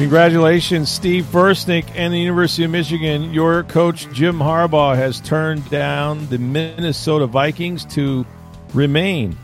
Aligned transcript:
Congratulations, 0.00 0.90
Steve 0.90 1.26
Versnick 1.26 1.84
and 1.94 2.10
the 2.10 2.18
University 2.18 2.64
of 2.64 2.70
Michigan. 2.70 3.34
Your 3.34 3.64
coach, 3.64 4.10
Jim 4.14 4.38
Harbaugh, 4.38 4.96
has 4.96 5.20
turned 5.20 5.68
down 5.68 6.26
the 6.28 6.38
Minnesota 6.38 7.26
Vikings 7.26 7.84
to 7.84 8.24
remain 8.72 9.36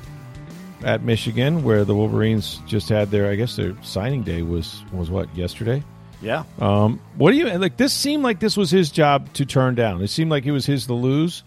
at 0.82 1.02
Michigan, 1.02 1.62
where 1.62 1.84
the 1.84 1.94
Wolverines 1.94 2.62
just 2.66 2.88
had 2.88 3.10
their, 3.10 3.30
I 3.30 3.34
guess, 3.34 3.54
their 3.54 3.76
signing 3.82 4.22
day 4.22 4.40
was 4.40 4.82
was 4.92 5.10
what 5.10 5.28
yesterday. 5.36 5.84
Yeah. 6.22 6.44
Um, 6.58 7.02
what 7.16 7.32
do 7.32 7.36
you 7.36 7.50
like? 7.58 7.76
This 7.76 7.92
seemed 7.92 8.22
like 8.22 8.40
this 8.40 8.56
was 8.56 8.70
his 8.70 8.90
job 8.90 9.30
to 9.34 9.44
turn 9.44 9.74
down. 9.74 10.00
It 10.00 10.08
seemed 10.08 10.30
like 10.30 10.46
it 10.46 10.52
was 10.52 10.64
his 10.64 10.86
to 10.86 10.94
lose, 10.94 11.44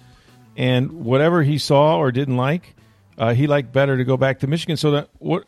and 0.55 1.03
whatever 1.03 1.41
he 1.41 1.57
saw 1.57 1.97
or 1.97 2.11
didn't 2.11 2.37
like, 2.37 2.75
uh, 3.17 3.33
he 3.33 3.47
liked 3.47 3.73
better 3.73 3.97
to 3.97 4.03
go 4.03 4.17
back 4.17 4.41
to 4.41 4.47
Michigan. 4.47 4.77
So 4.77 4.91
that 4.91 5.09
what, 5.17 5.45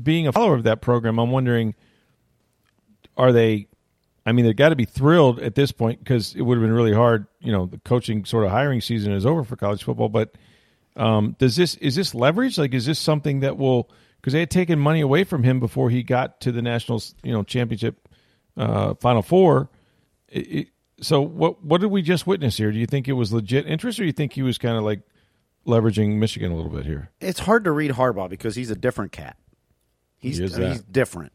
being 0.00 0.28
a 0.28 0.32
follower 0.32 0.56
of 0.56 0.64
that 0.64 0.82
program, 0.82 1.18
I'm 1.18 1.30
wondering, 1.30 1.74
are 3.18 3.32
they? 3.32 3.66
I 4.24 4.32
mean, 4.32 4.44
they've 4.44 4.56
got 4.56 4.70
to 4.70 4.76
be 4.76 4.84
thrilled 4.84 5.40
at 5.40 5.54
this 5.54 5.72
point 5.72 5.98
because 5.98 6.34
it 6.34 6.42
would 6.42 6.56
have 6.56 6.62
been 6.62 6.72
really 6.72 6.94
hard. 6.94 7.26
You 7.40 7.52
know, 7.52 7.66
the 7.66 7.78
coaching 7.78 8.24
sort 8.24 8.44
of 8.44 8.50
hiring 8.50 8.80
season 8.80 9.12
is 9.12 9.26
over 9.26 9.44
for 9.44 9.56
college 9.56 9.82
football. 9.82 10.08
But 10.08 10.36
um, 10.96 11.36
does 11.38 11.56
this 11.56 11.74
is 11.76 11.96
this 11.96 12.14
leverage? 12.14 12.58
Like, 12.58 12.74
is 12.74 12.86
this 12.86 12.98
something 12.98 13.40
that 13.40 13.58
will? 13.58 13.90
Because 14.20 14.32
they 14.32 14.40
had 14.40 14.50
taken 14.50 14.78
money 14.78 15.00
away 15.00 15.24
from 15.24 15.44
him 15.44 15.60
before 15.60 15.90
he 15.90 16.02
got 16.02 16.40
to 16.40 16.50
the 16.52 16.62
national, 16.62 17.02
you 17.22 17.32
know, 17.32 17.42
championship 17.42 18.08
uh, 18.56 18.94
Final 18.94 19.22
Four. 19.22 19.70
It, 20.28 20.38
it, 20.38 20.68
so 21.00 21.20
what 21.20 21.64
what 21.64 21.80
did 21.80 21.90
we 21.90 22.02
just 22.02 22.26
witness 22.26 22.56
here? 22.56 22.72
Do 22.72 22.78
you 22.78 22.86
think 22.86 23.08
it 23.08 23.12
was 23.12 23.32
legit 23.32 23.66
interest, 23.66 23.98
or 23.98 24.02
do 24.02 24.06
you 24.06 24.12
think 24.12 24.32
he 24.32 24.42
was 24.42 24.58
kind 24.58 24.76
of 24.76 24.82
like 24.82 25.00
leveraging 25.66 26.16
Michigan 26.16 26.50
a 26.50 26.56
little 26.56 26.70
bit 26.70 26.84
here? 26.84 27.10
It's 27.20 27.40
hard 27.40 27.64
to 27.64 27.70
read 27.70 27.92
Harbaugh 27.92 28.28
because 28.28 28.56
he's 28.56 28.70
a 28.70 28.76
different 28.76 29.12
cat. 29.12 29.36
He's 30.18 30.38
He 30.38 30.44
is 30.44 30.54
I 30.54 30.58
mean, 30.58 30.68
that. 30.68 30.72
he's 30.74 30.82
different. 30.82 31.32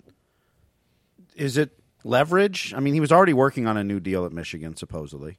Is 1.35 1.57
it 1.57 1.71
leverage? 2.03 2.73
I 2.75 2.79
mean, 2.79 2.93
he 2.93 2.99
was 2.99 3.11
already 3.11 3.33
working 3.33 3.67
on 3.67 3.77
a 3.77 3.83
new 3.83 3.99
deal 3.99 4.25
at 4.25 4.31
Michigan, 4.31 4.75
supposedly. 4.75 5.37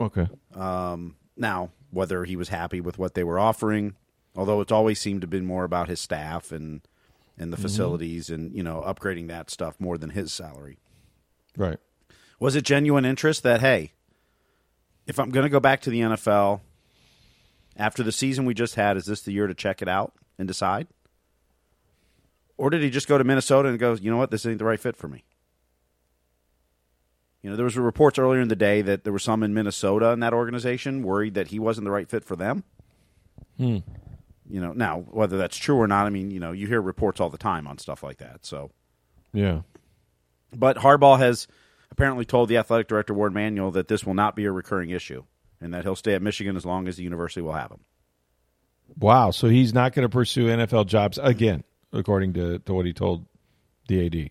Okay. 0.00 0.28
Now, 0.54 1.70
whether 1.90 2.24
he 2.24 2.36
was 2.36 2.48
happy 2.48 2.80
with 2.80 2.98
what 2.98 3.14
they 3.14 3.24
were 3.24 3.38
offering, 3.38 3.94
although 4.36 4.60
it's 4.60 4.72
always 4.72 5.00
seemed 5.00 5.20
to 5.22 5.24
have 5.26 5.30
been 5.30 5.46
more 5.46 5.64
about 5.64 5.88
his 5.88 6.00
staff 6.00 6.52
and 6.52 6.80
and 7.40 7.52
the 7.52 7.56
Mm-hmm. 7.56 7.62
facilities 7.62 8.30
and 8.30 8.52
you 8.52 8.62
know 8.64 8.82
upgrading 8.84 9.28
that 9.28 9.48
stuff 9.50 9.78
more 9.78 9.96
than 9.96 10.10
his 10.10 10.32
salary. 10.32 10.78
Right. 11.56 11.78
Was 12.40 12.56
it 12.56 12.64
genuine 12.64 13.04
interest 13.04 13.42
that 13.44 13.60
hey, 13.60 13.92
if 15.06 15.18
I'm 15.20 15.30
going 15.30 15.44
to 15.44 15.50
go 15.50 15.60
back 15.60 15.80
to 15.82 15.90
the 15.90 16.00
NFL 16.00 16.60
after 17.76 18.02
the 18.02 18.12
season 18.12 18.44
we 18.44 18.54
just 18.54 18.74
had, 18.74 18.96
is 18.96 19.06
this 19.06 19.22
the 19.22 19.32
year 19.32 19.46
to 19.46 19.54
check 19.54 19.80
it 19.82 19.88
out 19.88 20.12
and 20.38 20.46
decide? 20.48 20.88
Or 22.58 22.68
did 22.70 22.82
he 22.82 22.90
just 22.90 23.08
go 23.08 23.16
to 23.16 23.24
Minnesota 23.24 23.68
and 23.70 23.78
go, 23.78 23.94
you 23.94 24.10
know 24.10 24.16
what, 24.18 24.30
this 24.30 24.44
ain't 24.44 24.58
the 24.58 24.64
right 24.64 24.80
fit 24.80 24.96
for 24.96 25.08
me? 25.08 25.24
You 27.42 27.50
know, 27.50 27.56
there 27.56 27.64
was 27.64 27.76
reports 27.76 28.18
earlier 28.18 28.40
in 28.40 28.48
the 28.48 28.56
day 28.56 28.82
that 28.82 29.04
there 29.04 29.12
were 29.12 29.18
some 29.20 29.42
in 29.44 29.54
Minnesota 29.54 30.10
in 30.10 30.20
that 30.20 30.34
organization 30.34 31.02
worried 31.04 31.34
that 31.34 31.48
he 31.48 31.58
wasn't 31.60 31.84
the 31.84 31.90
right 31.90 32.08
fit 32.08 32.24
for 32.24 32.34
them. 32.34 32.64
Hmm. 33.56 33.78
You 34.50 34.60
know, 34.60 34.72
now 34.72 35.00
whether 35.10 35.38
that's 35.38 35.56
true 35.56 35.76
or 35.76 35.86
not, 35.86 36.06
I 36.06 36.10
mean, 36.10 36.30
you 36.32 36.40
know, 36.40 36.52
you 36.52 36.66
hear 36.66 36.82
reports 36.82 37.20
all 37.20 37.30
the 37.30 37.38
time 37.38 37.66
on 37.66 37.78
stuff 37.78 38.02
like 38.02 38.18
that. 38.18 38.44
So, 38.44 38.70
Yeah. 39.32 39.60
but 40.52 40.78
Harbaugh 40.78 41.18
has 41.18 41.46
apparently 41.92 42.24
told 42.24 42.48
the 42.48 42.56
athletic 42.56 42.88
director 42.88 43.14
Warde 43.14 43.34
Manuel 43.34 43.70
that 43.72 43.86
this 43.88 44.04
will 44.04 44.14
not 44.14 44.34
be 44.34 44.44
a 44.46 44.52
recurring 44.52 44.90
issue, 44.90 45.22
and 45.60 45.72
that 45.74 45.84
he'll 45.84 45.96
stay 45.96 46.14
at 46.14 46.22
Michigan 46.22 46.56
as 46.56 46.66
long 46.66 46.88
as 46.88 46.96
the 46.96 47.02
university 47.04 47.40
will 47.40 47.52
have 47.52 47.70
him. 47.70 47.80
Wow. 48.98 49.30
So 49.30 49.48
he's 49.48 49.72
not 49.72 49.92
going 49.92 50.04
to 50.04 50.08
pursue 50.12 50.46
NFL 50.46 50.86
jobs 50.86 51.18
again, 51.22 51.62
according 51.92 52.34
to, 52.34 52.58
to 52.60 52.74
what 52.74 52.86
he 52.86 52.92
told 52.92 53.24
the 53.88 54.06
AD. 54.06 54.30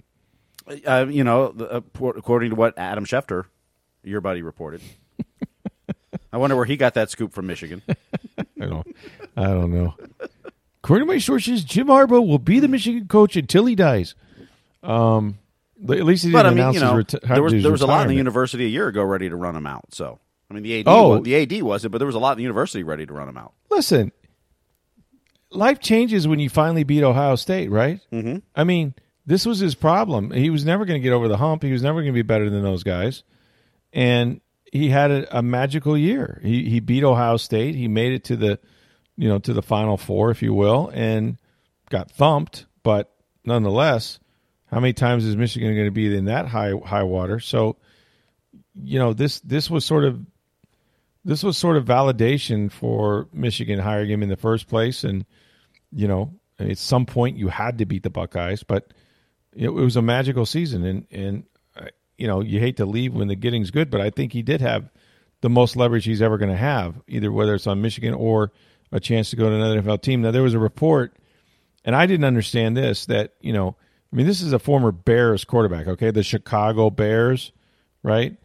Uh, 0.86 1.06
you 1.10 1.24
know, 1.24 1.50
the- 1.52 1.70
uh, 1.72 1.82
according 2.16 2.50
to 2.52 2.56
what 2.56 2.78
Adam 2.78 3.06
Schefter, 3.06 3.46
your 4.04 4.22
buddy, 4.22 4.42
reported. 4.42 4.82
I 6.34 6.38
wonder 6.38 6.56
where 6.56 6.66
he 6.66 6.78
got 6.78 6.94
that 6.96 7.10
scoop 7.10 7.34
from 7.34 7.48
Michigan. 7.48 7.82
I 8.38 8.66
don't. 8.66 8.88
I 9.36 9.44
don't 9.46 9.72
know. 9.72 9.96
According 10.84 11.08
to 11.08 11.14
my 11.14 11.20
sources, 11.20 11.64
Jim 11.64 11.88
Harbaugh 11.88 12.26
will 12.26 12.40
be 12.40 12.60
the 12.60 12.68
Michigan 12.68 13.08
coach 13.08 13.36
until 13.36 13.66
he 13.66 13.76
dies. 13.76 14.14
Um, 14.84 15.40
at 15.84 16.04
least 16.06 16.24
he 16.24 16.30
didn't 16.32 16.34
But 16.40 16.46
I 16.46 16.50
mean, 16.50 16.58
announce 16.60 16.76
you 16.76 16.82
know, 16.82 16.96
his, 16.96 17.06
reti- 17.06 17.28
there 17.34 17.44
was 17.44 17.54
there 17.54 17.72
was 17.72 17.82
a 17.82 17.88
lot 17.88 18.04
in 18.04 18.08
the 18.10 18.16
university 18.16 18.66
a 18.66 18.70
year 18.70 18.88
ago 18.88 19.04
ready 19.04 19.30
to 19.30 19.36
run 19.36 19.56
him 19.56 19.68
out. 19.68 19.94
So 19.94 20.20
I 20.50 20.54
mean, 20.54 20.64
the 20.64 20.80
AD, 20.80 20.84
Oh. 20.88 21.10
wa- 21.10 21.20
the 21.20 21.36
AD 21.36 21.62
wasn't, 21.64 21.92
but 21.92 21.98
there 22.00 22.06
was 22.08 22.16
a 22.16 22.20
lot 22.20 22.32
in 22.34 22.38
the 22.38 22.44
university 22.44 22.84
ready 22.84 23.06
to 23.06 23.14
run 23.14 23.28
him 23.30 23.38
out. 23.38 23.54
Listen, 23.70 24.12
life 25.52 25.80
changes 25.80 26.28
when 26.28 26.40
you 26.40 26.50
finally 26.50 26.84
beat 26.84 27.04
Ohio 27.04 27.36
State, 27.36 27.72
right? 27.72 28.00
Mm-hmm. 28.12 28.38
I 28.56 28.64
mean, 28.64 28.94
this 29.26 29.46
was 29.46 29.60
his 29.60 29.76
problem. 29.76 30.32
He 30.32 30.50
was 30.50 30.66
never 30.66 30.86
going 30.86 31.00
to 31.00 31.04
get 31.04 31.14
over 31.14 31.28
the 31.28 31.38
hump. 31.38 31.64
He 31.64 31.72
was 31.72 31.84
never 31.84 32.02
going 32.02 32.14
to 32.14 32.18
be 32.18 32.22
better 32.22 32.50
than 32.50 32.64
those 32.64 32.84
guys, 32.84 33.24
and 33.94 34.42
he 34.72 34.90
had 34.90 35.12
a, 35.12 35.40
a 35.40 35.42
magical 35.42 35.98
year. 35.98 36.40
He 36.44 36.70
he 36.70 36.80
beat 36.80 37.04
Ohio 37.04 37.38
State. 37.38 37.76
He 37.76 37.88
made 37.88 38.14
it 38.14 38.26
to 38.26 38.36
the, 38.36 38.60
you 39.16 39.30
know, 39.30 39.40
to 39.40 39.54
the 39.54 39.62
Final 39.62 39.98
Four, 39.98 40.32
if 40.32 40.42
you 40.42 40.54
will, 40.54 40.90
and 40.94 41.38
got 41.90 42.12
thumped. 42.12 42.66
But 42.84 43.14
nonetheless, 43.46 44.20
how 44.68 44.80
many 44.80 44.94
times 44.94 45.26
is 45.26 45.36
Michigan 45.36 45.74
going 45.74 45.88
to 45.88 45.92
be 45.92 46.16
in 46.16 46.26
that 46.26 46.48
high 46.48 46.74
high 46.86 47.04
water? 47.04 47.40
So, 47.40 47.78
you 48.82 49.00
know, 49.00 49.14
this 49.14 49.40
this 49.42 49.70
was 49.70 49.86
sort 49.86 50.06
of 50.06 50.20
this 51.28 51.44
was 51.44 51.58
sort 51.58 51.76
of 51.76 51.84
validation 51.84 52.72
for 52.72 53.28
Michigan 53.34 53.80
hiring 53.80 54.10
him 54.10 54.24
in 54.24 54.30
the 54.30 54.38
first 54.38 54.68
place, 54.68 55.04
and 55.04 55.26
you 55.92 56.08
know, 56.08 56.34
at 56.58 56.78
some 56.78 57.06
point 57.06 57.38
you 57.38 57.50
had 57.50 57.78
to 57.80 57.86
beat 57.86 58.04
the 58.04 58.10
Buckeyes, 58.10 58.64
but 58.64 58.94
it, 59.54 59.70
was 59.70 59.98
a 59.98 60.02
magical 60.02 60.46
season, 60.46 60.86
and 60.86 61.06
and 61.12 61.44
uh, 61.76 61.88
you 62.18 62.28
know, 62.28 62.42
you 62.42 62.62
hate 62.62 62.78
to 62.78 62.86
leave 62.86 63.14
when 63.14 63.28
the 63.28 63.36
getting's 63.36 63.72
good, 63.72 63.90
but 63.90 64.00
I 64.00 64.10
think 64.10 64.32
he 64.32 64.42
did 64.42 64.62
have 64.62 64.90
the 65.42 65.50
most 65.50 65.76
leverage 65.76 66.06
he's 66.06 66.22
ever 66.22 66.38
going 66.38 66.50
to 66.50 66.58
have, 66.58 66.96
either 67.10 67.30
whether 67.30 67.54
it's 67.54 67.68
on 67.68 67.82
Michigan 67.82 68.14
or 68.14 68.54
a 68.94 69.00
chance 69.02 69.30
to 69.32 69.36
go 69.36 69.50
to 69.50 69.56
another 69.56 69.82
NFL 69.82 70.02
team. 70.02 70.22
Now 70.22 70.32
there 70.32 70.44
was 70.44 70.54
a 70.54 70.60
report, 70.60 71.18
and 71.84 71.94
I 71.94 72.06
didn't 72.06 72.26
understand 72.26 72.78
this 72.78 73.06
that 73.08 73.34
you 73.42 73.52
know, 73.52 73.76
I 74.14 74.16
mean, 74.16 74.28
this 74.28 74.40
is 74.40 74.54
a 74.54 74.60
former 74.60 74.94
Bears 74.94 75.44
quarterback, 75.44 75.88
okay, 75.88 76.12
the 76.12 76.24
Chicago 76.24 76.90
Bears, 76.90 77.52
right? 78.02 78.38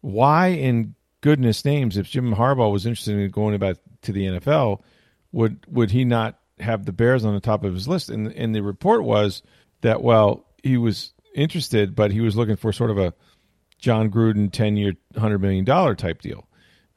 why 0.00 0.48
in 0.48 0.94
goodness 1.20 1.64
names 1.64 1.96
if 1.96 2.08
Jim 2.08 2.34
Harbaugh 2.34 2.72
was 2.72 2.86
interested 2.86 3.16
in 3.16 3.30
going 3.30 3.54
about 3.54 3.78
to 4.02 4.12
the 4.12 4.24
NFL 4.24 4.82
would 5.32 5.64
would 5.68 5.90
he 5.90 6.04
not 6.04 6.38
have 6.60 6.84
the 6.84 6.92
Bears 6.92 7.24
on 7.24 7.34
the 7.34 7.40
top 7.40 7.64
of 7.64 7.74
his 7.74 7.88
list? 7.88 8.08
And 8.08 8.32
and 8.32 8.54
the 8.54 8.62
report 8.62 9.04
was 9.04 9.42
that 9.80 10.02
well 10.02 10.46
he 10.62 10.76
was 10.76 11.12
interested 11.34 11.94
but 11.94 12.10
he 12.10 12.20
was 12.20 12.36
looking 12.36 12.56
for 12.56 12.72
sort 12.72 12.90
of 12.90 12.98
a 12.98 13.14
Jon 13.78 14.10
Gruden 14.10 14.50
10 14.50 14.76
year 14.76 14.94
100 15.12 15.38
million 15.38 15.64
dollar 15.64 15.94
type 15.94 16.20
deal 16.22 16.48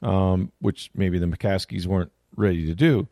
um, 0.02 0.50
which 0.58 0.90
maybe 0.94 1.18
the 1.18 1.26
McCaskies 1.26 1.86
weren't 1.86 2.10
ready 2.34 2.66
to 2.66 2.74
do. 2.74 3.06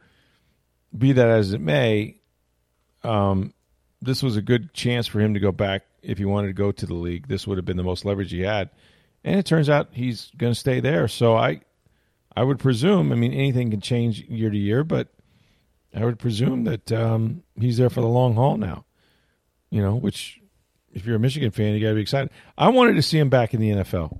Be 0.97 1.13
that 1.13 1.29
as 1.29 1.53
it 1.53 1.61
may 1.61 2.17
um, 3.05 3.55
this 4.03 4.23
was 4.23 4.37
a 4.37 4.43
good 4.43 4.73
chance 4.73 5.07
for 5.07 5.21
him 5.21 5.35
to 5.35 5.41
go 5.41 5.53
back 5.53 5.83
if 6.03 6.19
he 6.19 6.25
wanted 6.25 6.49
to 6.49 6.55
go 6.55 6.73
to 6.73 6.87
the 6.87 6.95
league. 6.95 7.29
This 7.29 7.47
would 7.47 7.59
have 7.59 7.65
been 7.65 7.77
the 7.77 7.83
most 7.83 8.05
leverage 8.05 8.31
he 8.31 8.41
had 8.41 8.71
and 9.25 9.39
it 9.39 9.47
turns 9.47 9.69
out 9.69 9.89
he's 9.93 10.31
going 10.37 10.53
to 10.53 10.59
stay 10.59 10.81
there. 10.81 11.09
So 11.09 11.37
I, 11.37 11.61
I 12.35 12.43
would 12.43 12.59
presume. 12.59 13.13
I 13.13 13.15
mean, 13.15 13.33
anything 13.33 13.71
can 13.71 13.81
change 13.81 14.21
year 14.23 14.51
to 14.51 14.57
year, 14.57 14.85
but 14.85 15.09
I 15.95 16.05
would 16.05 16.19
presume 16.19 16.65
that 16.65 16.91
um, 16.93 17.43
he's 17.59 17.79
there 17.79 17.91
for 17.91 18.01
the 18.01 18.09
long 18.09 18.35
haul 18.35 18.57
now. 18.57 18.85
You 19.71 19.83
know, 19.83 19.95
which 19.95 20.41
if 20.93 21.07
you're 21.07 21.17
a 21.17 21.21
Michigan 21.21 21.51
fan, 21.51 21.75
you 21.75 21.81
got 21.81 21.91
to 21.91 21.95
be 21.95 22.01
excited. 22.01 22.31
I 22.59 22.71
wanted 22.71 22.95
to 22.95 23.03
see 23.03 23.19
him 23.19 23.29
back 23.29 23.55
in 23.55 23.61
the 23.61 23.71
NFL. 23.71 24.19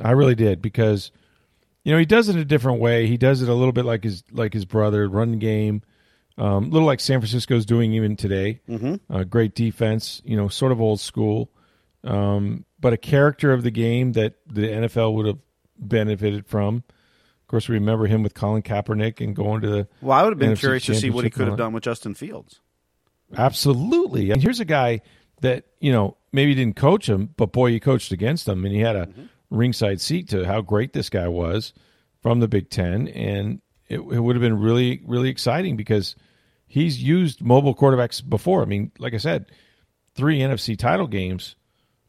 I 0.00 0.12
really 0.12 0.36
did 0.36 0.62
because, 0.62 1.10
you 1.82 1.92
know, 1.92 1.98
he 1.98 2.06
does 2.06 2.28
it 2.28 2.36
a 2.36 2.44
different 2.44 2.80
way. 2.80 3.06
He 3.06 3.16
does 3.16 3.42
it 3.42 3.48
a 3.48 3.54
little 3.54 3.72
bit 3.72 3.84
like 3.84 4.04
his 4.04 4.22
like 4.30 4.52
his 4.52 4.64
brother, 4.64 5.08
run 5.08 5.38
game, 5.38 5.82
um, 6.38 6.64
a 6.64 6.68
little 6.68 6.86
like 6.86 7.00
San 7.00 7.20
Francisco's 7.20 7.66
doing 7.66 7.92
even 7.92 8.16
today. 8.16 8.60
Mm-hmm. 8.68 9.14
Uh, 9.14 9.24
great 9.24 9.54
defense, 9.54 10.22
you 10.24 10.36
know, 10.36 10.48
sort 10.48 10.70
of 10.70 10.80
old 10.80 11.00
school 11.00 11.50
um, 12.04 12.64
but 12.82 12.92
a 12.92 12.98
character 12.98 13.52
of 13.52 13.62
the 13.62 13.70
game 13.70 14.12
that 14.12 14.34
the 14.46 14.68
NFL 14.68 15.14
would 15.14 15.26
have 15.26 15.38
benefited 15.78 16.46
from. 16.46 16.84
Of 17.40 17.46
course, 17.48 17.68
we 17.68 17.76
remember 17.76 18.06
him 18.06 18.22
with 18.22 18.34
Colin 18.34 18.62
Kaepernick 18.62 19.22
and 19.22 19.34
going 19.34 19.62
to 19.62 19.68
the. 19.68 19.88
Well, 20.02 20.18
I 20.18 20.22
would 20.22 20.32
have 20.32 20.38
been 20.38 20.52
NFC 20.52 20.60
curious 20.60 20.84
to 20.86 20.94
see 20.94 21.08
what 21.08 21.24
he 21.24 21.30
could 21.30 21.48
have 21.48 21.56
done 21.56 21.72
with 21.72 21.84
Justin 21.84 22.14
Fields. 22.14 22.60
Absolutely. 23.34 24.30
And 24.30 24.42
here's 24.42 24.60
a 24.60 24.66
guy 24.66 25.00
that, 25.40 25.64
you 25.80 25.92
know, 25.92 26.16
maybe 26.32 26.54
didn't 26.54 26.76
coach 26.76 27.08
him, 27.08 27.30
but 27.36 27.52
boy, 27.52 27.68
you 27.68 27.80
coached 27.80 28.12
against 28.12 28.46
him. 28.46 28.64
And 28.64 28.74
he 28.74 28.80
had 28.80 28.96
a 28.96 29.06
mm-hmm. 29.06 29.24
ringside 29.50 30.00
seat 30.00 30.28
to 30.30 30.44
how 30.44 30.60
great 30.60 30.92
this 30.92 31.08
guy 31.08 31.28
was 31.28 31.72
from 32.20 32.40
the 32.40 32.48
Big 32.48 32.68
Ten. 32.68 33.08
And 33.08 33.62
it, 33.88 33.98
it 33.98 34.20
would 34.20 34.36
have 34.36 34.42
been 34.42 34.58
really, 34.58 35.00
really 35.06 35.28
exciting 35.28 35.76
because 35.76 36.16
he's 36.66 37.02
used 37.02 37.42
mobile 37.42 37.74
quarterbacks 37.74 38.26
before. 38.26 38.62
I 38.62 38.66
mean, 38.66 38.92
like 38.98 39.14
I 39.14 39.18
said, 39.18 39.46
three 40.14 40.40
NFC 40.40 40.78
title 40.78 41.06
games, 41.06 41.56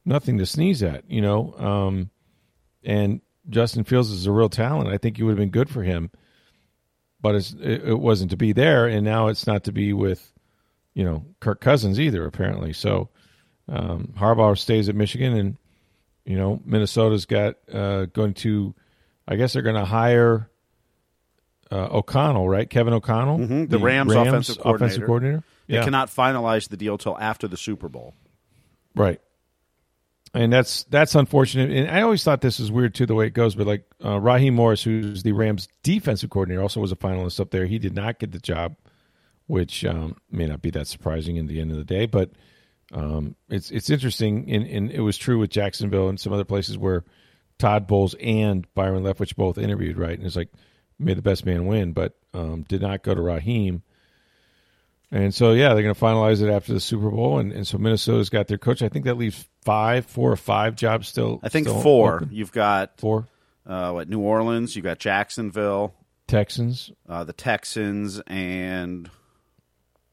nothing 0.06 0.38
to 0.38 0.46
sneeze 0.46 0.84
at, 0.84 1.10
you 1.10 1.22
know. 1.22 1.54
Um, 1.58 2.10
and 2.84 3.22
Justin 3.50 3.84
Fields 3.84 4.12
is 4.12 4.26
a 4.26 4.32
real 4.32 4.50
talent. 4.50 4.90
I 4.90 4.98
think 4.98 5.18
he 5.18 5.24
would 5.24 5.32
have 5.32 5.38
been 5.38 5.50
good 5.50 5.70
for 5.70 5.84
him, 5.84 6.12
but 7.22 7.36
it, 7.36 7.54
it 7.62 8.00
wasn't 8.00 8.32
to 8.32 8.38
be 8.38 8.54
there, 8.54 8.88
and 8.88 9.04
now 9.04 9.28
it's 9.28 9.48
not 9.48 9.66
to 9.66 9.72
be 9.72 9.94
with, 9.94 10.32
you 10.94 11.04
know, 11.04 11.26
Kirk 11.40 11.62
Cousins 11.62 12.00
either. 12.00 12.26
Apparently, 12.26 12.74
so 12.74 13.10
um, 13.68 14.14
Harbaugh 14.18 14.58
stays 14.58 14.90
at 14.90 14.96
Michigan, 14.96 15.36
and 15.36 15.58
you 16.26 16.38
know 16.38 16.62
Minnesota's 16.66 17.26
got 17.26 17.56
uh, 17.72 18.06
going 18.06 18.34
to, 18.36 18.74
I 19.28 19.36
guess 19.36 19.54
they're 19.54 19.62
going 19.62 19.76
to 19.76 19.86
hire 19.86 20.50
uh, 21.72 21.88
O'Connell, 21.92 22.48
right? 22.48 22.70
Kevin 22.70 22.94
O'Connell, 22.94 23.40
mm-hmm. 23.40 23.62
the, 23.62 23.78
the 23.78 23.80
Rams, 23.80 24.14
Rams, 24.14 24.28
offensive 24.28 24.58
coordinator. 24.60 24.86
Offensive 24.86 25.06
coordinator. 25.06 25.44
They 25.68 25.82
cannot 25.82 26.10
finalize 26.10 26.68
the 26.70 26.78
deal 26.78 26.98
till 26.98 27.18
after 27.18 27.48
the 27.48 27.58
Super 27.58 27.90
Bowl. 27.90 28.14
Right 28.96 29.20
and 30.34 30.52
that's 30.52 30.84
that's 30.86 31.16
unfortunate. 31.16 31.72
And 31.72 31.90
I 31.90 32.02
always 32.02 32.24
thought 32.24 32.42
this 32.42 32.60
was 32.60 32.72
weird 32.72 32.96
too, 32.96 33.06
the 33.06 33.16
way 33.16 33.28
it 33.28 33.34
goes. 33.34 33.56
But 33.56 33.68
like 33.68 33.86
uh, 34.04 34.20
Raheem 34.20 34.56
Morris, 34.56 34.84
who's 34.84 35.24
the 35.24 35.32
Rams' 35.32 35.68
defensive 35.84 36.30
coordinator, 36.30 36.62
also 36.62 36.80
was 36.80 36.92
a 36.92 36.96
finalist 36.96 37.40
up 37.40 37.52
there. 37.52 37.66
He 37.66 37.80
did 37.80 37.94
not 37.94 38.20
get 38.20 38.32
the 38.32 38.40
job, 38.40 38.76
which 39.48 39.86
um, 39.86 40.18
may 40.32 40.48
not 40.48 40.62
be 40.62 40.72
that 40.72 40.88
surprising 40.88 41.36
in 41.36 41.48
the 41.48 41.62
end 41.62 41.72
of 41.72 41.78
the 41.78 41.84
day. 41.84 42.08
But 42.08 42.32
um, 42.92 43.36
it's 43.50 43.70
it's 43.70 43.90
interesting, 43.90 44.50
and, 44.50 44.66
and 44.66 44.92
it 44.92 45.02
was 45.02 45.18
true 45.18 45.38
with 45.38 45.52
Jacksonville 45.52 46.10
and 46.10 46.20
some 46.20 46.34
other 46.34 46.46
places 46.46 46.78
where 46.78 47.04
Todd 47.60 47.86
Bowles 47.86 48.16
and 48.20 48.68
Byron 48.74 49.04
Leftwich 49.04 49.36
both 49.36 49.58
interviewed, 49.58 49.98
right? 49.98 50.18
And 50.18 50.26
it's 50.26 50.36
like 50.36 50.50
made 50.98 51.18
the 51.18 51.22
best 51.22 51.46
man 51.46 51.68
win, 51.68 51.94
but 51.94 52.16
um, 52.34 52.64
did 52.64 52.82
not 52.82 53.04
go 53.04 53.14
to 53.14 53.22
Raheem. 53.22 53.84
And 55.14 55.32
so, 55.32 55.52
yeah, 55.52 55.76
they're 55.76 55.84
going 55.84 55.94
to 55.94 56.02
finalize 56.02 56.42
it 56.42 56.50
after 56.52 56.74
the 56.74 56.80
Super 56.80 57.12
Bowl, 57.12 57.38
and, 57.38 57.52
and 57.52 57.68
so 57.68 57.78
Minnesota's 57.78 58.32
got 58.32 58.48
their 58.48 58.58
coach. 58.58 58.82
I 58.82 58.90
think 58.90 59.06
that 59.06 59.16
leaves 59.16 59.48
five, 59.64 60.08
four 60.08 60.32
or 60.32 60.36
five 60.36 60.76
jobs 60.76 61.08
still. 61.08 61.40
I 61.44 61.50
think 61.50 61.68
still 61.68 61.82
four. 61.82 62.16
Open. 62.16 62.30
You've 62.32 62.52
got 62.52 62.98
four. 62.98 63.28
Uh, 63.64 63.92
what 63.92 64.10
New 64.10 64.22
Orleans? 64.22 64.76
You've 64.76 64.86
got 64.86 64.98
Jacksonville, 64.98 65.94
Texans, 66.28 66.92
uh, 67.08 67.24
the 67.26 67.32
Texans, 67.32 68.22
and 68.26 69.08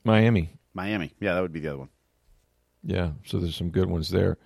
Miami. 0.04 0.50
Miami. 0.74 1.14
Yeah, 1.18 1.32
that 1.32 1.40
would 1.40 1.52
be 1.52 1.60
the 1.60 1.68
other 1.68 1.78
one. 1.78 1.88
Yeah, 2.84 3.12
so 3.24 3.38
there's 3.38 3.56
some 3.56 3.70
good 3.70 3.88
ones 3.88 4.10
there. 4.10 4.36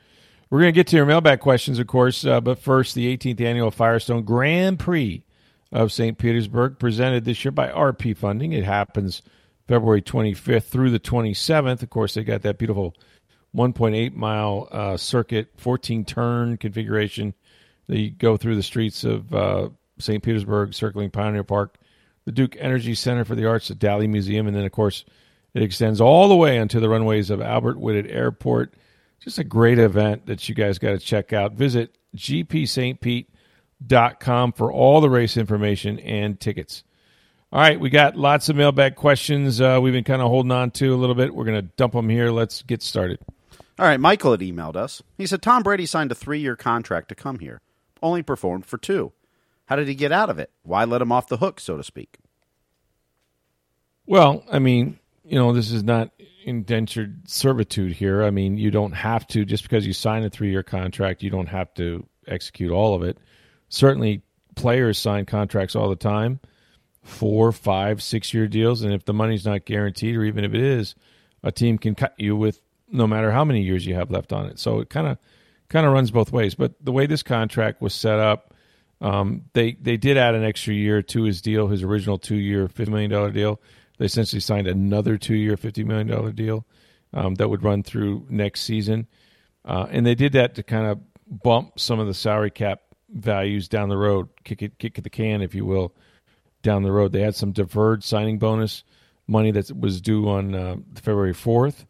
We're 0.51 0.61
going 0.61 0.73
to 0.73 0.79
get 0.79 0.87
to 0.89 0.97
your 0.97 1.07
mailbag 1.07 1.41
questions, 1.41 1.81
of 1.81 1.89
course, 1.89 2.25
uh, 2.25 2.41
but 2.41 2.61
first, 2.61 2.95
the 2.95 3.17
18th 3.17 3.41
annual 3.41 3.73
Firestone 3.73 4.23
Grand 4.23 4.79
Prix 4.79 5.25
of 5.73 5.91
St. 5.91 6.17
Petersburg, 6.17 6.79
presented 6.79 7.25
this 7.25 7.45
year 7.45 7.51
by 7.51 7.71
RP 7.71 8.17
Funding. 8.17 8.53
It 8.53 8.63
happens 8.63 9.21
February 9.67 10.03
25th 10.03 10.65
through 10.65 10.91
the 10.91 11.01
27th. 11.01 11.83
Of 11.83 11.91
course, 11.91 12.15
they 12.15 12.25
got 12.25 12.43
that 12.43 12.59
beautiful 12.59 12.95
1.8 13.55 14.15
mile 14.15 14.69
uh, 14.71 14.97
circuit, 14.97 15.49
14 15.57 16.05
turn 16.05 16.57
configuration. 16.57 17.35
They 17.87 18.09
go 18.09 18.37
through 18.37 18.57
the 18.57 18.63
streets 18.63 19.05
of 19.05 19.33
uh, 19.35 19.69
St. 19.99 20.23
Petersburg, 20.23 20.75
circling 20.75 21.11
Pioneer 21.11 21.45
Park, 21.45 21.77
the 22.25 22.33
Duke 22.33 22.57
Energy 22.59 22.95
Center 22.95 23.25
for 23.25 23.35
the 23.35 23.47
Arts, 23.47 23.69
the 23.69 23.75
Dali 23.75 24.09
Museum, 24.09 24.47
and 24.47 24.57
then, 24.57 24.65
of 24.65 24.73
course, 24.73 25.05
it 25.53 25.63
extends 25.63 26.01
all 26.01 26.29
the 26.29 26.37
way 26.37 26.59
onto 26.59 26.81
the 26.81 26.89
runways 26.89 27.31
of 27.31 27.41
Albert 27.41 27.79
Whitted 27.79 28.11
Airport. 28.11 28.75
Just 29.21 29.39
a 29.39 29.45
great 29.45 29.79
event 29.79 30.27
that 30.27 30.49
you 30.49 30.55
guys 30.55 30.79
got 30.79 30.91
to 30.91 30.99
check 30.99 31.33
out. 31.33 31.53
Visit 31.53 31.97
gpstpete.com 32.17 34.53
for 34.53 34.73
all 34.73 35.01
the 35.01 35.11
race 35.11 35.37
information 35.37 35.99
and 36.01 36.41
tickets. 36.41 36.83
All 37.55 37.61
right, 37.61 37.79
we 37.79 37.89
got 37.89 38.17
lots 38.17 38.49
of 38.49 38.57
mailbag 38.57 38.97
questions 38.97 39.61
uh, 39.61 39.79
we've 39.81 39.93
been 39.93 40.03
kind 40.03 40.21
of 40.21 40.27
holding 40.27 40.51
on 40.51 40.73
to 40.73 40.93
a 40.93 40.97
little 40.97 41.15
bit. 41.15 41.33
We're 41.33 41.45
going 41.45 41.63
to 41.63 41.71
dump 41.77 41.93
them 41.93 42.09
here. 42.09 42.33
Let's 42.33 42.63
get 42.63 42.83
started. 42.83 43.21
All 43.79 43.87
right, 43.87 44.01
Michael 44.01 44.33
had 44.33 44.41
emailed 44.41 44.75
us. 44.75 45.05
He 45.17 45.25
said 45.29 45.41
Tom 45.41 45.63
Brady 45.63 45.87
signed 45.87 46.11
a 46.11 46.17
three 46.17 46.41
year 46.41 46.57
contract 46.57 47.11
to 47.11 47.15
come 47.15 47.39
here, 47.39 47.61
only 48.03 48.25
performed 48.25 48.67
for 48.67 48.77
two. 48.77 49.13
How 49.67 49.77
did 49.77 49.87
he 49.87 49.95
get 49.95 50.11
out 50.11 50.31
of 50.31 50.41
it? 50.41 50.51
Why 50.65 50.85
let 50.85 51.01
him 51.01 51.13
off 51.13 51.29
the 51.29 51.37
hook, 51.37 51.61
so 51.61 51.77
to 51.77 51.85
speak? 51.85 52.19
Well, 54.05 54.43
I 54.51 54.59
mean, 54.59 54.99
you 55.25 55.39
know, 55.39 55.53
this 55.53 55.71
is 55.71 55.85
not 55.85 56.11
indentured 56.45 57.31
servitude 57.31 57.93
here. 57.93 58.25
I 58.25 58.31
mean, 58.31 58.59
you 58.59 58.73
don't 58.73 58.95
have 58.95 59.29
to, 59.29 59.45
just 59.45 59.63
because 59.63 59.87
you 59.87 59.93
sign 59.93 60.25
a 60.25 60.29
three 60.29 60.51
year 60.51 60.65
contract, 60.65 61.23
you 61.23 61.31
don't 61.31 61.47
have 61.47 61.73
to 61.75 62.05
execute 62.27 62.73
all 62.73 62.97
of 62.97 63.05
it. 63.05 63.17
Certainly, 63.69 64.23
players 64.57 64.99
sign 64.99 65.25
contracts 65.25 65.77
all 65.77 65.89
the 65.89 65.95
time 65.95 66.41
four, 67.05 67.53
five, 67.53 68.03
six 68.03 68.35
year 68.35 68.49
deals. 68.49 68.83
And 68.83 68.93
if 68.93 69.05
the 69.05 69.15
money's 69.15 69.45
not 69.45 69.65
guaranteed, 69.65 70.17
or 70.17 70.25
even 70.25 70.45
if 70.45 70.53
it 70.55 70.61
is, 70.61 70.95
a 71.43 71.53
team 71.53 71.79
can 71.79 71.95
cut 71.95 72.15
you 72.19 72.35
with 72.35 72.61
no 72.89 73.07
matter 73.07 73.31
how 73.31 73.45
many 73.45 73.63
years 73.63 73.87
you 73.87 73.95
have 73.95 74.11
left 74.11 74.33
on 74.33 74.47
it. 74.47 74.59
So 74.59 74.81
it 74.81 74.91
kind 74.91 75.07
of 75.07 75.19
kind 75.69 75.87
of 75.87 75.93
runs 75.93 76.11
both 76.11 76.33
ways. 76.33 76.55
But 76.55 76.73
the 76.83 76.93
way 76.93 77.07
this 77.07 77.23
contract 77.23 77.81
was 77.81 77.95
set 77.95 78.19
up, 78.19 78.55
um, 79.01 79.43
they 79.53 79.73
they 79.75 79.97
did 79.97 80.17
add 80.17 80.35
an 80.35 80.45
extra 80.45 80.75
year 80.75 81.03
to 81.03 81.23
his 81.23 81.41
deal, 81.43 81.69
his 81.69 81.83
original 81.83 82.19
two 82.19 82.37
year, 82.37 82.69
fifty 82.69 82.91
million 82.91 83.11
dollar 83.11 83.31
deal. 83.31 83.61
They 83.99 84.07
essentially 84.07 84.41
signed 84.41 84.67
another 84.67 85.19
two 85.19 85.37
year, 85.37 85.57
fifty 85.57 85.85
million 85.85 86.07
dollar 86.07 86.33
deal 86.33 86.67
um, 87.13 87.35
that 87.37 87.49
would 87.49 87.63
run 87.63 87.83
through 87.83 88.27
next 88.31 88.63
season, 88.63 89.07
uh, 89.65 89.87
and 89.91 90.05
they 90.07 90.15
did 90.15 90.33
that 90.33 90.55
to 90.57 90.63
kind 90.63 90.87
of 90.87 91.01
bump 91.43 91.79
some 91.79 92.01
of 92.01 92.07
the 92.07 92.15
salary 92.15 92.51
cap 92.51 92.81
values 93.11 93.69
down 93.69 93.89
the 93.89 93.97
road, 93.97 94.29
kick 94.43 94.63
it, 94.63 94.79
kick 94.79 94.99
it 94.99 95.03
the 95.03 95.11
can, 95.11 95.41
if 95.41 95.55
you 95.55 95.65
will, 95.65 95.95
down 96.65 96.83
the 96.83 96.91
road. 96.91 97.13
They 97.13 97.21
had 97.21 97.37
some 97.37 97.53
deferred 97.53 98.03
signing 98.03 98.39
bonus 98.39 98.83
money 99.29 99.53
that 99.53 99.71
was 99.79 100.01
due 100.01 100.29
on 100.29 100.55
uh, 100.55 100.77
February 100.97 101.33
4th. 101.33 101.85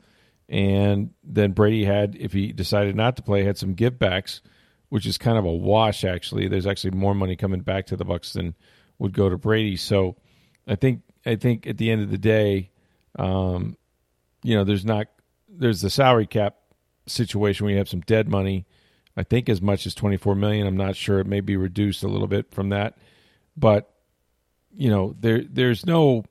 And 0.49 1.15
then 1.25 1.53
Brady 1.53 1.85
had, 1.85 2.17
if 2.21 2.33
he 2.33 2.53
decided 2.53 2.95
not 2.95 3.17
to 3.17 3.23
play, 3.23 3.45
had 3.45 3.57
some 3.57 3.75
givebacks, 3.75 4.41
which 4.91 5.07
is 5.07 5.17
kind 5.17 5.39
of 5.39 5.47
a 5.47 5.53
wash. 5.53 6.05
Actually, 6.05 6.49
there's 6.49 6.67
actually 6.67 6.91
more 6.91 7.15
money 7.15 7.35
coming 7.35 7.61
back 7.61 7.87
to 7.87 7.97
the 7.97 8.05
Bucs 8.05 8.35
than 8.35 8.55
would 8.99 9.15
go 9.15 9.31
to 9.31 9.39
Brady. 9.39 9.77
So, 9.77 10.17
I 10.69 10.75
think 10.77 11.03
I 11.25 11.37
think 11.37 11.67
at 11.67 11.79
the 11.79 11.91
end 11.91 12.03
of 12.03 12.11
the 12.11 12.19
day, 12.19 12.71
um, 13.19 13.77
you 14.43 14.55
know, 14.55 14.65
there's 14.65 14.85
not 14.85 15.07
there's 15.49 15.81
the 15.81 15.91
salary 15.91 16.27
cap 16.27 16.57
situation 17.07 17.65
where 17.65 17.73
you 17.73 17.79
have 17.79 17.89
some 17.89 18.01
dead 18.01 18.29
money. 18.29 18.67
I 19.17 19.23
think 19.23 19.49
as 19.49 19.63
much 19.63 19.87
as 19.87 19.95
24 19.95 20.35
million. 20.35 20.67
I'm 20.67 20.77
not 20.77 20.97
sure. 20.97 21.21
It 21.21 21.27
may 21.27 21.41
be 21.41 21.57
reduced 21.57 22.03
a 22.03 22.09
little 22.09 22.27
bit 22.27 22.51
from 22.51 22.71
that, 22.71 22.99
but 23.57 23.94
you 24.77 24.91
know 24.91 25.15
there 25.19 25.43
there's 25.43 25.87
no 25.87 26.25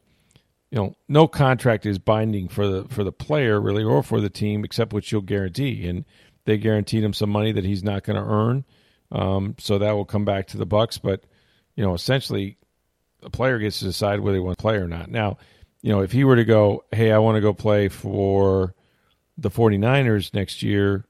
you 0.72 0.78
know 0.78 0.96
no 1.08 1.28
contract 1.28 1.86
is 1.86 2.00
binding 2.00 2.48
for 2.48 2.68
the 2.68 2.86
for 2.90 3.04
the 3.04 3.12
player 3.12 3.60
really 3.60 3.84
or 3.84 4.04
for 4.04 4.20
the 4.22 4.30
team 4.30 4.64
except 4.64 4.94
what 4.94 5.12
you'll 5.12 5.22
guarantee. 5.22 5.88
And 5.88 6.06
they 6.46 6.58
guaranteed 6.58 7.04
him 7.04 7.14
some 7.14 7.30
money 7.30 7.52
that 7.52 7.64
he's 7.64 7.84
not 7.84 8.04
going 8.04 8.18
to 8.18 8.30
earn. 8.30 8.66
Um, 9.12 9.56
so 9.60 9.78
that 9.78 9.92
will 9.92 10.06
come 10.06 10.26
back 10.26 10.48
to 10.48 10.58
the 10.58 10.68
Bucs. 10.68 11.00
But 11.02 11.24
you 11.76 11.84
know 11.84 11.94
essentially 11.94 12.58
a 13.22 13.30
player 13.30 13.58
gets 13.60 13.80
to 13.80 13.86
decide 13.86 14.20
whether 14.20 14.36
they 14.36 14.42
want 14.42 14.58
to 14.58 14.62
play 14.62 14.76
or 14.76 14.88
not. 14.88 15.10
Now 15.10 15.38
you 15.84 15.92
know 15.92 16.02
if 16.02 16.12
he 16.12 16.24
were 16.24 16.38
to 16.38 16.46
go 16.46 16.84
hey 16.92 17.12
i 17.12 17.20
want 17.20 17.36
to 17.36 17.42
go 17.42 17.54
play 17.54 17.90
for 17.90 18.74
the 19.38 19.52
49ers 19.52 20.34
next 20.34 20.64
year 20.64 21.06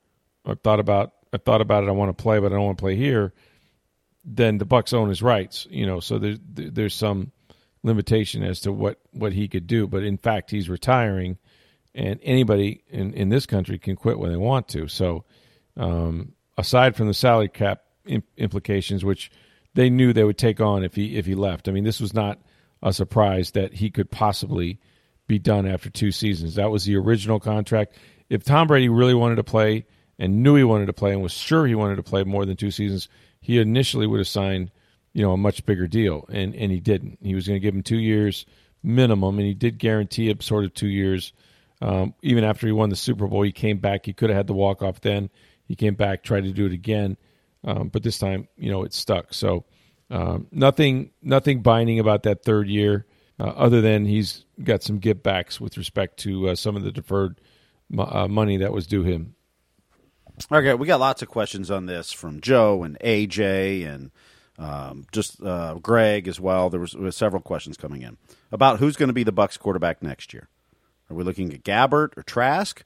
i 0.45 0.55
thought 0.55 0.79
about 0.79 1.13
i 1.31 1.37
thought 1.37 1.61
about 1.61 1.83
it. 1.83 1.87
I 1.87 1.91
want 1.91 2.15
to 2.15 2.21
play 2.21 2.39
but 2.39 2.47
i 2.47 2.55
don't 2.55 2.65
want 2.65 2.77
to 2.77 2.81
play 2.81 2.95
here 2.97 3.33
then 4.23 4.57
the 4.57 4.65
Bucs 4.65 4.93
own 4.93 5.09
his 5.09 5.21
rights. 5.21 5.67
You 5.69 5.85
know, 5.85 5.99
so 5.99 6.17
there's 6.19 6.39
there's 6.43 6.95
some 6.95 7.31
limitation 7.83 8.43
as 8.43 8.61
to 8.61 8.71
what 8.71 8.99
what 9.11 9.33
he 9.33 9.47
could 9.47 9.67
do. 9.67 9.87
But 9.87 10.03
in 10.03 10.17
fact, 10.17 10.51
he's 10.51 10.69
retiring, 10.69 11.37
and 11.93 12.19
anybody 12.23 12.83
in 12.89 13.13
in 13.13 13.29
this 13.29 13.45
country 13.45 13.77
can 13.77 13.95
quit 13.95 14.19
when 14.19 14.31
they 14.31 14.37
want 14.37 14.67
to. 14.69 14.87
So, 14.87 15.25
um, 15.77 16.33
aside 16.57 16.95
from 16.95 17.07
the 17.07 17.13
salary 17.13 17.49
cap 17.49 17.83
implications, 18.37 19.05
which 19.05 19.31
they 19.73 19.89
knew 19.89 20.13
they 20.13 20.23
would 20.23 20.37
take 20.37 20.61
on 20.61 20.83
if 20.83 20.95
he 20.95 21.17
if 21.17 21.25
he 21.25 21.35
left. 21.35 21.67
I 21.67 21.71
mean, 21.71 21.83
this 21.83 21.99
was 21.99 22.13
not 22.13 22.39
a 22.81 22.93
surprise 22.93 23.51
that 23.51 23.73
he 23.73 23.89
could 23.89 24.11
possibly 24.11 24.79
be 25.27 25.39
done 25.39 25.65
after 25.65 25.89
two 25.89 26.11
seasons. 26.11 26.55
That 26.55 26.69
was 26.69 26.85
the 26.85 26.97
original 26.97 27.39
contract. 27.39 27.95
If 28.29 28.43
Tom 28.43 28.67
Brady 28.67 28.89
really 28.89 29.13
wanted 29.13 29.35
to 29.35 29.43
play 29.43 29.85
and 30.19 30.43
knew 30.43 30.55
he 30.55 30.63
wanted 30.63 30.87
to 30.87 30.93
play 30.93 31.13
and 31.13 31.21
was 31.21 31.31
sure 31.31 31.65
he 31.65 31.75
wanted 31.75 31.95
to 31.95 32.03
play 32.03 32.23
more 32.23 32.45
than 32.45 32.57
two 32.57 32.71
seasons, 32.71 33.07
he 33.43 33.59
initially 33.59 34.07
would 34.07 34.19
have 34.19 34.27
signed, 34.27 34.71
you 35.13 35.21
know, 35.21 35.33
a 35.33 35.37
much 35.37 35.65
bigger 35.65 35.85
deal, 35.87 36.25
and 36.29 36.55
and 36.55 36.71
he 36.71 36.79
didn't. 36.79 37.19
He 37.21 37.35
was 37.35 37.45
going 37.45 37.57
to 37.57 37.65
give 37.65 37.75
him 37.75 37.83
two 37.83 37.99
years 37.99 38.45
minimum, 38.81 39.37
and 39.37 39.47
he 39.47 39.53
did 39.53 39.77
guarantee 39.77 40.29
him 40.29 40.41
sort 40.41 40.65
of 40.65 40.73
two 40.73 40.87
years. 40.87 41.33
Um, 41.81 42.13
even 42.21 42.43
after 42.43 42.65
he 42.65 42.73
won 42.73 42.89
the 42.89 42.95
Super 42.95 43.27
Bowl, 43.27 43.43
he 43.43 43.51
came 43.51 43.77
back. 43.77 44.05
He 44.05 44.13
could 44.13 44.29
have 44.29 44.37
had 44.37 44.47
the 44.47 44.53
walk 44.53 44.81
off 44.81 45.01
then. 45.01 45.29
He 45.67 45.75
came 45.75 45.95
back, 45.95 46.23
tried 46.23 46.45
to 46.45 46.51
do 46.51 46.65
it 46.65 46.71
again, 46.71 47.17
um, 47.63 47.89
but 47.89 48.03
this 48.03 48.17
time, 48.17 48.47
you 48.57 48.71
know, 48.71 48.83
it 48.83 48.93
stuck. 48.93 49.33
So 49.33 49.65
um, 50.09 50.47
nothing, 50.51 51.11
nothing 51.21 51.61
binding 51.61 51.99
about 51.99 52.23
that 52.23 52.43
third 52.43 52.67
year. 52.67 53.05
uh, 53.39 53.45
other 53.45 53.81
than 53.81 54.05
he's 54.05 54.45
got 54.63 54.83
some 54.83 54.99
give 54.99 55.23
backs 55.23 55.59
with 55.59 55.77
respect 55.77 56.17
to 56.17 56.49
uh, 56.49 56.55
some 56.55 56.75
of 56.75 56.83
the 56.83 56.91
deferred 56.91 57.39
uh, 57.97 58.27
money 58.27 58.57
that 58.57 58.71
was 58.71 58.87
due 58.87 59.03
him. 59.03 59.35
Okay, 60.51 60.73
we 60.73 60.87
got 60.87 60.99
lots 60.99 61.21
of 61.21 61.27
questions 61.27 61.69
on 61.69 61.85
this 61.85 62.11
from 62.11 62.41
Joe 62.41 62.83
and 62.83 62.97
AJ 62.99 63.87
and 63.87 64.11
um, 64.57 65.05
just 65.11 65.41
uh, 65.41 65.75
Greg 65.75 66.27
as 66.27 66.39
well. 66.39 66.69
There 66.69 66.79
was, 66.79 66.95
was, 66.95 67.15
several 67.15 67.41
questions 67.41 67.77
coming 67.77 68.01
in 68.01 68.17
about 68.51 68.79
who's 68.79 68.95
going 68.95 69.07
to 69.07 69.13
be 69.13 69.23
the 69.23 69.33
Bucs 69.33 69.57
quarterback 69.57 70.03
next 70.03 70.33
year. 70.33 70.47
Are 71.09 71.15
we 71.15 71.23
looking 71.23 71.53
at 71.53 71.63
Gabbert 71.63 72.17
or 72.17 72.23
Trask, 72.23 72.83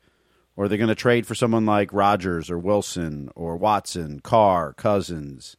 or 0.56 0.66
are 0.66 0.68
they 0.68 0.78
going 0.78 0.90
to 0.90 0.96
trade 0.96 1.28
for 1.28 1.36
someone 1.36 1.66
like 1.66 1.94
Rodgers 1.94 2.50
or 2.50 2.58
Wilson 2.58 3.30
or 3.36 3.58
Watson, 3.58 4.22
Carr, 4.22 4.74
Cousins, 4.74 5.58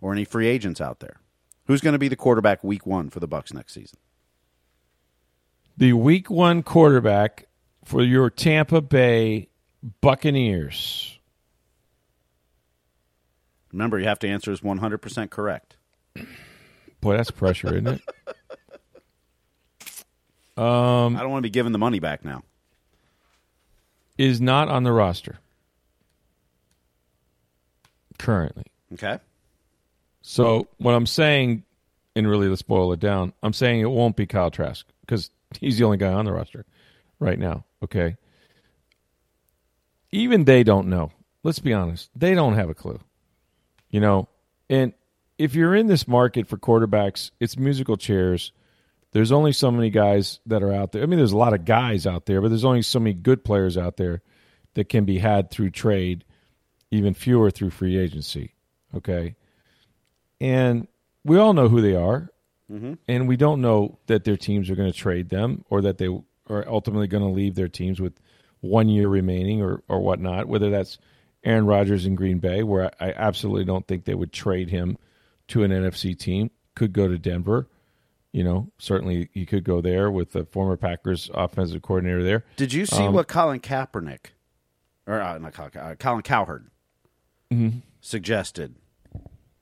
or 0.00 0.12
any 0.12 0.24
free 0.24 0.46
agents 0.46 0.80
out 0.80 1.00
there? 1.00 1.20
Who's 1.66 1.80
going 1.80 1.92
to 1.92 1.98
be 1.98 2.08
the 2.08 2.16
quarterback 2.16 2.64
week 2.64 2.86
one 2.86 3.10
for 3.10 3.20
the 3.20 3.28
Bucs 3.28 3.54
next 3.54 3.74
season? 3.74 3.98
The 5.76 5.92
week 5.92 6.30
one 6.30 6.62
quarterback 6.62 7.46
for 7.84 8.02
your 8.02 8.28
Tampa 8.28 8.80
Bay 8.80 9.48
Buccaneers. 10.00 11.19
Remember, 13.72 13.98
you 13.98 14.06
have 14.06 14.18
to 14.20 14.28
answer 14.28 14.50
as 14.50 14.60
100% 14.60 15.30
correct. 15.30 15.76
Boy, 17.00 17.16
that's 17.16 17.30
pressure, 17.30 17.68
isn't 17.68 17.86
it? 17.86 18.02
Um, 20.60 21.16
I 21.16 21.20
don't 21.20 21.30
want 21.30 21.38
to 21.38 21.46
be 21.46 21.50
giving 21.50 21.72
the 21.72 21.78
money 21.78 22.00
back 22.00 22.22
now. 22.22 22.42
Is 24.18 24.42
not 24.42 24.68
on 24.68 24.82
the 24.82 24.92
roster 24.92 25.38
currently. 28.18 28.64
Okay. 28.92 29.18
So 30.20 30.68
what 30.76 30.92
I'm 30.92 31.06
saying, 31.06 31.62
and 32.14 32.28
really 32.28 32.48
let's 32.48 32.60
boil 32.60 32.92
it 32.92 33.00
down, 33.00 33.32
I'm 33.42 33.54
saying 33.54 33.80
it 33.80 33.90
won't 33.90 34.16
be 34.16 34.26
Kyle 34.26 34.50
Trask 34.50 34.86
because 35.00 35.30
he's 35.60 35.78
the 35.78 35.84
only 35.84 35.96
guy 35.96 36.12
on 36.12 36.26
the 36.26 36.32
roster 36.32 36.66
right 37.18 37.38
now. 37.38 37.64
Okay. 37.82 38.16
Even 40.12 40.44
they 40.44 40.62
don't 40.62 40.88
know. 40.88 41.10
Let's 41.42 41.60
be 41.60 41.72
honest. 41.72 42.10
They 42.14 42.34
don't 42.34 42.54
have 42.54 42.68
a 42.68 42.74
clue. 42.74 43.00
You 43.90 44.00
know, 44.00 44.28
and 44.68 44.92
if 45.38 45.54
you're 45.54 45.74
in 45.74 45.86
this 45.86 46.06
market 46.06 46.46
for 46.46 46.56
quarterbacks, 46.56 47.30
it's 47.40 47.56
musical 47.56 47.96
chairs. 47.96 48.52
There's 49.12 49.32
only 49.32 49.52
so 49.52 49.70
many 49.70 49.90
guys 49.90 50.38
that 50.46 50.62
are 50.62 50.72
out 50.72 50.92
there. 50.92 51.02
I 51.02 51.06
mean, 51.06 51.18
there's 51.18 51.32
a 51.32 51.36
lot 51.36 51.54
of 51.54 51.64
guys 51.64 52.06
out 52.06 52.26
there, 52.26 52.40
but 52.40 52.48
there's 52.48 52.64
only 52.64 52.82
so 52.82 53.00
many 53.00 53.14
good 53.14 53.44
players 53.44 53.76
out 53.76 53.96
there 53.96 54.22
that 54.74 54.88
can 54.88 55.04
be 55.04 55.18
had 55.18 55.50
through 55.50 55.70
trade, 55.70 56.24
even 56.90 57.14
fewer 57.14 57.50
through 57.50 57.70
free 57.70 57.98
agency. 57.98 58.54
Okay. 58.94 59.34
And 60.40 60.86
we 61.24 61.38
all 61.38 61.52
know 61.52 61.68
who 61.68 61.80
they 61.80 61.94
are. 61.94 62.30
Mm-hmm. 62.70 62.94
And 63.08 63.26
we 63.26 63.36
don't 63.36 63.60
know 63.60 63.98
that 64.06 64.24
their 64.24 64.36
teams 64.36 64.70
are 64.70 64.76
going 64.76 64.92
to 64.92 64.96
trade 64.96 65.28
them 65.28 65.64
or 65.70 65.82
that 65.82 65.98
they 65.98 66.06
are 66.48 66.68
ultimately 66.68 67.08
going 67.08 67.22
to 67.22 67.28
leave 67.28 67.56
their 67.56 67.68
teams 67.68 68.00
with 68.00 68.12
one 68.60 68.88
year 68.88 69.08
remaining 69.08 69.60
or, 69.60 69.82
or 69.88 70.00
whatnot, 70.00 70.46
whether 70.46 70.70
that's 70.70 70.98
Aaron 71.44 71.66
Rodgers 71.66 72.06
in 72.06 72.14
Green 72.14 72.38
Bay, 72.38 72.62
where 72.62 72.90
I 73.00 73.12
absolutely 73.12 73.64
don't 73.64 73.86
think 73.86 74.04
they 74.04 74.14
would 74.14 74.32
trade 74.32 74.70
him 74.70 74.98
to 75.48 75.62
an 75.62 75.70
NFC 75.70 76.18
team. 76.18 76.50
Could 76.74 76.92
go 76.92 77.08
to 77.08 77.18
Denver. 77.18 77.68
You 78.32 78.44
know, 78.44 78.70
certainly 78.78 79.28
he 79.32 79.44
could 79.44 79.64
go 79.64 79.80
there 79.80 80.10
with 80.10 80.32
the 80.32 80.44
former 80.44 80.76
Packers 80.76 81.30
offensive 81.34 81.82
coordinator 81.82 82.22
there. 82.22 82.44
Did 82.56 82.72
you 82.72 82.86
see 82.86 83.04
um, 83.06 83.14
what 83.14 83.26
Colin 83.26 83.58
Kaepernick, 83.58 84.26
or 85.06 85.20
uh, 85.20 85.38
not 85.38 85.52
Colin, 85.52 85.72
uh, 85.76 85.94
Colin 85.98 86.22
Cowherd, 86.22 86.68
mm-hmm. 87.52 87.78
suggested? 88.00 88.76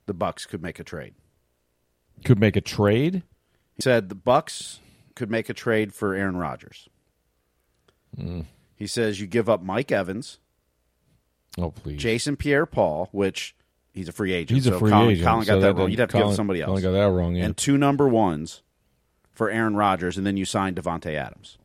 The 0.04 0.14
Bucs 0.14 0.46
could 0.46 0.62
make 0.62 0.78
a 0.78 0.84
trade. 0.84 1.14
Could 2.24 2.38
make 2.38 2.56
a 2.56 2.60
trade. 2.60 3.22
He 3.76 3.82
said 3.82 4.08
the 4.08 4.16
Bucs 4.16 4.78
could 5.14 5.30
make 5.30 5.48
a 5.48 5.54
trade 5.54 5.94
for 5.94 6.14
Aaron 6.14 6.36
Rodgers. 6.36 6.88
Mm. 8.16 8.46
He 8.74 8.86
says 8.86 9.20
you 9.20 9.26
give 9.26 9.48
up 9.48 9.62
Mike 9.62 9.92
Evans 9.92 10.38
Oh 11.58 11.70
please, 11.70 12.00
Jason 12.00 12.36
Pierre-Paul, 12.36 13.08
which 13.12 13.54
he's 13.92 14.08
a 14.08 14.12
free 14.12 14.32
agent. 14.32 14.56
He's 14.56 14.64
so 14.64 14.76
a 14.76 14.78
free 14.78 14.90
Colin, 14.90 15.10
agent. 15.10 15.26
Colin 15.26 15.40
got 15.40 15.46
so 15.46 15.60
that, 15.60 15.66
that 15.74 15.80
wrong. 15.80 15.90
You'd 15.90 15.98
have 15.98 16.08
to 16.10 16.12
Colin, 16.12 16.28
give 16.28 16.36
somebody 16.36 16.60
else. 16.60 16.68
Colin 16.68 16.82
got 16.82 16.92
that 16.92 17.10
wrong. 17.10 17.36
Yeah. 17.36 17.44
And 17.44 17.56
two 17.56 17.76
number 17.76 18.08
ones 18.08 18.62
for 19.32 19.50
Aaron 19.50 19.76
Rodgers, 19.76 20.16
and 20.16 20.26
then 20.26 20.36
you 20.36 20.44
sign 20.44 20.74
Davante 20.74 21.14
Adams. 21.14 21.58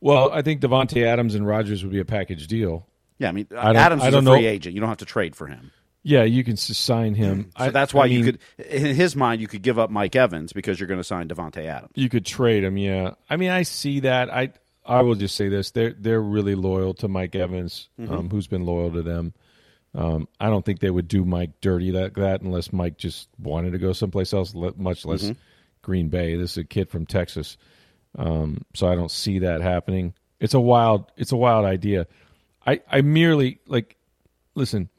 Well, 0.00 0.30
I 0.30 0.42
think 0.42 0.60
Davante 0.60 1.04
Adams 1.04 1.34
and 1.34 1.46
Rodgers 1.46 1.82
would 1.82 1.92
be 1.92 2.00
a 2.00 2.04
package 2.04 2.46
deal. 2.46 2.86
Yeah, 3.18 3.30
I 3.30 3.32
mean, 3.32 3.46
I 3.56 3.72
Adams 3.74 4.04
is 4.04 4.14
a 4.14 4.20
free 4.20 4.24
know. 4.24 4.34
agent. 4.34 4.74
You 4.74 4.80
don't 4.80 4.90
have 4.90 4.98
to 4.98 5.06
trade 5.06 5.34
for 5.34 5.46
him. 5.46 5.72
Yeah, 6.02 6.22
you 6.22 6.44
can 6.44 6.56
sign 6.56 7.14
him. 7.14 7.50
So 7.58 7.64
I, 7.64 7.70
that's 7.70 7.92
why 7.92 8.04
I 8.04 8.06
you 8.06 8.22
mean, 8.22 8.38
could, 8.58 8.66
in 8.66 8.94
his 8.94 9.16
mind, 9.16 9.40
you 9.40 9.48
could 9.48 9.62
give 9.62 9.78
up 9.78 9.90
Mike 9.90 10.14
Evans 10.14 10.52
because 10.52 10.78
you're 10.78 10.86
going 10.86 11.00
to 11.00 11.04
sign 11.04 11.26
Davante 11.26 11.64
Adams. 11.64 11.92
You 11.96 12.08
could 12.08 12.24
trade 12.24 12.62
him. 12.62 12.76
Yeah, 12.76 13.14
I 13.28 13.36
mean, 13.36 13.50
I 13.50 13.62
see 13.62 14.00
that. 14.00 14.32
I 14.32 14.52
I 14.86 15.02
will 15.02 15.14
just 15.14 15.36
say 15.36 15.48
this: 15.48 15.70
they're 15.70 15.94
they're 15.98 16.20
really 16.20 16.54
loyal 16.54 16.94
to 16.94 17.08
Mike 17.08 17.34
Evans, 17.34 17.88
mm-hmm. 18.00 18.12
um, 18.12 18.30
who's 18.30 18.46
been 18.46 18.64
loyal 18.64 18.92
to 18.92 19.02
them. 19.02 19.34
Um, 19.94 20.28
I 20.38 20.50
don't 20.50 20.64
think 20.64 20.80
they 20.80 20.90
would 20.90 21.08
do 21.08 21.24
Mike 21.24 21.60
dirty 21.60 21.90
that 21.92 22.14
that 22.14 22.42
unless 22.42 22.72
Mike 22.72 22.98
just 22.98 23.28
wanted 23.38 23.72
to 23.72 23.78
go 23.78 23.92
someplace 23.92 24.32
else, 24.32 24.54
much 24.54 25.04
less 25.04 25.24
mm-hmm. 25.24 25.38
Green 25.82 26.08
Bay. 26.08 26.36
This 26.36 26.52
is 26.52 26.58
a 26.58 26.64
kid 26.64 26.90
from 26.90 27.06
Texas, 27.06 27.56
um, 28.18 28.62
so 28.74 28.88
I 28.88 28.94
don't 28.94 29.10
see 29.10 29.40
that 29.40 29.62
happening. 29.62 30.14
It's 30.38 30.54
a 30.54 30.60
wild, 30.60 31.10
it's 31.16 31.32
a 31.32 31.36
wild 31.36 31.64
idea. 31.64 32.06
I 32.66 32.80
I 32.90 33.00
merely 33.00 33.60
like 33.66 33.96
listen. 34.54 34.90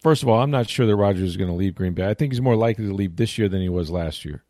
First 0.00 0.22
of 0.22 0.28
all, 0.28 0.40
I'm 0.40 0.50
not 0.50 0.68
sure 0.68 0.86
that 0.86 0.96
Rodgers 0.96 1.30
is 1.30 1.36
going 1.38 1.48
to 1.48 1.56
leave 1.56 1.74
Green 1.74 1.94
Bay. 1.94 2.06
I 2.06 2.12
think 2.12 2.32
he's 2.32 2.40
more 2.40 2.56
likely 2.56 2.86
to 2.86 2.92
leave 2.92 3.16
this 3.16 3.38
year 3.38 3.48
than 3.48 3.62
he 3.62 3.70
was 3.70 3.90
last 3.90 4.24
year, 4.24 4.44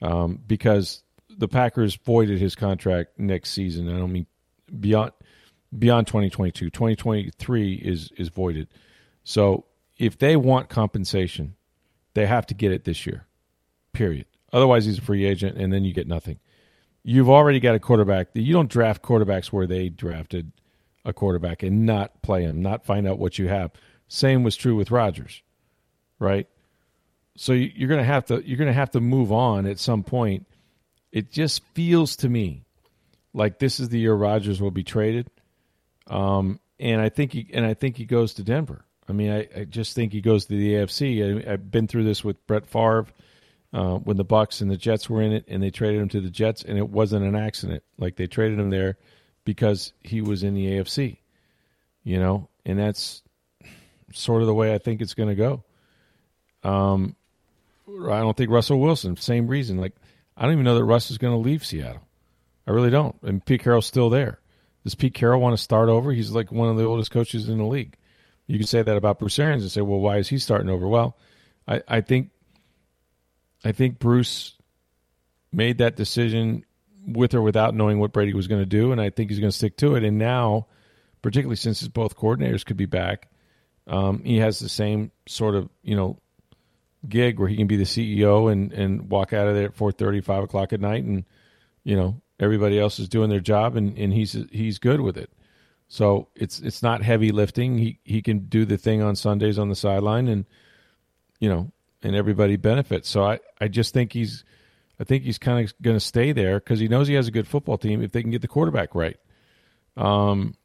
um, 0.00 0.40
because 0.46 1.02
the 1.38 1.48
Packers 1.48 1.96
voided 1.96 2.38
his 2.38 2.54
contract 2.54 3.18
next 3.18 3.50
season. 3.50 3.88
I 3.88 3.98
don't 3.98 4.12
mean 4.12 4.26
beyond 4.80 5.12
beyond 5.76 6.06
2022. 6.06 6.70
2023 6.70 7.74
is 7.74 8.10
is 8.16 8.28
voided. 8.28 8.68
So 9.24 9.64
if 9.98 10.18
they 10.18 10.36
want 10.36 10.68
compensation, 10.68 11.56
they 12.14 12.26
have 12.26 12.46
to 12.46 12.54
get 12.54 12.72
it 12.72 12.84
this 12.84 13.06
year. 13.06 13.26
Period. 13.92 14.26
Otherwise, 14.52 14.84
he's 14.84 14.98
a 14.98 15.02
free 15.02 15.24
agent, 15.24 15.56
and 15.56 15.72
then 15.72 15.84
you 15.84 15.92
get 15.92 16.06
nothing. 16.06 16.38
You've 17.02 17.28
already 17.28 17.60
got 17.60 17.74
a 17.74 17.80
quarterback. 17.80 18.28
You 18.34 18.52
don't 18.52 18.70
draft 18.70 19.02
quarterbacks 19.02 19.48
where 19.48 19.66
they 19.66 19.88
drafted 19.88 20.52
a 21.04 21.12
quarterback 21.12 21.62
and 21.62 21.84
not 21.84 22.22
play 22.22 22.44
him, 22.44 22.62
not 22.62 22.84
find 22.84 23.06
out 23.06 23.18
what 23.18 23.38
you 23.38 23.48
have. 23.48 23.72
Same 24.08 24.42
was 24.42 24.56
true 24.56 24.74
with 24.74 24.90
Rodgers, 24.90 25.42
right? 26.18 26.46
So 27.36 27.52
you're 27.52 27.88
going 27.88 28.00
to 28.00 28.04
have 28.04 28.26
to 28.26 28.42
you're 28.46 28.56
going 28.56 28.68
to 28.68 28.72
have 28.72 28.92
to 28.92 29.00
move 29.00 29.32
on 29.32 29.66
at 29.66 29.78
some 29.78 30.02
point 30.02 30.46
it 31.14 31.30
just 31.30 31.62
feels 31.74 32.16
to 32.16 32.28
me 32.28 32.64
like 33.32 33.60
this 33.60 33.78
is 33.78 33.88
the 33.88 34.00
year 34.00 34.12
Rodgers 34.12 34.60
will 34.60 34.72
be 34.72 34.82
traded. 34.82 35.30
Um, 36.08 36.58
and 36.80 37.00
I 37.00 37.08
think 37.08 37.32
he 37.32 37.48
and 37.54 37.64
I 37.64 37.72
think 37.72 37.96
he 37.96 38.04
goes 38.04 38.34
to 38.34 38.42
Denver. 38.42 38.84
I 39.08 39.12
mean, 39.12 39.30
I, 39.30 39.48
I 39.56 39.64
just 39.64 39.94
think 39.94 40.12
he 40.12 40.20
goes 40.20 40.46
to 40.46 40.56
the 40.56 40.74
AFC. 40.74 41.46
I, 41.46 41.50
have 41.52 41.70
been 41.70 41.86
through 41.86 42.04
this 42.04 42.24
with 42.24 42.44
Brett 42.48 42.66
Favre 42.66 43.06
uh, 43.72 43.98
when 43.98 44.16
the 44.16 44.24
Bucs 44.24 44.60
and 44.60 44.68
the 44.68 44.76
Jets 44.76 45.08
were 45.08 45.22
in 45.22 45.32
it, 45.32 45.44
and 45.46 45.62
they 45.62 45.70
traded 45.70 46.02
him 46.02 46.08
to 46.10 46.20
the 46.20 46.30
Jets, 46.30 46.64
and 46.64 46.76
it 46.76 46.88
wasn't 46.88 47.24
an 47.24 47.36
accident. 47.36 47.84
Like 47.96 48.16
they 48.16 48.26
traded 48.26 48.58
him 48.58 48.70
there 48.70 48.96
because 49.44 49.92
he 50.02 50.20
was 50.20 50.42
in 50.42 50.54
the 50.54 50.66
AFC, 50.66 51.18
you 52.02 52.18
know, 52.18 52.48
and 52.66 52.76
that's 52.76 53.22
sort 54.12 54.42
of 54.42 54.48
the 54.48 54.54
way 54.54 54.74
I 54.74 54.78
think 54.78 55.00
it's 55.00 55.14
going 55.14 55.28
to 55.28 55.34
go. 55.36 55.62
Um, 56.68 57.14
I 57.86 58.18
don't 58.18 58.36
think 58.36 58.50
Russell 58.50 58.80
Wilson, 58.80 59.16
same 59.16 59.46
reason. 59.46 59.76
Like 59.76 59.92
I 60.36 60.42
don't 60.42 60.52
even 60.52 60.64
know 60.64 60.74
that 60.74 60.84
Russ 60.84 61.10
is 61.10 61.18
going 61.18 61.32
to 61.34 61.38
leave 61.38 61.64
Seattle. 61.64 62.02
I 62.66 62.72
really 62.72 62.90
don't. 62.90 63.16
And 63.22 63.44
Pete 63.44 63.62
Carroll's 63.62 63.86
still 63.86 64.10
there. 64.10 64.40
Does 64.82 64.94
Pete 64.94 65.14
Carroll 65.14 65.40
want 65.40 65.56
to 65.56 65.62
start 65.62 65.88
over? 65.88 66.12
He's 66.12 66.30
like 66.30 66.52
one 66.52 66.68
of 66.68 66.76
the 66.76 66.84
oldest 66.84 67.10
coaches 67.10 67.48
in 67.48 67.58
the 67.58 67.64
league. 67.64 67.96
You 68.46 68.58
can 68.58 68.66
say 68.66 68.82
that 68.82 68.96
about 68.96 69.18
Bruce 69.18 69.38
Arians 69.38 69.62
and 69.62 69.72
say, 69.72 69.80
well, 69.80 70.00
why 70.00 70.18
is 70.18 70.28
he 70.28 70.38
starting 70.38 70.68
over? 70.68 70.86
Well, 70.86 71.16
I, 71.66 71.82
I 71.88 72.00
think 72.02 72.30
I 73.64 73.72
think 73.72 73.98
Bruce 73.98 74.54
made 75.50 75.78
that 75.78 75.96
decision 75.96 76.64
with 77.06 77.34
or 77.34 77.40
without 77.40 77.74
knowing 77.74 77.98
what 77.98 78.12
Brady 78.12 78.34
was 78.34 78.46
going 78.46 78.60
to 78.60 78.66
do, 78.66 78.92
and 78.92 79.00
I 79.00 79.08
think 79.10 79.30
he's 79.30 79.40
going 79.40 79.50
to 79.50 79.56
stick 79.56 79.76
to 79.78 79.94
it. 79.94 80.04
And 80.04 80.18
now, 80.18 80.66
particularly 81.22 81.56
since 81.56 81.86
both 81.88 82.16
coordinators 82.16 82.64
could 82.64 82.76
be 82.76 82.86
back, 82.86 83.30
um, 83.86 84.22
he 84.24 84.38
has 84.38 84.58
the 84.58 84.68
same 84.68 85.10
sort 85.26 85.54
of 85.54 85.70
you 85.82 85.96
know 85.96 86.18
gig 87.08 87.38
where 87.38 87.48
he 87.48 87.56
can 87.56 87.66
be 87.66 87.76
the 87.76 87.84
CEO 87.84 88.50
and, 88.50 88.72
and 88.72 89.10
walk 89.10 89.32
out 89.32 89.48
of 89.48 89.54
there 89.54 89.66
at 89.66 89.76
4.30, 89.76 90.24
5 90.24 90.44
o'clock 90.44 90.72
at 90.72 90.80
night 90.80 91.04
and, 91.04 91.24
you 91.84 91.96
know, 91.96 92.20
everybody 92.38 92.78
else 92.78 92.98
is 92.98 93.08
doing 93.08 93.30
their 93.30 93.40
job 93.40 93.76
and, 93.76 93.96
and 93.98 94.12
he's 94.12 94.36
he's 94.50 94.78
good 94.78 95.00
with 95.00 95.16
it. 95.16 95.30
So 95.88 96.28
it's 96.34 96.60
it's 96.60 96.82
not 96.82 97.02
heavy 97.02 97.30
lifting. 97.30 97.78
He 97.78 97.98
he 98.04 98.22
can 98.22 98.40
do 98.46 98.64
the 98.64 98.78
thing 98.78 99.02
on 99.02 99.16
Sundays 99.16 99.58
on 99.58 99.68
the 99.68 99.76
sideline 99.76 100.28
and 100.28 100.44
you 101.40 101.48
know, 101.48 101.70
and 102.02 102.16
everybody 102.16 102.56
benefits. 102.56 103.08
So 103.08 103.24
I, 103.24 103.40
I 103.60 103.68
just 103.68 103.92
think 103.92 104.12
he's 104.12 104.44
I 104.98 105.04
think 105.04 105.24
he's 105.24 105.38
kind 105.38 105.64
of 105.64 105.74
going 105.82 105.96
to 105.96 106.04
stay 106.04 106.32
there 106.32 106.58
because 106.58 106.78
he 106.78 106.88
knows 106.88 107.08
he 107.08 107.14
has 107.14 107.28
a 107.28 107.32
good 107.32 107.48
football 107.48 107.78
team 107.78 108.02
if 108.02 108.12
they 108.12 108.22
can 108.22 108.30
get 108.30 108.42
the 108.42 108.48
quarterback 108.48 108.94
right. 108.94 109.16
Um, 109.96 110.56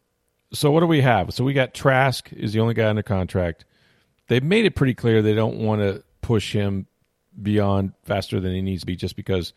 so 0.51 0.71
what 0.71 0.79
do 0.79 0.87
we 0.87 1.01
have? 1.01 1.33
So 1.33 1.43
we 1.43 1.53
got 1.53 1.73
Trask 1.73 2.31
is 2.33 2.53
the 2.53 2.59
only 2.59 2.73
guy 2.73 2.89
under 2.89 3.03
contract. 3.03 3.65
They've 4.27 4.43
made 4.43 4.65
it 4.65 4.75
pretty 4.75 4.93
clear 4.93 5.21
they 5.21 5.33
don't 5.33 5.57
want 5.57 5.81
to 5.81 6.03
push 6.29 6.53
him 6.53 6.85
beyond 7.41 7.91
faster 8.03 8.39
than 8.39 8.53
he 8.53 8.61
needs 8.61 8.81
to 8.81 8.85
be 8.85 8.95
just 8.95 9.15
because 9.15 9.51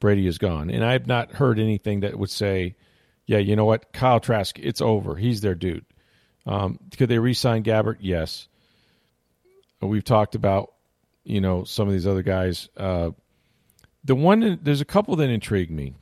Brady 0.00 0.26
is 0.26 0.38
gone. 0.38 0.70
And 0.70 0.82
I've 0.82 1.06
not 1.06 1.32
heard 1.32 1.58
anything 1.58 2.00
that 2.00 2.18
would 2.18 2.30
say, 2.30 2.76
yeah, 3.26 3.36
you 3.36 3.56
know 3.56 3.66
what, 3.66 3.92
Kyle 3.92 4.20
Trask, 4.20 4.58
it's 4.58 4.80
over. 4.80 5.16
He's 5.16 5.42
their 5.42 5.54
dude. 5.54 5.84
Um, 6.46 6.78
could 6.96 7.10
they 7.10 7.18
re-sign 7.18 7.62
Gabbert? 7.62 7.98
Yes. 8.00 8.48
We've 9.82 10.02
talked 10.02 10.34
about, 10.34 10.72
you 11.24 11.42
know, 11.42 11.64
some 11.64 11.88
of 11.88 11.92
these 11.92 12.06
other 12.06 12.22
guys. 12.22 12.70
Uh, 12.74 13.10
the 14.02 14.14
one, 14.14 14.58
there's 14.62 14.80
a 14.80 14.86
couple 14.86 15.16
that 15.16 15.28
intrigue 15.28 15.70
me. 15.70 15.92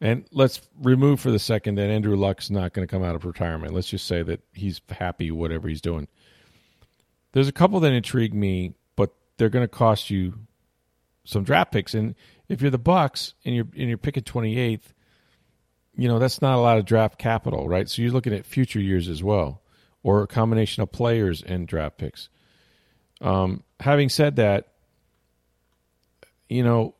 And 0.00 0.24
let's 0.32 0.62
remove 0.80 1.20
for 1.20 1.30
the 1.30 1.38
second 1.38 1.74
that 1.74 1.90
Andrew 1.90 2.16
Luck's 2.16 2.48
not 2.48 2.72
going 2.72 2.88
to 2.88 2.90
come 2.90 3.04
out 3.04 3.14
of 3.14 3.26
retirement. 3.26 3.74
Let's 3.74 3.88
just 3.88 4.06
say 4.06 4.22
that 4.22 4.40
he's 4.54 4.80
happy 4.88 5.30
whatever 5.30 5.68
he's 5.68 5.82
doing. 5.82 6.08
There's 7.32 7.48
a 7.48 7.52
couple 7.52 7.78
that 7.80 7.92
intrigue 7.92 8.32
me, 8.32 8.72
they're 9.36 9.48
going 9.48 9.64
to 9.64 9.68
cost 9.68 10.10
you 10.10 10.34
some 11.24 11.44
draft 11.44 11.72
picks. 11.72 11.94
And 11.94 12.14
if 12.48 12.62
you're 12.62 12.70
the 12.70 12.78
Bucs 12.78 13.34
and 13.44 13.54
you're 13.54 13.66
and 13.76 13.88
you're 13.88 13.98
picking 13.98 14.22
28th, 14.22 14.92
you 15.96 16.08
know 16.08 16.18
that's 16.18 16.42
not 16.42 16.56
a 16.56 16.60
lot 16.60 16.78
of 16.78 16.84
draft 16.84 17.18
capital, 17.18 17.68
right? 17.68 17.88
So 17.88 18.02
you're 18.02 18.12
looking 18.12 18.34
at 18.34 18.46
future 18.46 18.80
years 18.80 19.08
as 19.08 19.22
well, 19.22 19.62
or 20.02 20.22
a 20.22 20.26
combination 20.26 20.82
of 20.82 20.92
players 20.92 21.42
and 21.42 21.66
draft 21.66 21.98
picks. 21.98 22.28
Um, 23.20 23.62
having 23.80 24.08
said 24.08 24.36
that, 24.36 24.68
you 26.48 26.62
know, 26.62 26.94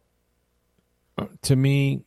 to 1.42 1.56
me, 1.56 2.04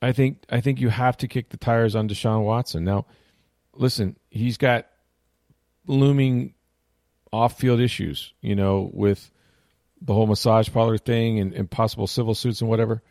I 0.00 0.12
think 0.12 0.44
I 0.48 0.60
think 0.60 0.80
you 0.80 0.88
have 0.88 1.16
to 1.18 1.28
kick 1.28 1.50
the 1.50 1.56
tires 1.56 1.94
on 1.94 2.08
Deshaun 2.08 2.44
Watson. 2.44 2.84
Now, 2.84 3.06
listen, 3.74 4.16
he's 4.30 4.56
got 4.56 4.86
looming 5.86 6.54
off-field 7.32 7.80
issues, 7.80 8.32
you 8.40 8.54
know, 8.54 8.90
with 8.92 9.30
the 10.00 10.14
whole 10.14 10.26
massage 10.26 10.68
parlor 10.70 10.98
thing 10.98 11.38
and, 11.38 11.52
and 11.52 11.70
possible 11.70 12.06
civil 12.06 12.34
suits 12.34 12.60
and 12.60 12.70
whatever. 12.70 13.02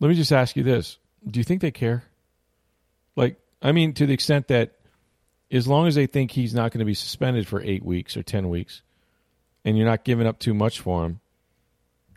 Let 0.00 0.08
me 0.08 0.14
just 0.14 0.32
ask 0.32 0.56
you 0.56 0.62
this: 0.62 0.98
Do 1.28 1.40
you 1.40 1.44
think 1.44 1.62
they 1.62 1.70
care? 1.70 2.04
Like, 3.14 3.38
I 3.62 3.72
mean, 3.72 3.94
to 3.94 4.06
the 4.06 4.12
extent 4.12 4.48
that 4.48 4.72
as 5.50 5.66
long 5.66 5.86
as 5.86 5.94
they 5.94 6.06
think 6.06 6.32
he's 6.32 6.54
not 6.54 6.72
going 6.72 6.80
to 6.80 6.84
be 6.84 6.94
suspended 6.94 7.46
for 7.46 7.62
eight 7.62 7.84
weeks 7.84 8.16
or 8.16 8.22
ten 8.22 8.48
weeks, 8.48 8.82
and 9.64 9.76
you're 9.76 9.86
not 9.86 10.04
giving 10.04 10.26
up 10.26 10.38
too 10.38 10.54
much 10.54 10.80
for 10.80 11.06
him, 11.06 11.20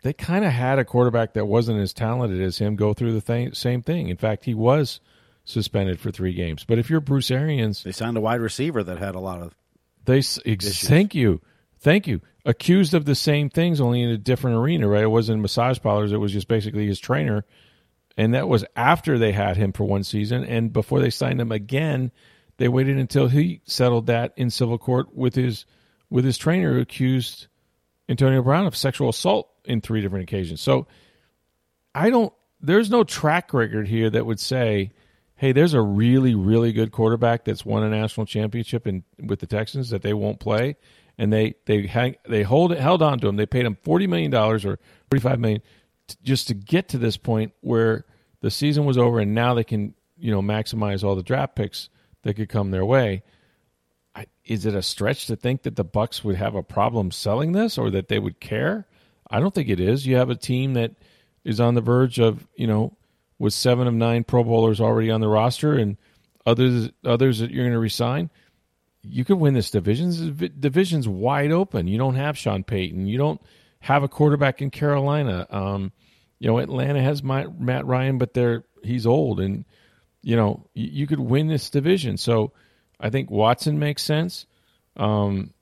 they 0.02 0.12
kind 0.12 0.44
of 0.44 0.52
had 0.52 0.78
a 0.78 0.84
quarterback 0.84 1.34
that 1.34 1.46
wasn't 1.46 1.80
as 1.80 1.92
talented 1.92 2.40
as 2.40 2.58
him 2.58 2.76
go 2.76 2.92
through 2.92 3.12
the 3.12 3.20
th- 3.20 3.56
same 3.56 3.82
thing. 3.82 4.08
In 4.08 4.16
fact, 4.16 4.44
he 4.44 4.54
was 4.54 5.00
suspended 5.44 6.00
for 6.00 6.10
three 6.10 6.32
games. 6.32 6.64
But 6.64 6.78
if 6.78 6.90
you're 6.90 7.00
Bruce 7.00 7.30
Arians, 7.30 7.82
they 7.82 7.92
signed 7.92 8.16
a 8.16 8.20
wide 8.20 8.40
receiver 8.40 8.82
that 8.82 8.98
had 8.98 9.14
a 9.14 9.20
lot 9.20 9.40
of. 9.40 9.54
They 10.10 10.18
ex- 10.18 10.86
thank 10.86 11.14
you, 11.14 11.40
thank 11.78 12.06
you. 12.06 12.20
Accused 12.44 12.94
of 12.94 13.04
the 13.04 13.14
same 13.14 13.50
things, 13.50 13.80
only 13.80 14.02
in 14.02 14.10
a 14.10 14.18
different 14.18 14.56
arena, 14.56 14.88
right? 14.88 15.04
It 15.04 15.08
wasn't 15.08 15.42
massage 15.42 15.78
parlors. 15.78 16.12
It 16.12 16.16
was 16.16 16.32
just 16.32 16.48
basically 16.48 16.86
his 16.86 16.98
trainer, 16.98 17.44
and 18.16 18.34
that 18.34 18.48
was 18.48 18.64
after 18.74 19.18
they 19.18 19.32
had 19.32 19.56
him 19.56 19.72
for 19.72 19.84
one 19.84 20.02
season, 20.04 20.44
and 20.44 20.72
before 20.72 21.00
they 21.00 21.10
signed 21.10 21.40
him 21.40 21.52
again, 21.52 22.10
they 22.56 22.68
waited 22.68 22.98
until 22.98 23.28
he 23.28 23.60
settled 23.64 24.06
that 24.06 24.32
in 24.36 24.50
civil 24.50 24.78
court 24.78 25.14
with 25.14 25.34
his 25.34 25.64
with 26.10 26.24
his 26.24 26.36
trainer 26.36 26.74
who 26.74 26.80
accused 26.80 27.46
Antonio 28.08 28.42
Brown 28.42 28.66
of 28.66 28.76
sexual 28.76 29.08
assault 29.08 29.48
in 29.64 29.80
three 29.80 30.00
different 30.00 30.24
occasions. 30.24 30.60
So 30.60 30.86
I 31.94 32.10
don't. 32.10 32.32
There's 32.60 32.90
no 32.90 33.04
track 33.04 33.54
record 33.54 33.86
here 33.88 34.10
that 34.10 34.26
would 34.26 34.40
say, 34.40 34.90
"Hey, 35.40 35.52
there's 35.52 35.72
a 35.72 35.80
really, 35.80 36.34
really 36.34 36.70
good 36.70 36.92
quarterback 36.92 37.46
that's 37.46 37.64
won 37.64 37.82
a 37.82 37.88
national 37.88 38.26
championship 38.26 38.86
in 38.86 39.04
with 39.18 39.40
the 39.40 39.46
Texans 39.46 39.88
that 39.88 40.02
they 40.02 40.12
won't 40.12 40.38
play." 40.38 40.76
And 41.16 41.32
they 41.32 41.54
they 41.64 41.86
hang, 41.86 42.16
they 42.28 42.42
hold 42.42 42.76
held 42.76 43.00
on 43.00 43.20
to 43.20 43.28
him. 43.28 43.36
They 43.36 43.46
paid 43.46 43.64
him 43.64 43.78
forty 43.82 44.06
million 44.06 44.30
dollars 44.30 44.66
or 44.66 44.78
forty 45.10 45.22
five 45.22 45.40
million 45.40 45.62
t- 46.08 46.16
just 46.22 46.48
to 46.48 46.54
get 46.54 46.88
to 46.90 46.98
this 46.98 47.16
point 47.16 47.54
where 47.62 48.04
the 48.42 48.50
season 48.50 48.84
was 48.84 48.98
over, 48.98 49.18
and 49.18 49.34
now 49.34 49.54
they 49.54 49.64
can 49.64 49.94
you 50.18 50.30
know 50.30 50.42
maximize 50.42 51.02
all 51.02 51.16
the 51.16 51.22
draft 51.22 51.56
picks 51.56 51.88
that 52.22 52.34
could 52.34 52.50
come 52.50 52.70
their 52.70 52.84
way. 52.84 53.22
I, 54.14 54.26
is 54.44 54.66
it 54.66 54.74
a 54.74 54.82
stretch 54.82 55.26
to 55.28 55.36
think 55.36 55.62
that 55.62 55.76
the 55.76 55.84
Bucs 55.86 56.22
would 56.22 56.36
have 56.36 56.54
a 56.54 56.62
problem 56.62 57.10
selling 57.10 57.52
this, 57.52 57.78
or 57.78 57.90
that 57.90 58.08
they 58.08 58.18
would 58.18 58.40
care? 58.40 58.86
I 59.30 59.40
don't 59.40 59.54
think 59.54 59.70
it 59.70 59.80
is. 59.80 60.06
You 60.06 60.16
have 60.16 60.28
a 60.28 60.34
team 60.34 60.74
that 60.74 60.96
is 61.44 61.60
on 61.60 61.74
the 61.74 61.80
verge 61.80 62.18
of, 62.18 62.46
you 62.54 62.66
know, 62.66 62.96
with 63.40 63.54
seven 63.54 63.88
of 63.88 63.94
nine 63.94 64.22
Pro 64.22 64.44
Bowlers 64.44 64.80
already 64.80 65.10
on 65.10 65.20
the 65.22 65.26
roster 65.26 65.72
and 65.72 65.96
others 66.46 66.90
others 67.04 67.38
that 67.40 67.50
you're 67.50 67.64
going 67.64 67.72
to 67.72 67.80
resign. 67.80 68.30
You 69.02 69.24
could 69.24 69.38
win 69.38 69.54
this 69.54 69.70
division. 69.70 70.52
Division's 70.60 71.08
wide 71.08 71.50
open. 71.50 71.88
You 71.88 71.96
don't 71.96 72.16
have 72.16 72.36
Sean 72.36 72.62
Payton. 72.62 73.06
You 73.06 73.16
don't 73.16 73.40
have 73.80 74.02
a 74.02 74.08
quarterback 74.08 74.60
in 74.60 74.70
Carolina. 74.70 75.46
Um, 75.48 75.90
you 76.38 76.48
know, 76.48 76.58
Atlanta 76.58 77.02
has 77.02 77.22
my, 77.22 77.46
Matt 77.58 77.86
Ryan, 77.86 78.18
but 78.18 78.34
they're 78.34 78.64
he's 78.84 79.06
old, 79.06 79.40
and 79.40 79.64
you 80.22 80.36
know 80.36 80.66
you, 80.74 80.88
you, 80.92 81.06
could 81.06 81.18
win 81.18 81.48
this 81.48 81.70
division. 81.70 82.18
So 82.18 82.52
I 83.00 83.08
think 83.08 83.30
Watson 83.30 83.78
makes 83.78 84.02
sense. 84.02 84.44
Um, 84.98 85.54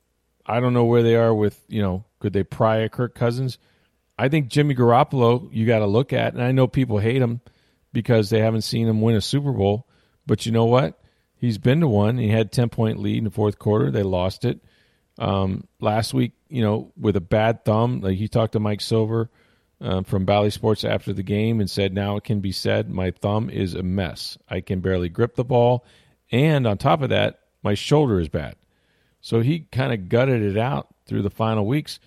I 0.45 0.59
don't 0.59 0.75
know 0.75 0.85
where 0.85 1.05
they 1.05 1.15
are 1.15 1.33
with 1.33 1.63
you 1.69 1.81
know 1.81 2.05
could 2.19 2.33
they 2.33 2.43
pry 2.43 2.79
a 2.79 2.89
Kirk 2.89 3.15
Cousins? 3.15 3.59
I 4.19 4.29
think 4.29 4.49
Jimmy 4.49 4.75
Garoppolo 4.75 5.49
you 5.53 5.65
got 5.65 5.79
to 5.79 5.87
look 5.87 6.13
at, 6.13 6.35
and 6.35 6.43
I 6.43 6.51
know 6.51 6.67
people 6.67 6.99
hate 6.99 7.23
him 7.23 7.41
because 7.99 8.31
they 8.31 8.39
haven't 8.39 8.63
seen 8.63 8.87
him 8.87 9.01
win 9.01 9.17
a 9.17 9.21
Super 9.21 9.51
Bowl. 9.51 9.89
But 10.25 10.47
you 10.47 10.53
know 10.53 10.67
what? 10.67 11.01
He's 11.35 11.59
been 11.59 11.81
to 11.81 11.89
one. 11.89 12.17
He 12.17 12.29
had 12.29 12.53
ten 12.53 12.69
point 12.69 13.01
lead 13.01 13.19
in 13.19 13.25
the 13.25 13.31
fourth 13.31 13.59
quarter. 13.59 13.91
They 13.91 14.05
lost 14.05 14.45
it 14.45 14.61
um, 15.19 15.67
last 15.81 16.15
week. 16.15 16.33
You 16.49 16.63
know, 16.63 16.93
with 16.97 17.17
a 17.17 17.21
bad 17.21 17.65
thumb. 17.65 18.01
Like 18.01 18.17
he 18.17 18.29
talked 18.29 18.53
to 18.53 18.61
Mike 18.61 18.81
Silver 18.81 19.31
um, 19.81 20.05
from 20.05 20.25
Bally 20.25 20.51
Sports 20.51 20.85
after 20.85 21.13
the 21.13 21.25
game 21.25 21.59
and 21.59 21.69
said, 21.69 21.93
"Now 21.93 22.17
it 22.17 22.23
can 22.23 22.39
be 22.39 22.53
said, 22.53 22.89
my 22.89 23.11
thumb 23.11 23.51
is 23.51 23.75
a 23.75 23.83
mess. 23.83 24.39
I 24.49 24.61
can 24.61 24.79
barely 24.81 25.09
grip 25.09 25.35
the 25.35 25.45
ball, 25.45 25.85
and 26.31 26.67
on 26.67 26.79
top 26.79 27.03
of 27.03 27.09
that, 27.09 27.41
my 27.65 27.75
shoulder 27.75 28.21
is 28.21 28.29
bad." 28.29 28.55
So 29.21 29.41
he 29.41 29.61
kind 29.73 29.93
of 29.93 30.09
gutted 30.09 30.43
it 30.43 30.57
out 30.57 30.95
through 31.07 31.23
the 31.23 31.31
final 31.31 31.67
weeks. 31.67 31.99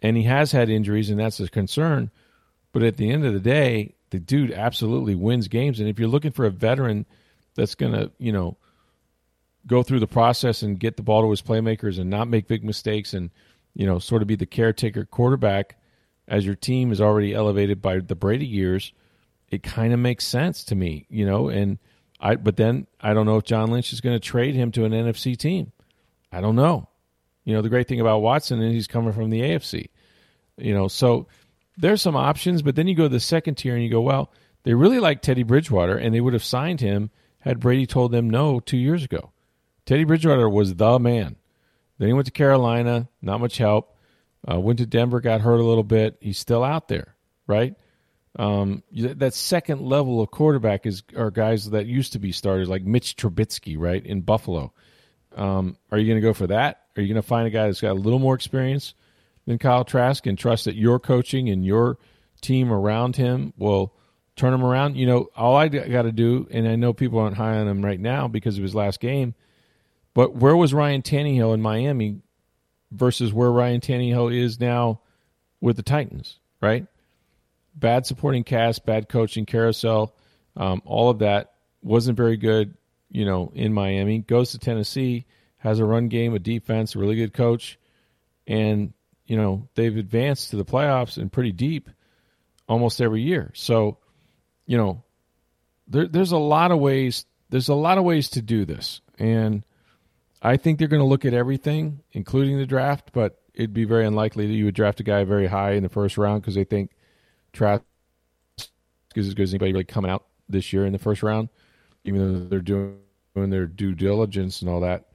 And 0.00 0.16
he 0.16 0.22
has 0.22 0.52
had 0.52 0.70
injuries, 0.70 1.10
and 1.10 1.18
that's 1.18 1.40
a 1.40 1.48
concern. 1.48 2.10
But 2.72 2.84
at 2.84 2.96
the 2.96 3.10
end 3.10 3.24
of 3.24 3.32
the 3.32 3.40
day, 3.40 3.96
the 4.10 4.18
dude 4.18 4.52
absolutely 4.52 5.14
wins 5.14 5.48
games. 5.48 5.80
And 5.80 5.88
if 5.88 5.98
you're 5.98 6.08
looking 6.08 6.32
for 6.32 6.46
a 6.46 6.50
veteran 6.50 7.06
that's 7.54 7.74
going 7.74 7.92
to, 7.92 8.10
you 8.18 8.32
know, 8.32 8.56
go 9.66 9.82
through 9.82 10.00
the 10.00 10.06
process 10.06 10.62
and 10.62 10.78
get 10.78 10.96
the 10.96 11.02
ball 11.02 11.22
to 11.22 11.30
his 11.30 11.42
playmakers 11.42 11.98
and 11.98 12.08
not 12.08 12.28
make 12.28 12.48
big 12.48 12.64
mistakes 12.64 13.12
and, 13.12 13.30
you 13.74 13.86
know, 13.86 13.98
sort 13.98 14.22
of 14.22 14.28
be 14.28 14.36
the 14.36 14.46
caretaker 14.46 15.04
quarterback 15.04 15.76
as 16.28 16.44
your 16.44 16.54
team 16.54 16.92
is 16.92 17.00
already 17.00 17.34
elevated 17.34 17.80
by 17.80 17.98
the 17.98 18.14
Brady 18.14 18.46
years, 18.46 18.92
it 19.50 19.62
kind 19.62 19.92
of 19.92 19.98
makes 19.98 20.26
sense 20.26 20.64
to 20.64 20.74
me, 20.74 21.06
you 21.08 21.24
know, 21.24 21.48
and 21.48 21.78
I 22.20 22.36
but 22.36 22.56
then 22.56 22.86
I 23.00 23.14
don't 23.14 23.26
know 23.26 23.38
if 23.38 23.44
John 23.44 23.70
Lynch 23.70 23.92
is 23.92 24.00
going 24.00 24.14
to 24.14 24.20
trade 24.20 24.54
him 24.54 24.70
to 24.72 24.84
an 24.84 24.92
NFC 24.92 25.36
team. 25.36 25.72
I 26.30 26.40
don't 26.40 26.56
know. 26.56 26.88
You 27.44 27.54
know, 27.54 27.62
the 27.62 27.70
great 27.70 27.88
thing 27.88 28.00
about 28.00 28.20
Watson 28.20 28.60
is 28.60 28.72
he's 28.72 28.86
coming 28.86 29.12
from 29.12 29.30
the 29.30 29.40
AFC. 29.40 29.88
You 30.58 30.74
know, 30.74 30.88
so 30.88 31.28
there's 31.78 32.02
some 32.02 32.16
options, 32.16 32.62
but 32.62 32.74
then 32.76 32.88
you 32.88 32.94
go 32.94 33.04
to 33.04 33.08
the 33.08 33.20
second 33.20 33.54
tier 33.54 33.74
and 33.74 33.82
you 33.82 33.90
go, 33.90 34.00
well, 34.00 34.32
they 34.64 34.74
really 34.74 34.98
like 34.98 35.22
Teddy 35.22 35.44
Bridgewater, 35.44 35.96
and 35.96 36.14
they 36.14 36.20
would 36.20 36.32
have 36.32 36.44
signed 36.44 36.80
him 36.80 37.10
had 37.40 37.60
Brady 37.60 37.86
told 37.86 38.12
them 38.12 38.28
no 38.28 38.60
two 38.60 38.76
years 38.76 39.04
ago. 39.04 39.32
Teddy 39.86 40.04
Bridgewater 40.04 40.48
was 40.48 40.74
the 40.74 40.98
man. 40.98 41.36
Then 41.98 42.08
he 42.08 42.12
went 42.12 42.26
to 42.26 42.32
Carolina, 42.32 43.08
not 43.22 43.40
much 43.40 43.58
help. 43.58 43.96
Uh, 44.50 44.60
went 44.60 44.78
to 44.78 44.86
Denver, 44.86 45.20
got 45.20 45.40
hurt 45.40 45.60
a 45.60 45.64
little 45.64 45.84
bit. 45.84 46.16
He's 46.20 46.38
still 46.38 46.62
out 46.62 46.88
there, 46.88 47.14
right? 47.46 47.74
Um, 48.38 48.82
that 48.92 49.34
second 49.34 49.80
level 49.80 50.20
of 50.20 50.30
quarterback 50.30 50.86
is 50.86 51.02
are 51.16 51.30
guys 51.30 51.70
that 51.70 51.86
used 51.86 52.12
to 52.12 52.18
be 52.18 52.30
starters, 52.30 52.68
like 52.68 52.82
Mitch 52.82 53.16
Trubisky, 53.16 53.76
right 53.78 54.04
in 54.04 54.20
Buffalo. 54.20 54.72
Um, 55.36 55.76
are 55.90 55.98
you 55.98 56.06
going 56.06 56.20
to 56.20 56.26
go 56.26 56.34
for 56.34 56.46
that? 56.48 56.82
Are 56.96 57.02
you 57.02 57.08
going 57.08 57.22
to 57.22 57.26
find 57.26 57.46
a 57.46 57.50
guy 57.50 57.66
that's 57.66 57.80
got 57.80 57.92
a 57.92 57.94
little 57.94 58.18
more 58.18 58.34
experience 58.34 58.94
than 59.48 59.58
Kyle 59.58 59.84
Trask 59.84 60.26
and 60.26 60.38
trust 60.38 60.66
that 60.66 60.76
your 60.76 61.00
coaching 61.00 61.48
and 61.48 61.64
your 61.64 61.98
team 62.40 62.72
around 62.72 63.16
him 63.16 63.52
will 63.56 63.94
turn 64.36 64.54
him 64.54 64.64
around? 64.64 64.96
You 64.96 65.06
know, 65.06 65.28
all 65.34 65.56
I 65.56 65.68
got 65.68 66.02
to 66.02 66.12
do, 66.12 66.46
and 66.50 66.68
I 66.68 66.76
know 66.76 66.92
people 66.92 67.18
aren't 67.18 67.36
high 67.36 67.56
on 67.56 67.66
him 67.66 67.84
right 67.84 67.98
now 67.98 68.28
because 68.28 68.56
of 68.56 68.62
his 68.62 68.74
last 68.74 69.00
game, 69.00 69.34
but 70.14 70.36
where 70.36 70.56
was 70.56 70.72
Ryan 70.72 71.02
Tannehill 71.02 71.54
in 71.54 71.60
Miami 71.60 72.20
versus 72.92 73.32
where 73.32 73.50
Ryan 73.50 73.80
Tannehill 73.80 74.32
is 74.32 74.60
now 74.60 75.00
with 75.60 75.76
the 75.76 75.82
Titans, 75.82 76.38
right? 76.60 76.86
Bad 77.74 78.06
supporting 78.06 78.44
cast, 78.44 78.86
bad 78.86 79.08
coaching 79.08 79.46
carousel, 79.46 80.14
um, 80.56 80.82
all 80.84 81.10
of 81.10 81.20
that 81.20 81.54
wasn't 81.82 82.16
very 82.16 82.36
good 82.36 82.74
you 83.10 83.24
know, 83.24 83.50
in 83.54 83.72
Miami, 83.72 84.18
goes 84.18 84.52
to 84.52 84.58
Tennessee, 84.58 85.26
has 85.58 85.78
a 85.78 85.84
run 85.84 86.08
game, 86.08 86.34
a 86.34 86.38
defense, 86.38 86.94
a 86.94 86.98
really 86.98 87.16
good 87.16 87.32
coach, 87.32 87.78
and 88.46 88.92
you 89.28 89.36
know 89.36 89.68
they've 89.76 89.96
advanced 89.96 90.50
to 90.50 90.56
the 90.56 90.64
playoffs 90.64 91.18
and 91.18 91.30
pretty 91.30 91.52
deep 91.52 91.88
almost 92.68 93.00
every 93.00 93.22
year. 93.22 93.52
So, 93.54 93.98
you 94.66 94.76
know, 94.76 95.04
there, 95.86 96.08
there's 96.08 96.32
a 96.32 96.38
lot 96.38 96.72
of 96.72 96.80
ways. 96.80 97.26
There's 97.50 97.68
a 97.68 97.74
lot 97.74 97.98
of 97.98 98.04
ways 98.04 98.30
to 98.30 98.42
do 98.42 98.64
this, 98.64 99.00
and 99.18 99.64
I 100.42 100.56
think 100.56 100.78
they're 100.78 100.88
going 100.88 101.02
to 101.02 101.06
look 101.06 101.24
at 101.24 101.34
everything, 101.34 102.00
including 102.12 102.58
the 102.58 102.66
draft. 102.66 103.12
But 103.12 103.40
it'd 103.54 103.74
be 103.74 103.84
very 103.84 104.06
unlikely 104.06 104.46
that 104.48 104.54
you 104.54 104.64
would 104.64 104.74
draft 104.74 104.98
a 105.00 105.04
guy 105.04 105.22
very 105.24 105.46
high 105.46 105.72
in 105.72 105.82
the 105.82 105.88
first 105.88 106.18
round 106.18 106.42
because 106.42 106.54
they 106.54 106.64
think 106.64 106.90
Trask 107.52 107.82
as 109.16 109.34
good 109.34 109.42
as 109.42 109.52
anybody 109.52 109.72
really 109.72 109.84
coming 109.84 110.10
out 110.10 110.26
this 110.48 110.72
year 110.72 110.86
in 110.86 110.92
the 110.92 110.98
first 110.98 111.22
round, 111.22 111.48
even 112.04 112.20
though 112.20 112.48
they're 112.48 112.60
doing 112.60 112.98
their 113.34 113.66
due 113.66 113.94
diligence 113.94 114.62
and 114.62 114.70
all 114.70 114.80
that. 114.80 115.06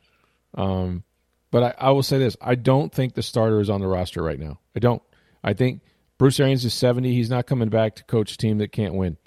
Um, 0.55 1.03
but 1.53 1.77
I, 1.79 1.87
I 1.89 1.91
will 1.91 2.01
say 2.01 2.17
this: 2.17 2.35
I 2.41 2.55
don't 2.55 2.91
think 2.91 3.13
the 3.13 3.21
starter 3.21 3.59
is 3.59 3.69
on 3.69 3.79
the 3.79 3.85
roster 3.85 4.23
right 4.23 4.39
now. 4.39 4.59
I 4.75 4.79
don't. 4.79 5.03
I 5.43 5.53
think 5.53 5.81
Bruce 6.17 6.39
Arians 6.39 6.65
is 6.65 6.73
seventy. 6.73 7.13
He's 7.13 7.29
not 7.29 7.45
coming 7.45 7.69
back 7.69 7.95
to 7.97 8.03
coach 8.05 8.33
a 8.33 8.37
team 8.37 8.57
that 8.57 8.71
can't 8.71 8.95
win. 8.95 9.17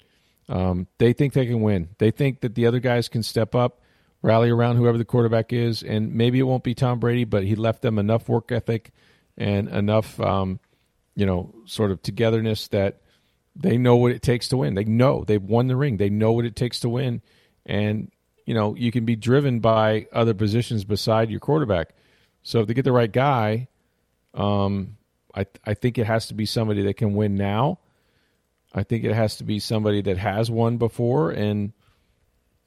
Um, 0.49 0.87
they 0.97 1.13
think 1.13 1.31
they 1.31 1.45
can 1.45 1.61
win. 1.61 1.87
They 1.99 2.11
think 2.11 2.41
that 2.41 2.53
the 2.53 2.67
other 2.67 2.81
guys 2.81 3.07
can 3.07 3.23
step 3.23 3.55
up, 3.55 3.79
rally 4.21 4.49
around 4.49 4.75
whoever 4.75 4.97
the 4.97 5.05
quarterback 5.05 5.53
is, 5.53 5.83
and 5.83 6.15
maybe 6.15 6.37
it 6.37 6.43
won't 6.43 6.65
be 6.65 6.75
Tom 6.75 6.99
Brady, 6.99 7.23
but 7.23 7.45
he 7.45 7.55
left 7.55 7.81
them 7.81 7.97
enough 7.97 8.27
work 8.27 8.51
ethic 8.51 8.91
and 9.37 9.69
enough, 9.69 10.19
um, 10.19 10.59
you 11.15 11.25
know, 11.25 11.55
sort 11.65 11.91
of 11.91 12.01
togetherness 12.01 12.67
that 12.69 13.03
they 13.55 13.77
know 13.77 13.95
what 13.95 14.11
it 14.11 14.21
takes 14.21 14.49
to 14.49 14.57
win. 14.57 14.73
They 14.73 14.83
know 14.83 15.23
they've 15.23 15.41
won 15.41 15.67
the 15.67 15.77
ring. 15.77 15.95
They 15.95 16.09
know 16.09 16.33
what 16.33 16.43
it 16.43 16.57
takes 16.57 16.81
to 16.81 16.89
win, 16.89 17.21
and 17.65 18.11
you 18.45 18.53
know 18.53 18.75
you 18.75 18.91
can 18.91 19.05
be 19.05 19.15
driven 19.15 19.61
by 19.61 20.07
other 20.11 20.33
positions 20.33 20.83
beside 20.83 21.29
your 21.29 21.39
quarterback. 21.39 21.93
So 22.47 22.61
if 22.61 22.67
they 22.67 22.73
get 22.73 22.85
the 22.85 22.93
right 22.93 23.11
guy, 23.11 23.67
um, 24.33 24.95
I 25.35 25.47
I 25.65 25.73
think 25.73 25.97
it 25.97 26.05
has 26.05 26.27
to 26.27 26.33
be 26.33 26.45
somebody 26.45 26.81
that 26.83 26.93
can 26.93 27.13
win 27.13 27.35
now. 27.35 27.79
I 28.73 28.83
think 28.83 29.03
it 29.03 29.13
has 29.13 29.35
to 29.37 29.43
be 29.43 29.59
somebody 29.59 30.01
that 30.03 30.17
has 30.17 30.49
won 30.49 30.77
before, 30.77 31.31
and 31.31 31.73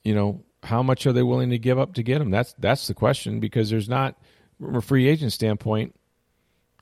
you 0.03 0.13
know 0.13 0.43
how 0.61 0.83
much 0.83 1.07
are 1.07 1.13
they 1.13 1.23
willing 1.23 1.49
to 1.49 1.57
give 1.57 1.79
up 1.79 1.95
to 1.95 2.03
get 2.03 2.21
him? 2.21 2.29
That's 2.29 2.53
that's 2.59 2.85
the 2.85 2.93
question 2.93 3.39
because 3.39 3.71
there's 3.71 3.89
not 3.89 4.19
from 4.59 4.75
a 4.75 4.81
free 4.83 5.07
agent 5.07 5.33
standpoint. 5.33 5.95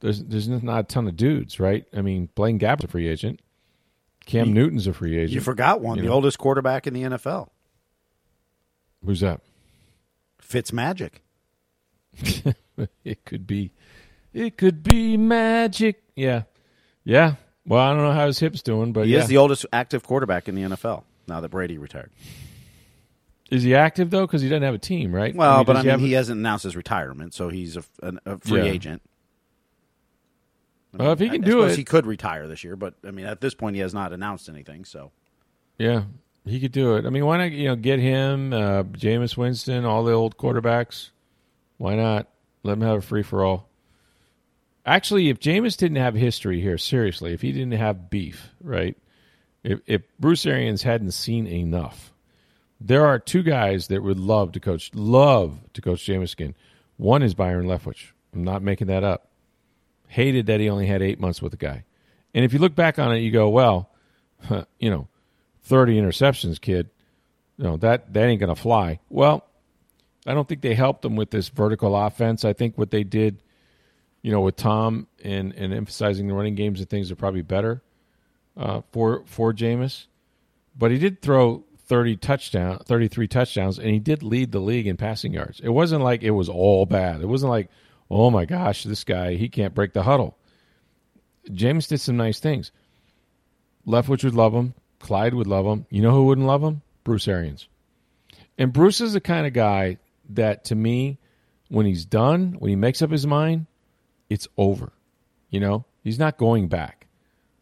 There's 0.01 0.21
there's 0.21 0.49
not 0.49 0.79
a 0.81 0.83
ton 0.83 1.07
of 1.07 1.15
dudes, 1.15 1.57
right? 1.57 1.85
I 1.95 2.01
mean, 2.01 2.27
Blaine 2.35 2.59
Gabbert's 2.59 2.83
a 2.83 2.88
free 2.89 3.07
agent. 3.07 3.39
Cam 4.25 4.49
you, 4.49 4.53
Newton's 4.55 4.88
a 4.88 4.93
free 4.93 5.17
agent. 5.17 5.35
You 5.35 5.39
forgot 5.39 5.79
one, 5.79 5.95
you 5.95 6.01
the 6.01 6.09
know. 6.09 6.15
oldest 6.15 6.38
quarterback 6.38 6.85
in 6.85 6.93
the 6.93 7.03
NFL. 7.03 7.47
Who's 9.05 9.21
that? 9.21 9.39
Fitz 10.41 10.73
Magic. 10.73 11.23
it 13.03 13.25
could 13.25 13.47
be, 13.47 13.71
it 14.34 14.58
could 14.58 14.84
be 14.84 15.17
magic. 15.17 16.03
Yeah, 16.15 16.43
yeah. 17.03 17.36
Well, 17.65 17.79
I 17.79 17.93
don't 17.93 18.03
know 18.03 18.13
how 18.13 18.27
his 18.27 18.39
hips 18.39 18.62
doing, 18.62 18.93
but 18.93 19.05
he 19.05 19.13
yeah. 19.13 19.19
is 19.19 19.27
the 19.27 19.38
oldest 19.38 19.65
active 19.71 20.03
quarterback 20.03 20.47
in 20.47 20.55
the 20.55 20.63
NFL 20.63 21.03
now 21.27 21.39
that 21.41 21.49
Brady 21.49 21.77
retired. 21.77 22.12
Is 23.51 23.63
he 23.63 23.75
active 23.75 24.10
though? 24.10 24.25
Because 24.25 24.41
he 24.41 24.49
doesn't 24.49 24.63
have 24.63 24.75
a 24.75 24.79
team, 24.79 25.13
right? 25.13 25.36
Well, 25.36 25.53
I 25.53 25.58
mean, 25.58 25.65
but 25.65 25.77
I 25.77 25.84
mean, 25.84 25.99
he, 25.99 26.08
he 26.08 26.12
hasn't 26.13 26.39
announced 26.39 26.63
his 26.63 26.75
retirement, 26.75 27.34
so 27.34 27.49
he's 27.49 27.77
a, 27.77 27.84
a 28.25 28.38
free 28.38 28.63
yeah. 28.63 28.71
agent. 28.71 29.01
I 30.93 30.97
mean, 30.97 31.05
well, 31.05 31.13
if 31.13 31.19
he 31.19 31.29
can 31.29 31.43
I, 31.43 31.47
do 31.47 31.63
I 31.63 31.69
it, 31.69 31.77
he 31.77 31.84
could 31.84 32.05
retire 32.05 32.47
this 32.47 32.63
year. 32.63 32.75
But 32.75 32.95
I 33.05 33.12
mean, 33.12 33.25
at 33.25 33.41
this 33.41 33.53
point, 33.53 33.75
he 33.75 33.82
has 33.82 33.93
not 33.93 34.13
announced 34.13 34.49
anything. 34.49 34.86
So, 34.86 35.12
yeah, 35.77 36.03
he 36.45 36.60
could 36.60 36.71
do 36.71 36.95
it. 36.95 37.05
I 37.05 37.10
mean, 37.10 37.25
why 37.25 37.38
not? 37.38 37.51
You 37.51 37.69
know, 37.69 37.75
get 37.75 37.99
him, 37.99 38.53
uh, 38.53 38.84
Jameis 38.84 39.36
Winston, 39.36 39.86
all 39.86 40.03
the 40.03 40.13
old 40.13 40.38
quarterbacks. 40.38 41.10
Why 41.79 41.95
not 41.95 42.27
let 42.61 42.73
him 42.73 42.81
have 42.81 42.97
a 42.97 43.01
free 43.01 43.23
for 43.23 43.43
all? 43.43 43.69
Actually, 44.85 45.29
if 45.29 45.39
Jameis 45.39 45.77
didn't 45.77 45.97
have 45.97 46.13
history 46.13 46.61
here, 46.61 46.77
seriously, 46.77 47.33
if 47.33 47.41
he 47.41 47.51
didn't 47.51 47.71
have 47.71 48.09
beef, 48.09 48.49
right? 48.61 48.97
If, 49.63 49.79
if 49.87 50.01
Bruce 50.19 50.45
Arians 50.45 50.83
hadn't 50.83 51.11
seen 51.11 51.47
enough, 51.47 52.13
there 52.81 53.05
are 53.05 53.17
two 53.17 53.43
guys 53.43 53.87
that 53.87 54.03
would 54.03 54.19
love 54.19 54.51
to 54.53 54.59
coach, 54.59 54.91
love 54.93 55.59
to 55.73 55.81
coach 55.81 56.05
Jameis 56.05 56.33
again. 56.33 56.53
One 56.97 57.23
is 57.23 57.33
Byron 57.33 57.65
Leftwich. 57.65 58.11
I'm 58.33 58.43
not 58.43 58.61
making 58.61 58.87
that 58.87 59.05
up. 59.05 59.29
Hated 60.07 60.47
that 60.47 60.59
he 60.59 60.69
only 60.69 60.85
had 60.85 61.01
eight 61.01 61.19
months 61.19 61.41
with 61.41 61.51
the 61.51 61.57
guy. 61.57 61.85
And 62.33 62.43
if 62.43 62.51
you 62.51 62.59
look 62.59 62.75
back 62.75 62.99
on 62.99 63.15
it, 63.15 63.19
you 63.19 63.31
go, 63.31 63.47
well, 63.49 63.89
you 64.79 64.89
know, 64.89 65.07
30 65.63 65.97
interceptions, 65.97 66.59
kid. 66.59 66.89
Know, 67.57 67.77
that, 67.77 68.13
that 68.13 68.25
ain't 68.25 68.39
going 68.39 68.53
to 68.53 68.61
fly. 68.61 68.99
Well, 69.09 69.45
I 70.29 70.35
don't 70.35 70.47
think 70.47 70.61
they 70.61 70.75
helped 70.75 71.01
them 71.01 71.15
with 71.15 71.31
this 71.31 71.49
vertical 71.49 71.95
offense. 71.95 72.45
I 72.45 72.53
think 72.53 72.77
what 72.77 72.91
they 72.91 73.03
did, 73.03 73.41
you 74.21 74.31
know, 74.31 74.41
with 74.41 74.57
Tom 74.57 75.07
and, 75.23 75.55
and 75.55 75.73
emphasizing 75.73 76.27
the 76.27 76.35
running 76.35 76.53
games 76.53 76.79
and 76.79 76.87
things 76.87 77.09
are 77.09 77.15
probably 77.15 77.41
better 77.41 77.81
uh, 78.55 78.81
for 78.91 79.23
for 79.25 79.53
Jameis. 79.53 80.05
But 80.77 80.91
he 80.91 80.99
did 80.99 81.23
throw 81.23 81.63
30 81.87 82.17
touchdown, 82.17 82.77
33 82.85 83.27
touchdowns, 83.27 83.79
and 83.79 83.89
he 83.89 83.97
did 83.97 84.21
lead 84.21 84.51
the 84.51 84.59
league 84.59 84.85
in 84.85 84.97
passing 84.97 85.33
yards. 85.33 85.59
It 85.61 85.69
wasn't 85.69 86.03
like 86.03 86.21
it 86.21 86.29
was 86.29 86.47
all 86.47 86.85
bad. 86.85 87.21
It 87.21 87.27
wasn't 87.27 87.49
like, 87.49 87.69
oh 88.11 88.29
my 88.29 88.45
gosh, 88.45 88.83
this 88.83 89.03
guy, 89.03 89.33
he 89.33 89.49
can't 89.49 89.73
break 89.73 89.93
the 89.93 90.03
huddle. 90.03 90.37
Jameis 91.49 91.87
did 91.87 92.01
some 92.01 92.17
nice 92.17 92.39
things. 92.39 92.71
Leftwich 93.87 94.23
would 94.23 94.35
love 94.35 94.53
him. 94.53 94.75
Clyde 94.99 95.33
would 95.33 95.47
love 95.47 95.65
him. 95.65 95.87
You 95.89 96.03
know 96.03 96.11
who 96.11 96.25
wouldn't 96.25 96.45
love 96.45 96.61
him? 96.61 96.83
Bruce 97.03 97.27
Arians. 97.27 97.67
And 98.59 98.71
Bruce 98.71 99.01
is 99.01 99.13
the 99.13 99.21
kind 99.21 99.47
of 99.47 99.53
guy 99.53 99.97
that, 100.29 100.65
to 100.65 100.75
me, 100.75 101.19
when 101.69 101.85
he's 101.85 102.05
done, 102.05 102.55
when 102.59 102.69
he 102.69 102.75
makes 102.75 103.01
up 103.01 103.11
his 103.11 103.27
mind, 103.27 103.67
it's 104.29 104.47
over. 104.57 104.91
You 105.49 105.59
know, 105.59 105.85
he's 106.03 106.19
not 106.19 106.37
going 106.37 106.67
back. 106.67 107.07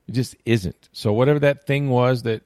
It 0.07 0.13
just 0.13 0.35
isn't. 0.45 0.89
So 0.91 1.13
whatever 1.13 1.39
that 1.39 1.67
thing 1.67 1.89
was 1.89 2.23
that 2.23 2.43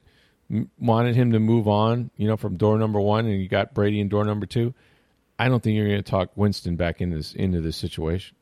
wanted 0.79 1.15
him 1.15 1.31
to 1.31 1.39
move 1.39 1.67
on, 1.67 2.11
you 2.17 2.27
know, 2.27 2.37
from 2.37 2.57
door 2.57 2.77
number 2.77 2.99
one, 2.99 3.25
and 3.25 3.41
you 3.41 3.47
got 3.47 3.73
Brady 3.73 3.99
in 3.99 4.09
door 4.09 4.25
number 4.25 4.45
two. 4.45 4.73
I 5.39 5.47
don't 5.47 5.61
think 5.61 5.75
you're 5.75 5.87
going 5.87 6.03
to 6.03 6.09
talk 6.09 6.31
Winston 6.35 6.75
back 6.75 7.01
into 7.01 7.17
this 7.17 7.33
into 7.33 7.61
this 7.61 7.77
situation. 7.77 8.35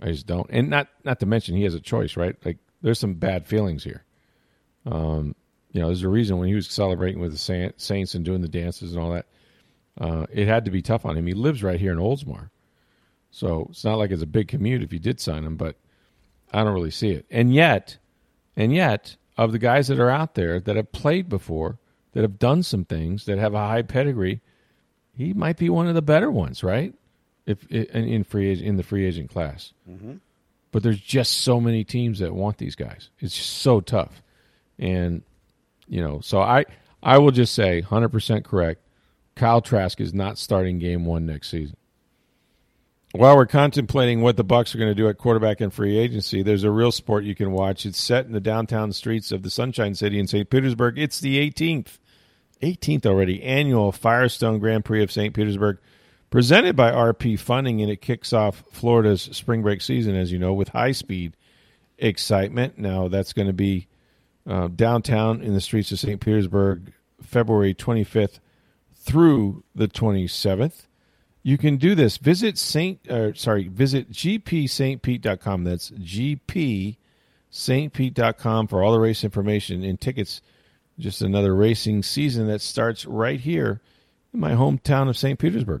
I 0.00 0.06
just 0.06 0.26
don't. 0.26 0.46
And 0.50 0.70
not 0.70 0.88
not 1.04 1.20
to 1.20 1.26
mention 1.26 1.56
he 1.56 1.64
has 1.64 1.74
a 1.74 1.80
choice, 1.80 2.16
right? 2.16 2.36
Like 2.44 2.58
there's 2.82 2.98
some 2.98 3.14
bad 3.14 3.46
feelings 3.46 3.84
here. 3.84 4.04
Um, 4.86 5.34
you 5.72 5.80
know, 5.80 5.88
there's 5.88 6.02
a 6.02 6.08
reason 6.08 6.38
when 6.38 6.48
he 6.48 6.54
was 6.54 6.68
celebrating 6.68 7.20
with 7.20 7.32
the 7.32 7.74
Saints 7.76 8.14
and 8.14 8.24
doing 8.24 8.42
the 8.42 8.48
dances 8.48 8.92
and 8.92 9.02
all 9.02 9.12
that, 9.12 9.26
uh, 9.98 10.26
it 10.30 10.46
had 10.46 10.64
to 10.64 10.70
be 10.70 10.82
tough 10.82 11.04
on 11.04 11.16
him. 11.16 11.26
He 11.26 11.34
lives 11.34 11.62
right 11.62 11.80
here 11.80 11.92
in 11.92 11.98
Oldsmar, 11.98 12.50
so 13.30 13.68
it's 13.70 13.84
not 13.84 13.96
like 13.96 14.10
it's 14.10 14.22
a 14.22 14.26
big 14.26 14.48
commute 14.48 14.82
if 14.82 14.92
you 14.92 14.98
did 14.98 15.20
sign 15.20 15.44
him. 15.44 15.56
But 15.56 15.76
I 16.52 16.64
don't 16.64 16.74
really 16.74 16.90
see 16.90 17.10
it. 17.10 17.26
And 17.30 17.54
yet, 17.54 17.98
and 18.56 18.74
yet, 18.74 19.16
of 19.36 19.52
the 19.52 19.58
guys 19.58 19.88
that 19.88 20.00
are 20.00 20.10
out 20.10 20.34
there 20.34 20.60
that 20.60 20.76
have 20.76 20.92
played 20.92 21.28
before, 21.28 21.78
that 22.12 22.22
have 22.22 22.38
done 22.38 22.62
some 22.62 22.84
things, 22.84 23.24
that 23.26 23.38
have 23.38 23.54
a 23.54 23.58
high 23.58 23.82
pedigree, 23.82 24.40
he 25.16 25.32
might 25.32 25.56
be 25.56 25.68
one 25.68 25.86
of 25.86 25.94
the 25.94 26.02
better 26.02 26.30
ones, 26.30 26.62
right? 26.62 26.94
If 27.46 27.66
in 27.70 28.24
free 28.24 28.52
in 28.52 28.76
the 28.76 28.82
free 28.82 29.06
agent 29.06 29.30
class. 29.30 29.72
Mm-hmm. 29.88 30.14
But 30.72 30.82
there's 30.82 31.00
just 31.00 31.38
so 31.38 31.60
many 31.60 31.84
teams 31.84 32.20
that 32.20 32.32
want 32.32 32.58
these 32.58 32.76
guys. 32.76 33.10
It's 33.18 33.36
just 33.36 33.58
so 33.58 33.80
tough, 33.80 34.22
and 34.78 35.22
you 35.88 36.00
know, 36.00 36.20
so 36.20 36.40
I 36.40 36.64
I 37.02 37.18
will 37.18 37.32
just 37.32 37.54
say 37.54 37.82
100% 37.82 38.44
correct. 38.44 38.80
Kyle 39.34 39.60
Trask 39.60 40.00
is 40.00 40.12
not 40.12 40.38
starting 40.38 40.78
game 40.78 41.04
1 41.04 41.26
next 41.26 41.48
season. 41.48 41.76
While 43.12 43.36
we're 43.36 43.46
contemplating 43.46 44.20
what 44.20 44.36
the 44.36 44.44
Bucs 44.44 44.72
are 44.74 44.78
going 44.78 44.90
to 44.90 44.94
do 44.94 45.08
at 45.08 45.18
quarterback 45.18 45.60
and 45.60 45.72
free 45.72 45.98
agency, 45.98 46.42
there's 46.42 46.62
a 46.62 46.70
real 46.70 46.92
sport 46.92 47.24
you 47.24 47.34
can 47.34 47.50
watch. 47.50 47.84
It's 47.84 48.00
set 48.00 48.26
in 48.26 48.32
the 48.32 48.40
downtown 48.40 48.92
streets 48.92 49.32
of 49.32 49.42
the 49.42 49.50
Sunshine 49.50 49.96
City 49.96 50.18
in 50.18 50.28
St. 50.28 50.48
Petersburg. 50.48 50.96
It's 50.96 51.18
the 51.18 51.38
18th, 51.50 51.98
18th 52.62 53.06
already 53.06 53.42
annual 53.42 53.90
Firestone 53.90 54.60
Grand 54.60 54.84
Prix 54.84 55.02
of 55.02 55.10
St. 55.10 55.34
Petersburg, 55.34 55.78
presented 56.30 56.76
by 56.76 56.92
RP 56.92 57.36
Funding, 57.36 57.82
and 57.82 57.90
it 57.90 58.00
kicks 58.00 58.32
off 58.32 58.62
Florida's 58.70 59.22
spring 59.22 59.62
break 59.62 59.80
season, 59.80 60.14
as 60.14 60.30
you 60.30 60.38
know, 60.38 60.52
with 60.52 60.68
high 60.68 60.92
speed 60.92 61.36
excitement. 61.98 62.78
Now 62.78 63.08
that's 63.08 63.32
going 63.32 63.48
to 63.48 63.52
be 63.52 63.88
uh, 64.46 64.68
downtown 64.68 65.42
in 65.42 65.54
the 65.54 65.60
streets 65.60 65.90
of 65.90 65.98
St. 65.98 66.20
Petersburg, 66.20 66.92
February 67.20 67.74
25th 67.74 68.38
through 69.00 69.64
the 69.74 69.88
27th. 69.88 70.86
You 71.42 71.56
can 71.56 71.78
do 71.78 71.94
this. 71.94 72.18
Visit 72.18 72.58
Saint, 72.58 73.08
uh, 73.08 73.32
sorry, 73.32 73.68
visit 73.68 74.12
gpstpete.com. 74.12 75.64
That's 75.64 75.90
gpstpete.com 75.90 78.66
for 78.68 78.82
all 78.82 78.92
the 78.92 79.00
race 79.00 79.24
information 79.24 79.82
and 79.82 79.98
tickets. 79.98 80.42
Just 80.98 81.22
another 81.22 81.54
racing 81.54 82.02
season 82.02 82.46
that 82.48 82.60
starts 82.60 83.06
right 83.06 83.40
here 83.40 83.80
in 84.34 84.40
my 84.40 84.52
hometown 84.52 85.08
of 85.08 85.16
St. 85.16 85.38
Petersburg. 85.38 85.80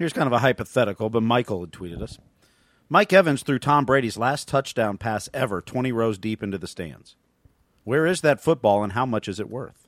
Here's 0.00 0.14
kind 0.14 0.26
of 0.26 0.32
a 0.32 0.38
hypothetical, 0.38 1.10
but 1.10 1.22
Michael 1.22 1.60
had 1.60 1.72
tweeted 1.72 2.00
us. 2.00 2.18
Mike 2.88 3.12
Evans 3.12 3.42
threw 3.42 3.58
Tom 3.58 3.84
Brady's 3.84 4.16
last 4.16 4.48
touchdown 4.48 4.96
pass 4.96 5.28
ever 5.34 5.60
20 5.60 5.92
rows 5.92 6.16
deep 6.16 6.42
into 6.42 6.56
the 6.56 6.66
stands. 6.66 7.16
Where 7.84 8.06
is 8.06 8.22
that 8.22 8.40
football 8.40 8.82
and 8.82 8.94
how 8.94 9.04
much 9.04 9.28
is 9.28 9.38
it 9.38 9.50
worth? 9.50 9.86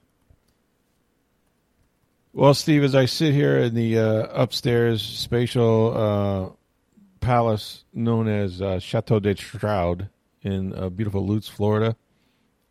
Well, 2.34 2.52
Steve, 2.52 2.84
as 2.84 2.94
I 2.94 3.06
sit 3.06 3.32
here 3.32 3.56
in 3.56 3.74
the 3.74 3.98
uh, 3.98 4.26
upstairs 4.34 5.00
spatial 5.00 5.96
uh, 5.96 7.24
palace 7.24 7.84
known 7.94 8.28
as 8.28 8.60
uh, 8.60 8.80
Chateau 8.80 9.18
de 9.18 9.34
Stroud 9.34 10.10
in 10.42 10.74
uh, 10.74 10.90
beautiful 10.90 11.26
Lutz, 11.26 11.48
Florida, 11.48 11.96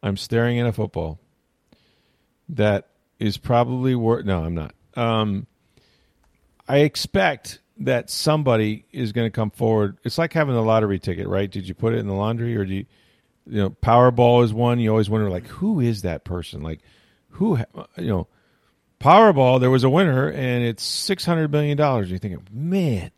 I'm 0.04 0.16
staring 0.16 0.60
at 0.60 0.68
a 0.68 0.72
football 0.72 1.20
that 2.50 2.90
is 3.18 3.40
probably 3.40 3.96
worth. 3.96 4.26
No, 4.26 4.44
I'm 4.44 4.54
not. 4.54 4.76
Um, 4.94 5.48
I 6.72 6.78
expect 6.84 7.60
that 7.80 8.10
somebody 8.10 8.86
is 8.94 9.12
going 9.12 9.26
to 9.26 9.32
come 9.32 9.52
forward. 9.52 9.98
It's 10.06 10.18
like 10.18 10.32
having 10.32 10.56
a 10.56 10.62
lottery 10.62 11.00
ticket, 11.00 11.28
right? 11.28 11.52
Did 11.52 11.68
you 11.68 11.74
put 11.74 11.94
it 11.94 11.98
in 11.98 12.08
the 12.08 12.14
laundry 12.14 12.56
or 12.56 12.64
do 12.64 12.74
you, 12.74 12.86
you 13.46 13.58
know, 13.58 13.72
Powerball 13.72 14.46
is 14.46 14.54
one. 14.54 14.80
You 14.80 14.90
always 14.90 15.10
wonder, 15.10 15.30
like, 15.30 15.48
who 15.48 15.82
is 15.82 16.04
that 16.04 16.24
person? 16.24 16.64
Like, 16.64 16.80
who, 17.32 17.58
you 17.98 18.08
know, 18.08 18.28
Powerball, 19.02 19.60
there 19.60 19.70
was 19.70 19.84
a 19.84 19.90
winner 19.90 20.30
and 20.30 20.64
it's 20.64 20.86
$600 21.10 21.52
million. 21.52 21.78
You're 21.78 22.18
thinking, 22.20 22.48
man, 22.50 23.12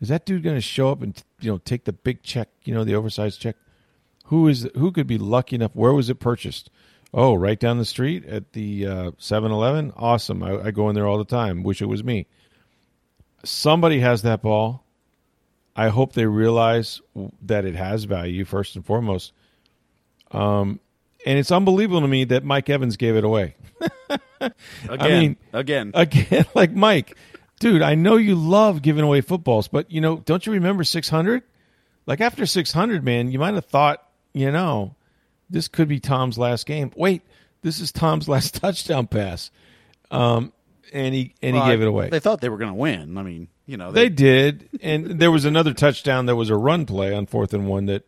is 0.00 0.08
that 0.08 0.26
dude 0.26 0.42
going 0.42 0.56
to 0.56 0.60
show 0.60 0.90
up 0.90 1.00
and, 1.00 1.22
you 1.38 1.52
know, 1.52 1.58
take 1.58 1.84
the 1.84 1.92
big 1.92 2.24
check, 2.24 2.48
you 2.64 2.74
know, 2.74 2.82
the 2.82 2.96
oversized 2.96 3.40
check? 3.40 3.54
Who 4.24 4.48
is, 4.48 4.68
who 4.74 4.90
could 4.90 5.06
be 5.06 5.18
lucky 5.18 5.54
enough? 5.54 5.76
Where 5.76 5.92
was 5.92 6.10
it 6.10 6.16
purchased? 6.16 6.70
Oh, 7.14 7.34
right 7.34 7.60
down 7.60 7.78
the 7.78 7.84
street 7.84 8.26
at 8.26 8.52
the 8.52 8.84
uh, 8.84 9.10
7 9.18 9.52
Eleven. 9.52 9.92
Awesome. 9.94 10.42
I, 10.42 10.60
I 10.60 10.70
go 10.72 10.88
in 10.88 10.96
there 10.96 11.06
all 11.06 11.18
the 11.18 11.24
time. 11.24 11.62
Wish 11.62 11.80
it 11.80 11.86
was 11.86 12.02
me 12.02 12.26
somebody 13.48 14.00
has 14.00 14.22
that 14.22 14.42
ball. 14.42 14.84
I 15.74 15.88
hope 15.88 16.12
they 16.12 16.26
realize 16.26 17.02
that 17.42 17.64
it 17.64 17.74
has 17.74 18.04
value 18.04 18.44
first 18.44 18.76
and 18.76 18.84
foremost. 18.84 19.32
Um, 20.30 20.80
and 21.26 21.38
it's 21.38 21.50
unbelievable 21.50 22.00
to 22.00 22.08
me 22.08 22.24
that 22.24 22.44
Mike 22.44 22.70
Evans 22.70 22.96
gave 22.96 23.16
it 23.16 23.24
away. 23.24 23.56
again, 24.40 24.52
I 24.88 25.08
mean, 25.08 25.36
again, 25.52 25.90
again, 25.94 26.46
like 26.54 26.72
Mike, 26.72 27.16
dude. 27.60 27.82
I 27.82 27.94
know 27.94 28.16
you 28.16 28.34
love 28.36 28.80
giving 28.80 29.04
away 29.04 29.20
footballs, 29.20 29.68
but 29.68 29.90
you 29.90 30.00
know, 30.00 30.16
don't 30.18 30.46
you 30.46 30.52
remember 30.52 30.84
six 30.84 31.08
hundred? 31.08 31.42
Like 32.06 32.20
after 32.20 32.46
six 32.46 32.72
hundred, 32.72 33.04
man, 33.04 33.30
you 33.30 33.38
might 33.38 33.54
have 33.54 33.66
thought, 33.66 34.06
you 34.32 34.50
know, 34.50 34.94
this 35.50 35.68
could 35.68 35.88
be 35.88 36.00
Tom's 36.00 36.38
last 36.38 36.64
game. 36.66 36.92
Wait, 36.96 37.22
this 37.62 37.80
is 37.80 37.92
Tom's 37.92 38.28
last 38.30 38.54
touchdown 38.54 39.06
pass. 39.06 39.50
Um, 40.10 40.52
and 40.92 41.14
he 41.14 41.34
and 41.42 41.54
well, 41.54 41.64
he 41.64 41.70
gave 41.70 41.82
it 41.82 41.88
away. 41.88 42.08
They 42.10 42.20
thought 42.20 42.40
they 42.40 42.48
were 42.48 42.58
going 42.58 42.70
to 42.70 42.76
win. 42.76 43.18
I 43.18 43.22
mean, 43.22 43.48
you 43.66 43.76
know, 43.76 43.92
they, 43.92 44.04
they 44.04 44.14
did, 44.14 44.68
and 44.82 45.18
there 45.18 45.30
was 45.30 45.44
another 45.44 45.74
touchdown. 45.74 46.26
There 46.26 46.36
was 46.36 46.50
a 46.50 46.56
run 46.56 46.86
play 46.86 47.14
on 47.14 47.26
fourth 47.26 47.52
and 47.54 47.66
one 47.66 47.86
that 47.86 48.06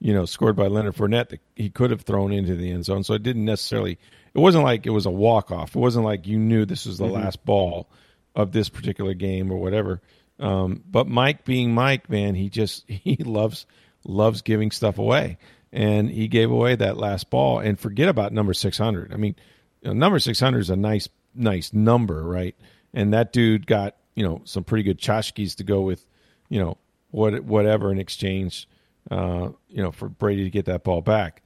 you 0.00 0.12
know 0.12 0.24
scored 0.24 0.56
by 0.56 0.66
Leonard 0.66 0.96
Fournette 0.96 1.30
that 1.30 1.40
he 1.56 1.70
could 1.70 1.90
have 1.90 2.02
thrown 2.02 2.32
into 2.32 2.54
the 2.54 2.70
end 2.70 2.84
zone. 2.84 3.04
So 3.04 3.14
it 3.14 3.22
didn't 3.22 3.44
necessarily. 3.44 3.98
It 4.34 4.38
wasn't 4.38 4.64
like 4.64 4.86
it 4.86 4.90
was 4.90 5.06
a 5.06 5.10
walk 5.10 5.50
off. 5.50 5.74
It 5.74 5.78
wasn't 5.78 6.04
like 6.04 6.26
you 6.26 6.38
knew 6.38 6.64
this 6.64 6.86
was 6.86 6.98
the 6.98 7.04
mm-hmm. 7.04 7.14
last 7.14 7.44
ball 7.44 7.88
of 8.34 8.52
this 8.52 8.68
particular 8.68 9.14
game 9.14 9.50
or 9.50 9.56
whatever. 9.56 10.00
Um, 10.38 10.84
but 10.88 11.08
Mike, 11.08 11.44
being 11.44 11.74
Mike, 11.74 12.08
man, 12.08 12.34
he 12.34 12.48
just 12.48 12.84
he 12.88 13.16
loves 13.16 13.66
loves 14.04 14.42
giving 14.42 14.70
stuff 14.70 14.98
away, 14.98 15.38
and 15.72 16.10
he 16.10 16.28
gave 16.28 16.50
away 16.50 16.76
that 16.76 16.96
last 16.96 17.30
ball. 17.30 17.58
And 17.58 17.78
forget 17.78 18.08
about 18.08 18.32
number 18.32 18.54
six 18.54 18.78
hundred. 18.78 19.12
I 19.12 19.16
mean, 19.16 19.36
you 19.82 19.88
know, 19.88 19.94
number 19.94 20.18
six 20.18 20.40
hundred 20.40 20.60
is 20.60 20.70
a 20.70 20.76
nice 20.76 21.08
nice 21.38 21.72
number, 21.72 22.22
right? 22.22 22.56
And 22.92 23.12
that 23.12 23.32
dude 23.32 23.66
got 23.66 23.96
you 24.14 24.24
know 24.24 24.42
some 24.44 24.64
pretty 24.64 24.82
good 24.82 24.98
tchotchkes 24.98 25.56
to 25.56 25.64
go 25.64 25.82
with, 25.82 26.04
you 26.48 26.58
know 26.58 26.78
what 27.10 27.44
whatever 27.44 27.90
in 27.90 27.98
exchange, 27.98 28.68
uh, 29.10 29.50
you 29.68 29.82
know 29.82 29.92
for 29.92 30.08
Brady 30.08 30.44
to 30.44 30.50
get 30.50 30.66
that 30.66 30.84
ball 30.84 31.00
back. 31.00 31.42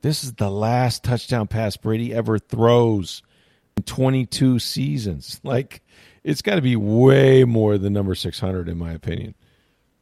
This 0.00 0.22
is 0.22 0.34
the 0.34 0.50
last 0.50 1.02
touchdown 1.02 1.48
pass 1.48 1.76
Brady 1.76 2.14
ever 2.14 2.38
throws 2.38 3.22
in 3.76 3.82
22 3.84 4.58
seasons. 4.58 5.40
Like 5.44 5.82
it's 6.24 6.42
got 6.42 6.56
to 6.56 6.60
be 6.60 6.76
way 6.76 7.44
more 7.44 7.78
than 7.78 7.92
number 7.92 8.14
600 8.14 8.68
in 8.68 8.76
my 8.76 8.92
opinion. 8.92 9.34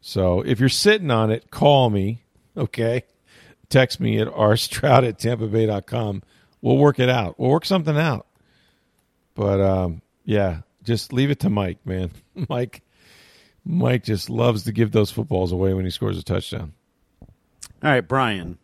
So 0.00 0.40
if 0.40 0.60
you're 0.60 0.68
sitting 0.68 1.10
on 1.10 1.30
it, 1.30 1.50
call 1.50 1.90
me, 1.90 2.24
okay? 2.56 3.04
Text 3.68 4.00
me 4.00 4.18
at 4.18 4.28
rstroud 4.28 5.06
at 5.06 5.18
tampa 5.18 5.46
tampabay.com. 5.46 6.22
We'll 6.60 6.78
work 6.78 6.98
it 6.98 7.08
out. 7.08 7.38
We'll 7.38 7.50
work 7.50 7.64
something 7.64 7.96
out. 7.96 8.26
But 9.36 9.60
um, 9.60 10.02
yeah, 10.24 10.62
just 10.82 11.12
leave 11.12 11.30
it 11.30 11.38
to 11.40 11.50
Mike, 11.50 11.78
man. 11.84 12.10
Mike, 12.48 12.82
Mike 13.64 14.02
just 14.02 14.28
loves 14.28 14.64
to 14.64 14.72
give 14.72 14.90
those 14.90 15.12
footballs 15.12 15.52
away 15.52 15.72
when 15.74 15.84
he 15.84 15.90
scores 15.92 16.18
a 16.18 16.24
touchdown. 16.24 16.72
All 17.82 17.90
right, 17.90 18.00
Brian 18.00 18.58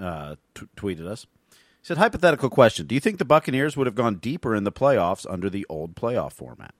uh, 0.00 0.36
t- 0.54 0.66
tweeted 0.76 1.06
us. 1.06 1.26
He 1.50 1.56
said, 1.82 1.96
"Hypothetical 1.96 2.50
question: 2.50 2.86
Do 2.86 2.94
you 2.94 3.00
think 3.00 3.18
the 3.18 3.24
Buccaneers 3.24 3.76
would 3.76 3.86
have 3.86 3.96
gone 3.96 4.16
deeper 4.16 4.54
in 4.54 4.64
the 4.64 4.72
playoffs 4.72 5.26
under 5.28 5.50
the 5.50 5.66
old 5.68 5.96
playoff 5.96 6.32
format?" 6.32 6.74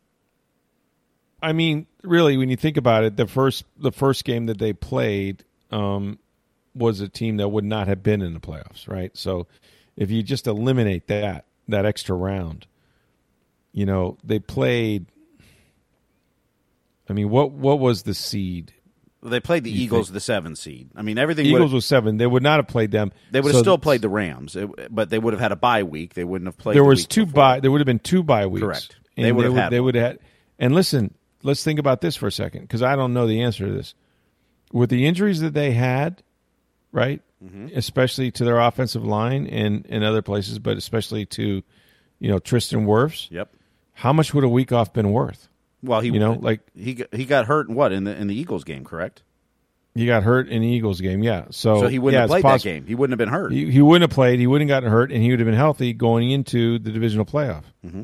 I 1.40 1.52
mean, 1.52 1.86
really, 2.02 2.36
when 2.36 2.50
you 2.50 2.56
think 2.56 2.76
about 2.76 3.04
it, 3.04 3.16
the 3.16 3.26
first 3.26 3.64
the 3.78 3.92
first 3.92 4.24
game 4.24 4.46
that 4.46 4.58
they 4.58 4.74
played 4.74 5.44
um, 5.70 6.18
was 6.74 7.00
a 7.00 7.08
team 7.08 7.38
that 7.38 7.48
would 7.48 7.64
not 7.64 7.88
have 7.88 8.02
been 8.02 8.20
in 8.20 8.34
the 8.34 8.40
playoffs, 8.40 8.86
right? 8.86 9.16
So, 9.16 9.46
if 9.96 10.10
you 10.10 10.22
just 10.22 10.46
eliminate 10.46 11.06
that 11.06 11.46
that 11.68 11.86
extra 11.86 12.14
round, 12.14 12.66
you 13.72 13.86
know, 13.86 14.18
they 14.24 14.38
played. 14.38 15.06
I 17.08 17.12
mean, 17.12 17.30
what 17.30 17.52
what 17.52 17.78
was 17.78 18.02
the 18.02 18.14
seed? 18.14 18.72
They 19.22 19.40
played 19.40 19.64
the 19.64 19.72
Eagles, 19.72 20.08
think? 20.08 20.14
the 20.14 20.20
seven 20.20 20.54
seed. 20.54 20.90
I 20.94 21.02
mean, 21.02 21.18
everything. 21.18 21.46
Eagles 21.46 21.72
was 21.72 21.84
seven. 21.84 22.18
They 22.18 22.26
would 22.26 22.42
not 22.42 22.58
have 22.58 22.68
played 22.68 22.92
them. 22.92 23.12
They 23.32 23.40
would 23.40 23.48
have 23.48 23.58
so 23.58 23.62
still 23.62 23.78
played 23.78 24.00
the 24.00 24.08
Rams, 24.08 24.56
but 24.90 25.10
they 25.10 25.18
would 25.18 25.32
have 25.32 25.40
had 25.40 25.50
a 25.50 25.56
bye 25.56 25.82
week. 25.82 26.14
They 26.14 26.24
wouldn't 26.24 26.46
have 26.46 26.56
played. 26.56 26.76
There 26.76 26.82
the 26.82 26.88
was 26.88 27.06
two 27.06 27.26
bye. 27.26 27.60
There 27.60 27.70
would 27.70 27.80
have 27.80 27.86
been 27.86 27.98
two 27.98 28.22
bye 28.22 28.46
weeks. 28.46 28.64
Correct. 28.64 28.96
they 29.16 29.32
would 29.32 29.44
have. 29.44 29.54
Had 29.54 29.70
they 29.70 29.80
would 29.80 29.96
have 29.96 30.04
had. 30.04 30.18
And 30.58 30.74
listen, 30.74 31.14
let's 31.42 31.64
think 31.64 31.80
about 31.80 32.00
this 32.00 32.14
for 32.14 32.28
a 32.28 32.32
second 32.32 32.62
because 32.62 32.82
I 32.82 32.94
don't 32.94 33.12
know 33.12 33.26
the 33.26 33.42
answer 33.42 33.66
to 33.66 33.72
this. 33.72 33.94
With 34.72 34.90
the 34.90 35.06
injuries 35.06 35.40
that 35.40 35.54
they 35.54 35.72
had, 35.72 36.22
right, 36.92 37.22
mm-hmm. 37.42 37.68
especially 37.74 38.30
to 38.32 38.44
their 38.44 38.60
offensive 38.60 39.04
line 39.04 39.46
and 39.48 39.84
and 39.88 40.04
other 40.04 40.22
places, 40.22 40.60
but 40.60 40.76
especially 40.76 41.26
to, 41.26 41.62
you 42.20 42.30
know, 42.30 42.38
Tristan 42.38 42.86
Wirfs. 42.86 43.28
Yep 43.30 43.52
how 43.98 44.12
much 44.12 44.32
would 44.32 44.44
a 44.44 44.48
week 44.48 44.70
off 44.70 44.92
been 44.92 45.10
worth? 45.10 45.48
Well, 45.82 46.00
he 46.00 46.10
you 46.10 46.20
know 46.20 46.38
like 46.40 46.60
he 46.74 46.94
got, 46.94 47.12
he 47.12 47.24
got 47.24 47.46
hurt 47.46 47.68
in 47.68 47.74
what 47.74 47.92
in 47.92 48.04
the 48.04 48.14
in 48.14 48.28
the 48.28 48.34
Eagles 48.34 48.62
game, 48.62 48.84
correct? 48.84 49.22
He 49.94 50.06
got 50.06 50.22
hurt 50.22 50.48
in 50.48 50.62
the 50.62 50.68
Eagles 50.68 51.00
game, 51.00 51.24
yeah. 51.24 51.46
So, 51.50 51.80
so 51.80 51.88
he 51.88 51.98
wouldn't 51.98 52.16
yeah, 52.16 52.20
have 52.20 52.30
played 52.30 52.44
that 52.44 52.62
game. 52.62 52.86
He 52.86 52.94
wouldn't 52.94 53.12
have 53.12 53.18
been 53.18 53.34
hurt. 53.34 53.50
He, 53.50 53.68
he, 53.68 53.82
wouldn't 53.82 54.08
have 54.08 54.14
played. 54.14 54.38
He 54.38 54.46
wouldn't 54.46 54.70
have 54.70 54.76
gotten 54.82 54.92
hurt, 54.92 55.10
and 55.10 55.20
he 55.20 55.30
would 55.30 55.40
have 55.40 55.46
been 55.46 55.56
healthy 55.56 55.92
going 55.92 56.30
into 56.30 56.78
the 56.78 56.92
divisional 56.92 57.24
playoff. 57.24 57.64
Mm-hmm. 57.84 58.02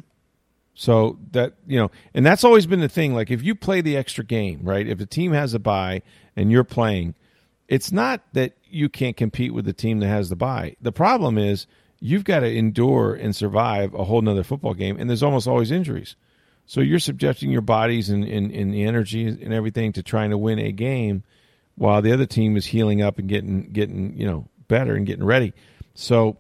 So 0.74 1.20
that 1.30 1.52
you 1.68 1.78
know, 1.78 1.92
and 2.12 2.26
that's 2.26 2.42
always 2.42 2.66
been 2.66 2.80
the 2.80 2.88
thing. 2.88 3.14
Like 3.14 3.30
if 3.30 3.44
you 3.44 3.54
play 3.54 3.80
the 3.80 3.96
extra 3.96 4.24
game, 4.24 4.61
right? 4.64 4.87
If 4.87 4.98
the 4.98 5.07
team 5.07 5.30
has 5.30 5.54
a 5.54 5.61
bye 5.61 6.02
and 6.35 6.50
you're 6.50 6.64
playing, 6.64 7.14
it's 7.68 7.92
not 7.92 8.22
that 8.33 8.57
you 8.64 8.88
can't 8.88 9.16
compete 9.16 9.54
with 9.54 9.64
the 9.64 9.72
team 9.72 10.00
that 10.00 10.09
has 10.09 10.30
the 10.30 10.37
bye. 10.37 10.74
The 10.80 10.90
problem 10.90 11.38
is 11.38 11.68
you've 12.05 12.25
got 12.25 12.40
to 12.40 12.55
endure 12.55 13.14
and 13.14 13.35
survive 13.35 13.95
a 13.95 14.05
whole 14.05 14.21
nother 14.21 14.43
football 14.45 14.75
game, 14.75 14.99
and 15.01 15.09
there's 15.09 15.23
almost 15.23 15.49
always 15.49 15.71
injuries. 15.71 16.17
So 16.67 16.83
you're 16.83 16.99
subjecting 16.99 17.51
your 17.51 17.62
bodies 17.62 18.11
and, 18.11 18.25
and, 18.25 18.51
and 18.51 18.75
the 18.75 18.85
energy 18.85 19.27
and 19.27 19.55
everything 19.55 19.95
to 19.95 20.03
trying 20.03 20.29
to 20.29 20.37
win 20.37 20.59
a 20.59 20.71
game 20.71 21.23
while 21.77 22.03
the 22.03 22.12
other 22.12 22.27
team 22.27 22.59
is 22.59 22.67
healing 22.67 23.01
up 23.01 23.19
and 23.19 23.27
getting 23.27 23.73
getting, 23.73 24.19
you 24.19 24.27
know, 24.27 24.47
better 24.69 24.95
and 24.95 25.07
getting 25.07 25.25
ready. 25.25 25.55
So 25.95 26.37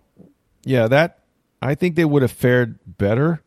yeah, 0.64 0.86
that 0.88 1.20
I 1.62 1.74
think 1.74 1.96
they 1.96 2.04
would 2.04 2.22
have 2.22 2.32
fared 2.32 2.78
better. 2.86 3.42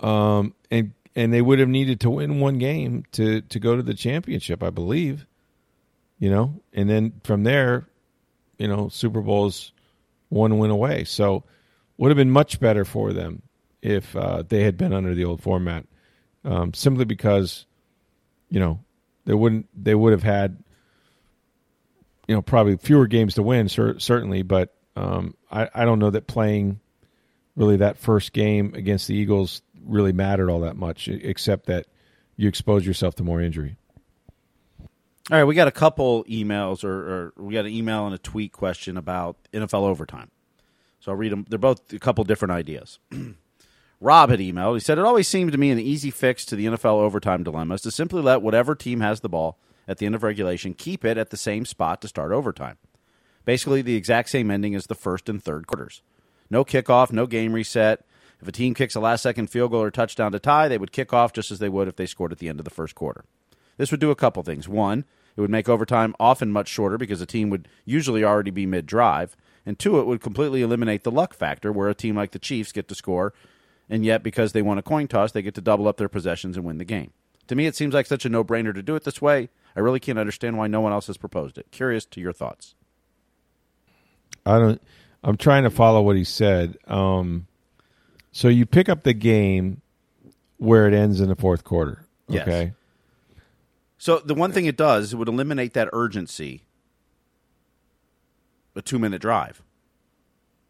Um 0.00 0.54
and 0.70 0.92
and 1.16 1.32
they 1.32 1.40
would 1.40 1.58
have 1.58 1.68
needed 1.68 2.00
to 2.00 2.10
win 2.10 2.38
one 2.38 2.58
game 2.58 3.04
to 3.12 3.40
to 3.40 3.58
go 3.58 3.76
to 3.76 3.82
the 3.82 3.94
championship, 3.94 4.62
I 4.62 4.70
believe. 4.70 5.26
You 6.18 6.30
know, 6.30 6.60
and 6.72 6.88
then 6.88 7.20
from 7.24 7.44
there, 7.44 7.88
you 8.58 8.68
know, 8.68 8.88
Super 8.88 9.20
Bowls 9.22 9.72
one 10.28 10.58
win 10.58 10.70
away. 10.70 11.04
So 11.04 11.44
would 11.96 12.10
have 12.10 12.16
been 12.16 12.30
much 12.30 12.60
better 12.60 12.84
for 12.84 13.12
them 13.12 13.42
if 13.82 14.14
uh, 14.16 14.42
they 14.48 14.62
had 14.62 14.76
been 14.76 14.92
under 14.92 15.14
the 15.14 15.24
old 15.24 15.42
format, 15.42 15.86
um, 16.44 16.74
simply 16.74 17.04
because, 17.04 17.66
you 18.50 18.60
know, 18.60 18.80
they 19.24 19.34
wouldn't 19.34 19.66
they 19.74 19.94
would 19.94 20.12
have 20.12 20.22
had, 20.22 20.62
you 22.26 22.34
know, 22.34 22.42
probably 22.42 22.76
fewer 22.76 23.06
games 23.06 23.34
to 23.34 23.42
win, 23.42 23.68
cer- 23.68 23.98
certainly, 23.98 24.42
but 24.42 24.74
um, 24.96 25.34
I, 25.50 25.68
I 25.74 25.84
don't 25.84 25.98
know 25.98 26.10
that 26.10 26.26
playing 26.26 26.80
really 27.56 27.76
that 27.76 27.98
first 27.98 28.32
game 28.32 28.72
against 28.74 29.08
the 29.08 29.14
Eagles 29.14 29.62
really 29.84 30.12
mattered 30.12 30.50
all 30.50 30.60
that 30.60 30.76
much, 30.76 31.08
except 31.08 31.66
that 31.66 31.86
you 32.36 32.48
expose 32.48 32.86
yourself 32.86 33.16
to 33.16 33.24
more 33.24 33.40
injury. 33.40 33.76
All 35.30 35.36
right, 35.36 35.44
we 35.44 35.54
got 35.54 35.68
a 35.68 35.72
couple 35.72 36.24
emails, 36.24 36.82
or, 36.82 36.90
or, 36.90 37.32
we 37.36 37.52
got 37.52 37.66
an 37.66 37.72
email 37.72 38.06
and 38.06 38.14
a 38.14 38.18
tweet 38.18 38.50
question 38.50 38.96
about 38.96 39.36
NFL 39.52 39.82
overtime. 39.82 40.30
So 41.00 41.12
I'll 41.12 41.18
read 41.18 41.32
them. 41.32 41.44
They're 41.48 41.58
both 41.58 41.92
a 41.92 41.98
couple 41.98 42.24
different 42.24 42.52
ideas. 42.52 42.98
Rob 44.00 44.30
had 44.30 44.40
emailed. 44.40 44.74
He 44.74 44.80
said, 44.80 44.96
It 44.96 45.04
always 45.04 45.28
seemed 45.28 45.52
to 45.52 45.58
me 45.58 45.70
an 45.70 45.78
easy 45.78 46.10
fix 46.10 46.46
to 46.46 46.56
the 46.56 46.66
NFL 46.66 47.00
overtime 47.00 47.42
dilemma 47.42 47.74
is 47.74 47.82
to 47.82 47.90
simply 47.90 48.22
let 48.22 48.40
whatever 48.40 48.74
team 48.74 49.00
has 49.00 49.20
the 49.20 49.28
ball 49.28 49.58
at 49.86 49.98
the 49.98 50.06
end 50.06 50.14
of 50.14 50.22
regulation, 50.22 50.72
keep 50.72 51.04
it 51.04 51.18
at 51.18 51.28
the 51.28 51.36
same 51.36 51.66
spot 51.66 52.00
to 52.00 52.08
start 52.08 52.32
overtime. 52.32 52.78
Basically, 53.44 53.82
the 53.82 53.96
exact 53.96 54.30
same 54.30 54.50
ending 54.50 54.74
as 54.74 54.86
the 54.86 54.94
first 54.94 55.28
and 55.28 55.42
third 55.42 55.66
quarters. 55.66 56.02
No 56.48 56.64
kickoff, 56.64 57.12
no 57.12 57.26
game 57.26 57.52
reset. 57.52 58.04
If 58.40 58.48
a 58.48 58.52
team 58.52 58.72
kicks 58.72 58.94
a 58.94 59.00
last 59.00 59.22
second 59.22 59.48
field 59.48 59.72
goal 59.72 59.82
or 59.82 59.90
touchdown 59.90 60.32
to 60.32 60.38
tie, 60.38 60.68
they 60.68 60.78
would 60.78 60.92
kick 60.92 61.12
off 61.12 61.32
just 61.34 61.50
as 61.50 61.58
they 61.58 61.68
would 61.68 61.88
if 61.88 61.96
they 61.96 62.06
scored 62.06 62.32
at 62.32 62.38
the 62.38 62.48
end 62.48 62.60
of 62.60 62.64
the 62.64 62.70
first 62.70 62.94
quarter. 62.94 63.24
This 63.78 63.90
would 63.90 64.00
do 64.00 64.10
a 64.10 64.16
couple 64.16 64.42
things. 64.42 64.68
One, 64.68 65.04
it 65.38 65.40
would 65.40 65.50
make 65.50 65.68
overtime 65.68 66.16
often 66.18 66.50
much 66.50 66.66
shorter 66.66 66.98
because 66.98 67.20
the 67.20 67.26
team 67.26 67.48
would 67.48 67.68
usually 67.84 68.24
already 68.24 68.50
be 68.50 68.66
mid 68.66 68.86
drive. 68.86 69.36
And 69.64 69.78
two, 69.78 70.00
it 70.00 70.06
would 70.06 70.20
completely 70.20 70.62
eliminate 70.62 71.04
the 71.04 71.12
luck 71.12 71.32
factor 71.32 71.70
where 71.70 71.88
a 71.88 71.94
team 71.94 72.16
like 72.16 72.32
the 72.32 72.40
Chiefs 72.40 72.72
get 72.72 72.88
to 72.88 72.96
score, 72.96 73.32
and 73.88 74.04
yet 74.04 74.24
because 74.24 74.50
they 74.50 74.62
won 74.62 74.78
a 74.78 74.82
coin 74.82 75.06
toss, 75.06 75.30
they 75.30 75.42
get 75.42 75.54
to 75.54 75.60
double 75.60 75.86
up 75.86 75.96
their 75.96 76.08
possessions 76.08 76.56
and 76.56 76.66
win 76.66 76.78
the 76.78 76.84
game. 76.84 77.12
To 77.46 77.54
me, 77.54 77.66
it 77.66 77.76
seems 77.76 77.94
like 77.94 78.06
such 78.06 78.24
a 78.24 78.28
no 78.28 78.42
brainer 78.42 78.74
to 78.74 78.82
do 78.82 78.96
it 78.96 79.04
this 79.04 79.22
way. 79.22 79.48
I 79.76 79.80
really 79.80 80.00
can't 80.00 80.18
understand 80.18 80.58
why 80.58 80.66
no 80.66 80.80
one 80.80 80.90
else 80.90 81.06
has 81.06 81.16
proposed 81.16 81.56
it. 81.56 81.70
Curious 81.70 82.04
to 82.06 82.20
your 82.20 82.32
thoughts. 82.32 82.74
I 84.44 84.58
don't. 84.58 84.82
I'm 85.22 85.36
trying 85.36 85.62
to 85.62 85.70
follow 85.70 86.02
what 86.02 86.16
he 86.16 86.24
said. 86.24 86.76
Um, 86.88 87.46
so 88.32 88.48
you 88.48 88.66
pick 88.66 88.88
up 88.88 89.04
the 89.04 89.14
game 89.14 89.82
where 90.56 90.88
it 90.88 90.94
ends 90.94 91.20
in 91.20 91.28
the 91.28 91.36
fourth 91.36 91.62
quarter. 91.62 92.04
Yes. 92.26 92.72
So 93.98 94.18
the 94.20 94.34
one 94.34 94.52
thing 94.52 94.66
it 94.66 94.76
does, 94.76 95.06
is 95.06 95.12
it 95.14 95.16
would 95.16 95.28
eliminate 95.28 95.74
that 95.74 95.88
urgency. 95.92 96.62
A 98.76 98.82
two 98.82 98.98
minute 98.98 99.20
drive. 99.20 99.60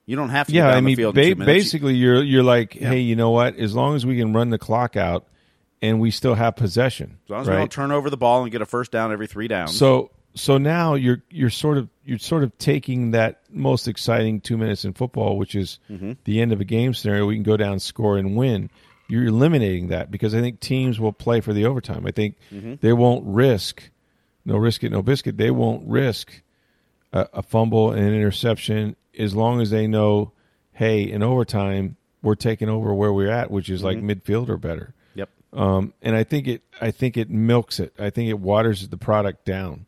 You 0.06 0.16
don't 0.16 0.30
have 0.30 0.46
to 0.46 0.52
Yeah, 0.54 0.68
I 0.68 0.80
mean, 0.80 0.96
the 0.96 1.02
field 1.02 1.14
ba- 1.14 1.20
in 1.22 1.28
two 1.28 1.34
minutes. 1.40 1.64
basically, 1.64 1.94
you're 1.94 2.22
you're 2.22 2.42
like, 2.42 2.74
Yeah. 2.74 2.88
hey, 2.88 3.00
you 3.00 3.16
know 3.16 3.30
what? 3.30 3.56
As 3.56 3.74
long 3.74 3.94
as 3.96 4.06
we 4.06 4.16
can 4.16 4.32
run 4.32 4.48
the 4.48 4.58
clock 4.58 4.96
out 4.96 5.26
and 5.82 6.00
we 6.00 6.10
still 6.10 6.34
have 6.34 6.56
possession, 6.56 7.18
as 7.26 7.30
long 7.30 7.40
as 7.42 7.48
right? 7.48 7.54
we 7.56 7.58
don't 7.60 7.70
turn 7.72 7.92
over 7.92 8.08
the 8.08 8.16
ball 8.16 8.42
and 8.42 8.50
get 8.50 8.62
a 8.62 8.66
first 8.66 8.90
down 8.90 9.12
every 9.12 9.26
three 9.26 9.46
downs. 9.48 9.76
So 9.76 10.10
so 10.34 10.56
now 10.56 10.94
you're 10.94 11.22
you're 11.30 11.50
sort 11.50 11.76
of 11.76 11.90
you're 12.06 12.18
sort 12.18 12.44
of 12.44 12.56
taking 12.56 13.10
that 13.10 13.42
most 13.50 13.86
exciting 13.88 14.40
two 14.40 14.56
minutes 14.56 14.86
in 14.86 14.94
football, 14.94 15.36
which 15.36 15.54
is 15.54 15.78
Mm-hmm. 15.90 16.12
the 16.24 16.40
end 16.40 16.52
of 16.54 16.62
a 16.62 16.64
game 16.64 16.94
scenario. 16.94 17.26
We 17.26 17.34
can 17.34 17.42
go 17.42 17.58
down, 17.58 17.78
score, 17.78 18.16
and 18.16 18.34
win. 18.34 18.70
You're 19.08 19.26
eliminating 19.26 19.88
that 19.88 20.10
because 20.10 20.34
I 20.34 20.40
think 20.40 20.60
teams 20.60 21.00
will 21.00 21.12
play 21.12 21.40
for 21.40 21.52
the 21.52 21.64
overtime. 21.64 22.06
I 22.06 22.10
think 22.10 22.36
Mm-hmm. 22.52 22.74
they 22.80 22.92
won't 22.92 23.24
risk 23.26 23.90
no 24.44 24.56
risk 24.56 24.82
it, 24.82 24.90
no 24.90 25.02
biscuit. 25.02 25.36
They 25.36 25.50
won't 25.50 25.86
risk 25.86 26.42
a, 27.12 27.28
a 27.34 27.42
fumble 27.42 27.90
and 27.92 28.00
an 28.00 28.14
interception 28.14 28.96
as 29.18 29.34
long 29.34 29.60
as 29.60 29.68
they 29.70 29.86
know, 29.86 30.32
hey, 30.72 31.02
in 31.02 31.22
overtime 31.22 31.96
we're 32.22 32.34
taking 32.34 32.68
over 32.68 32.94
where 32.94 33.12
we're 33.12 33.30
at, 33.30 33.50
which 33.50 33.68
is 33.68 33.82
like 33.82 33.98
midfield 33.98 34.48
or 34.48 34.56
better. 34.56 34.94
yep. 35.14 35.28
Um, 35.52 35.92
and 36.02 36.16
I 36.16 36.24
think 36.24 36.48
it, 36.48 36.62
I 36.80 36.90
think 36.90 37.16
it 37.16 37.28
milks 37.30 37.78
it. 37.78 37.92
I 37.98 38.08
think 38.10 38.28
it 38.30 38.38
waters 38.40 38.88
the 38.88 38.96
product 38.96 39.44
down. 39.44 39.86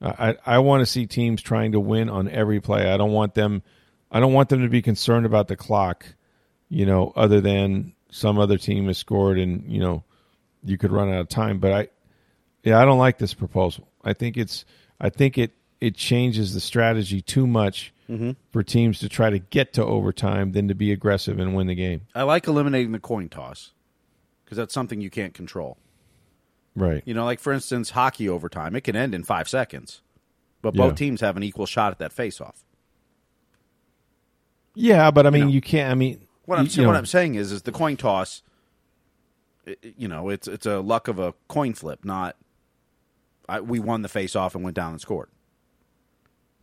I, 0.00 0.36
I 0.44 0.58
want 0.58 0.80
to 0.80 0.86
see 0.86 1.06
teams 1.06 1.40
trying 1.40 1.72
to 1.72 1.80
win 1.80 2.08
on 2.10 2.28
every 2.28 2.60
play. 2.60 2.90
I 2.92 2.96
don't 2.96 3.12
want 3.12 3.34
them, 3.34 3.62
I 4.10 4.18
don't 4.18 4.32
want 4.32 4.48
them 4.48 4.62
to 4.62 4.68
be 4.68 4.82
concerned 4.82 5.26
about 5.26 5.46
the 5.46 5.54
clock, 5.56 6.06
you 6.68 6.86
know, 6.86 7.12
other 7.14 7.40
than 7.40 7.94
some 8.12 8.38
other 8.38 8.58
team 8.58 8.86
has 8.86 8.98
scored 8.98 9.38
and 9.38 9.64
you 9.72 9.80
know, 9.80 10.04
you 10.62 10.78
could 10.78 10.92
run 10.92 11.08
out 11.08 11.20
of 11.20 11.28
time. 11.28 11.58
But 11.58 11.72
I, 11.72 11.88
yeah, 12.62 12.80
I 12.80 12.84
don't 12.84 12.98
like 12.98 13.18
this 13.18 13.34
proposal. 13.34 13.88
I 14.04 14.12
think 14.12 14.36
it's, 14.36 14.64
I 15.00 15.08
think 15.08 15.38
it, 15.38 15.52
it 15.80 15.96
changes 15.96 16.54
the 16.54 16.60
strategy 16.60 17.20
too 17.20 17.46
much 17.46 17.92
mm-hmm. 18.08 18.32
for 18.52 18.62
teams 18.62 19.00
to 19.00 19.08
try 19.08 19.30
to 19.30 19.40
get 19.40 19.72
to 19.72 19.84
overtime 19.84 20.52
than 20.52 20.68
to 20.68 20.74
be 20.74 20.92
aggressive 20.92 21.40
and 21.40 21.56
win 21.56 21.66
the 21.66 21.74
game. 21.74 22.02
I 22.14 22.22
like 22.22 22.46
eliminating 22.46 22.92
the 22.92 23.00
coin 23.00 23.28
toss 23.28 23.72
because 24.44 24.56
that's 24.56 24.74
something 24.74 25.00
you 25.00 25.10
can't 25.10 25.34
control. 25.34 25.78
Right. 26.76 27.02
You 27.04 27.14
know, 27.14 27.24
like 27.24 27.40
for 27.40 27.52
instance, 27.52 27.90
hockey 27.90 28.28
overtime, 28.28 28.76
it 28.76 28.82
can 28.82 28.94
end 28.94 29.14
in 29.14 29.24
five 29.24 29.48
seconds, 29.48 30.02
but 30.60 30.74
both 30.74 30.92
Yeah. 30.92 30.96
teams 30.96 31.20
have 31.22 31.36
an 31.36 31.42
equal 31.42 31.66
shot 31.66 31.90
at 31.92 31.98
that 31.98 32.12
face-off. 32.12 32.62
Yeah, 34.74 35.10
but 35.10 35.26
I 35.26 35.30
mean, 35.30 35.42
know. 35.42 35.48
you 35.48 35.60
can't. 35.60 35.90
I 35.90 35.94
mean, 35.94 36.26
What 36.44 36.58
I'm 36.58 36.66
you- 36.66 36.82
you 36.82 36.86
what 36.86 36.96
I'm 36.96 37.06
saying 37.06 37.34
is, 37.36 37.52
is 37.52 37.62
the 37.62 37.72
coin 37.72 37.96
toss. 37.96 38.42
You 39.96 40.08
know, 40.08 40.28
it's 40.28 40.48
it's 40.48 40.66
a 40.66 40.80
luck 40.80 41.08
of 41.08 41.18
a 41.18 41.34
coin 41.48 41.74
flip, 41.74 42.04
not. 42.04 42.36
I, 43.48 43.60
we 43.60 43.80
won 43.80 44.02
the 44.02 44.08
face-off 44.08 44.54
and 44.54 44.64
went 44.64 44.76
down 44.76 44.92
and 44.92 45.00
scored. 45.00 45.28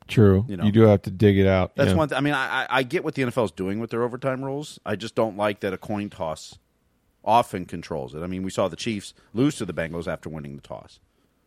True. 0.08 0.46
you 0.48 0.58
know? 0.58 0.64
You, 0.64 0.72
do 0.72 0.82
have 0.84 1.04
to 1.04 1.12
dig 1.12 1.38
it 1.38 1.46
out. 1.46 1.76
That's 1.76 1.92
yeah. 1.92 1.96
one. 1.98 2.10
Th- 2.10 2.18
I 2.18 2.22
mean, 2.22 2.34
I, 2.34 2.64
I- 2.64 2.68
I 2.80 2.84
get 2.84 3.04
what 3.04 3.16
the 3.16 3.22
NFL 3.22 3.46
is 3.46 3.52
doing 3.52 3.80
with 3.80 3.92
their 3.92 4.04
overtime 4.04 4.44
rules. 4.44 4.80
I 4.86 4.96
just 4.96 5.14
don't 5.14 5.38
like 5.38 5.60
that 5.60 5.72
a 5.74 5.78
coin 5.78 6.10
toss 6.10 6.58
often 7.24 7.66
controls 7.66 8.16
it. 8.16 8.22
I 8.22 8.28
mean, 8.28 8.44
we 8.44 8.50
saw 8.50 8.68
the 8.68 8.76
Chiefs 8.76 9.14
lose 9.34 9.56
to 9.58 9.66
the 9.66 9.74
Bengals 9.74 10.08
after 10.08 10.30
winning 10.30 10.56
the 10.56 10.62
toss. 10.62 11.00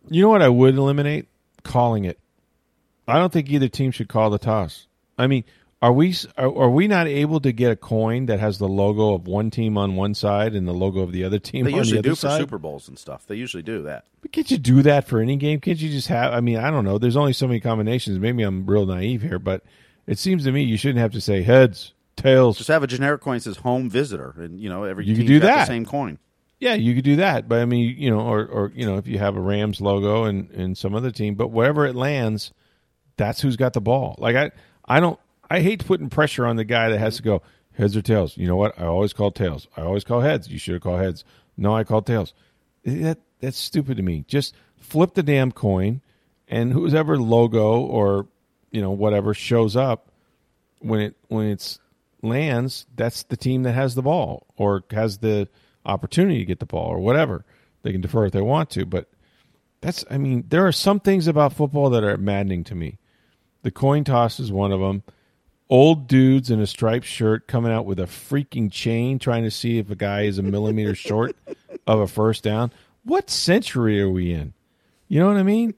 You 0.09 0.23
know 0.23 0.29
what 0.29 0.43
I 0.43 0.49
would 0.49 0.77
eliminate? 0.77 1.29
Calling 1.65 2.05
it. 2.05 2.19
I 3.09 3.19
don't 3.19 3.33
think 3.33 3.51
either 3.51 3.69
team 3.69 3.91
should 3.91 4.09
call 4.09 4.31
the 4.31 4.39
toss. 4.39 4.87
I 5.19 5.27
mean, 5.27 5.45
are 5.83 5.93
we 5.93 6.15
are, 6.39 6.47
are 6.47 6.71
we 6.71 6.87
not 6.87 7.09
able 7.09 7.41
to 7.41 7.53
get 7.53 7.73
a 7.73 7.77
coin 7.77 8.27
that 8.27 8.39
has 8.39 8.59
the 8.59 8.69
logo 8.69 9.15
of 9.15 9.27
one 9.27 9.51
team 9.51 9.77
on 9.77 9.97
one 9.97 10.15
side 10.15 10.55
and 10.55 10.67
the 10.67 10.73
logo 10.73 11.01
of 11.01 11.11
the 11.11 11.25
other 11.25 11.41
team 11.41 11.65
They 11.65 11.73
on 11.73 11.79
usually 11.79 11.97
the 11.97 11.99
other 11.99 12.09
do 12.11 12.15
for 12.15 12.21
side? 12.21 12.39
Super 12.41 12.59
Bowls 12.59 12.89
and 12.89 12.97
stuff. 12.97 13.27
They 13.27 13.35
usually 13.35 13.65
do 13.65 13.83
that. 13.83 14.05
But 14.21 14.31
can't 14.31 14.49
you 14.51 14.59
do 14.59 14.83
that 14.83 15.09
for 15.09 15.21
any 15.21 15.37
game? 15.37 15.61
Can't 15.61 15.81
you 15.81 15.91
just 15.91 16.07
have? 16.09 16.33
I 16.33 16.41
mean, 16.41 16.57
I 16.57 16.71
don't 16.71 16.85
know. 16.85 16.99
There's 16.99 17.17
only 17.17 17.33
so 17.33 17.49
many 17.49 17.59
combinations. 17.59 18.19
Maybe 18.21 18.45
I'm 18.45 18.65
real 18.65 18.87
naive 18.87 19.23
here, 19.23 19.41
but 19.41 19.65
it 20.07 20.19
seems 20.21 20.45
to 20.45 20.53
me 20.53 20.63
you 20.63 20.77
shouldn't 20.77 21.01
have 21.01 21.13
to 21.13 21.21
say 21.21 21.43
heads, 21.43 21.93
tails. 22.15 22.59
Just 22.59 22.69
have 22.69 22.85
a 22.85 22.87
generic 22.87 23.21
coin 23.21 23.39
that 23.39 23.43
says 23.43 23.57
home 23.57 23.91
visitor, 23.91 24.35
and 24.39 24.61
you 24.61 24.69
know 24.69 24.85
every 24.85 25.05
You 25.05 25.17
could 25.17 25.27
do 25.27 25.41
that. 25.41 25.61
the 25.61 25.67
same 25.67 25.85
coin. 25.85 26.19
Yeah, 26.61 26.75
you 26.75 26.95
could 26.95 27.03
do 27.03 27.17
that, 27.17 27.49
but 27.49 27.59
I 27.59 27.65
mean, 27.65 27.97
you 27.99 28.09
know, 28.09 28.21
or 28.21 28.47
or 28.47 28.73
you 28.73 28.87
know, 28.87 28.99
if 28.99 29.09
you 29.09 29.19
have 29.19 29.37
a 29.37 29.41
Rams 29.41 29.81
logo 29.81 30.25
and 30.25 30.49
and 30.53 30.79
some 30.79 30.95
other 30.95 31.11
team, 31.11 31.35
but 31.35 31.49
wherever 31.49 31.85
it 31.87 31.97
lands, 31.97 32.53
that's 33.17 33.41
who's 33.41 33.57
got 33.57 33.73
the 33.73 33.81
ball. 33.81 34.15
Like 34.19 34.37
I, 34.37 34.53
I 34.87 35.01
don't, 35.01 35.19
I 35.53 35.61
hate 35.61 35.85
putting 35.85 36.09
pressure 36.09 36.47
on 36.47 36.57
the 36.57 36.65
guy 36.65 36.89
that 36.89 36.99
has 36.99 37.17
to 37.17 37.23
go 37.23 37.43
heads 37.75 37.95
or 37.95 38.01
tails. 38.01 38.39
You 38.39 38.47
know 38.47 38.57
what? 38.57 38.81
I 38.81 38.87
always 38.87 39.13
call 39.13 39.31
tails. 39.31 39.69
I 39.77 39.83
always 39.83 40.03
call 40.03 40.23
heads. 40.23 40.49
You 40.49 40.59
should 40.59 40.73
have 40.73 40.83
called 40.83 41.01
heads. 41.01 41.27
No, 41.59 41.77
I 41.77 41.85
called 41.85 42.07
tails. 42.07 42.33
Eh, 42.87 43.03
that 43.03 43.19
that's 43.39 43.59
stupid 43.59 43.99
to 43.99 44.03
me. 44.03 44.25
Just 44.27 44.55
flip 44.79 45.13
the 45.13 45.23
damn 45.23 45.53
coin, 45.53 46.01
and 46.49 46.73
whoever 46.73 47.19
logo 47.19 47.81
or 47.81 48.29
you 48.71 48.81
know 48.81 48.93
whatever 48.93 49.35
shows 49.35 49.77
up 49.77 50.11
when 50.79 51.01
it 51.01 51.17
when 51.29 51.49
it's 51.49 51.79
lands, 52.23 52.87
that's 52.97 53.25
the 53.25 53.37
team 53.37 53.65
that 53.65 53.73
has 53.73 53.95
the 53.95 54.03
ball 54.03 54.47
or 54.57 54.85
has 54.91 55.19
the 55.19 55.51
opportunity 55.85 56.39
to 56.39 56.47
get 56.47 56.61
the 56.61 56.67
ball 56.67 56.89
or 56.89 56.99
whatever. 56.99 57.45
They 57.83 57.93
can 57.93 58.01
defer 58.01 58.25
if 58.25 58.33
they 58.33 58.41
want 58.41 58.71
to, 58.71 58.87
but 58.87 59.11
that's 59.83 60.03
I 60.11 60.17
mean, 60.17 60.45
there 60.49 60.67
are 60.67 60.73
some 60.73 60.99
things 60.99 61.27
about 61.27 61.53
football 61.53 61.91
that 61.91 62.05
are 62.05 62.17
maddening 62.17 62.65
to 62.65 62.75
me. 62.75 62.97
The 63.65 63.71
coin 63.71 64.05
toss 64.05 64.41
is 64.41 64.51
one 64.51 64.73
of 64.73 64.81
them. 64.81 65.03
Old 65.73 66.07
dudes 66.07 66.51
in 66.51 66.61
a 66.61 66.67
striped 66.67 67.07
shirt 67.07 67.49
coming 67.49 67.73
out 67.73 67.87
with 67.87 67.99
a 67.99 68.03
freaking 68.05 68.71
chain 68.71 69.19
trying 69.19 69.43
to 69.45 69.51
see 69.51 69.79
if 69.79 69.89
a 69.89 69.97
guy 69.97 70.25
is 70.25 70.37
a 70.37 70.43
millimeter 70.43 70.95
short 70.95 71.35
of 71.87 71.99
a 71.99 72.07
first 72.07 72.45
down. 72.45 72.71
What 73.05 73.31
century 73.31 73.99
are 74.03 74.11
we 74.11 74.35
in? 74.35 74.53
You 75.09 75.21
know 75.21 75.29
what 75.29 75.39
I 75.39 75.43
mean? 75.43 75.73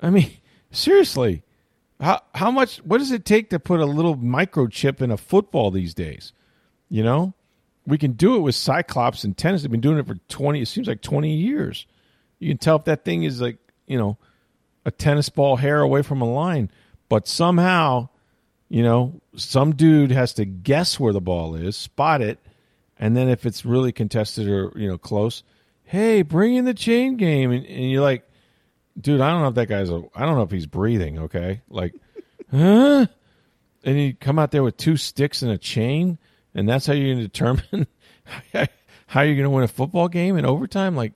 I 0.00 0.08
mean, 0.08 0.30
seriously. 0.70 1.42
How 2.00 2.22
how 2.34 2.50
much 2.50 2.78
what 2.78 2.96
does 2.96 3.10
it 3.12 3.26
take 3.26 3.50
to 3.50 3.60
put 3.60 3.80
a 3.80 3.84
little 3.84 4.16
microchip 4.16 5.02
in 5.02 5.10
a 5.10 5.18
football 5.18 5.70
these 5.70 5.92
days? 5.92 6.32
You 6.88 7.02
know? 7.02 7.34
We 7.86 7.98
can 7.98 8.12
do 8.12 8.36
it 8.36 8.40
with 8.40 8.54
Cyclops 8.54 9.22
and 9.24 9.36
tennis. 9.36 9.60
They've 9.60 9.70
been 9.70 9.82
doing 9.82 9.98
it 9.98 10.06
for 10.06 10.14
20 10.30 10.62
it 10.62 10.66
seems 10.66 10.88
like 10.88 11.02
20 11.02 11.30
years. 11.30 11.84
You 12.38 12.48
can 12.48 12.56
tell 12.56 12.76
if 12.76 12.84
that 12.84 13.04
thing 13.04 13.24
is 13.24 13.42
like, 13.42 13.58
you 13.86 13.98
know, 13.98 14.16
a 14.86 14.90
tennis 14.90 15.28
ball 15.28 15.56
hair 15.56 15.82
away 15.82 16.00
from 16.00 16.22
a 16.22 16.32
line, 16.32 16.70
but 17.10 17.28
somehow, 17.28 18.08
you 18.70 18.82
know, 18.82 19.20
some 19.36 19.74
dude 19.74 20.10
has 20.10 20.32
to 20.34 20.46
guess 20.46 20.98
where 20.98 21.12
the 21.12 21.20
ball 21.20 21.54
is, 21.54 21.76
spot 21.76 22.22
it, 22.22 22.38
and 22.98 23.14
then 23.14 23.28
if 23.28 23.44
it's 23.44 23.66
really 23.66 23.92
contested 23.92 24.48
or, 24.48 24.72
you 24.76 24.88
know, 24.88 24.96
close, 24.96 25.42
hey, 25.84 26.22
bring 26.22 26.54
in 26.54 26.64
the 26.64 26.72
chain 26.72 27.18
game 27.18 27.50
and, 27.50 27.66
and 27.66 27.90
you're 27.90 28.02
like 28.02 28.24
dude, 29.00 29.20
I 29.20 29.30
don't 29.30 29.42
know 29.42 29.48
if 29.48 29.54
that 29.54 29.68
guy's 29.68 29.90
a, 29.90 30.02
I 30.14 30.24
don't 30.24 30.36
know 30.36 30.42
if 30.42 30.50
he's 30.50 30.66
breathing. 30.66 31.18
Okay, 31.20 31.62
like, 31.68 31.94
huh? 32.50 33.06
And 33.82 33.98
you 33.98 34.14
come 34.14 34.38
out 34.38 34.50
there 34.50 34.62
with 34.62 34.76
two 34.76 34.96
sticks 34.96 35.42
and 35.42 35.50
a 35.50 35.58
chain, 35.58 36.18
and 36.54 36.68
that's 36.68 36.86
how 36.86 36.92
you're 36.92 37.14
going 37.14 37.18
to 37.18 37.28
determine 37.28 37.86
how 39.06 39.22
you're 39.22 39.34
going 39.34 39.44
to 39.44 39.50
win 39.50 39.64
a 39.64 39.68
football 39.68 40.08
game 40.08 40.36
in 40.36 40.44
overtime. 40.44 40.96
Like, 40.96 41.14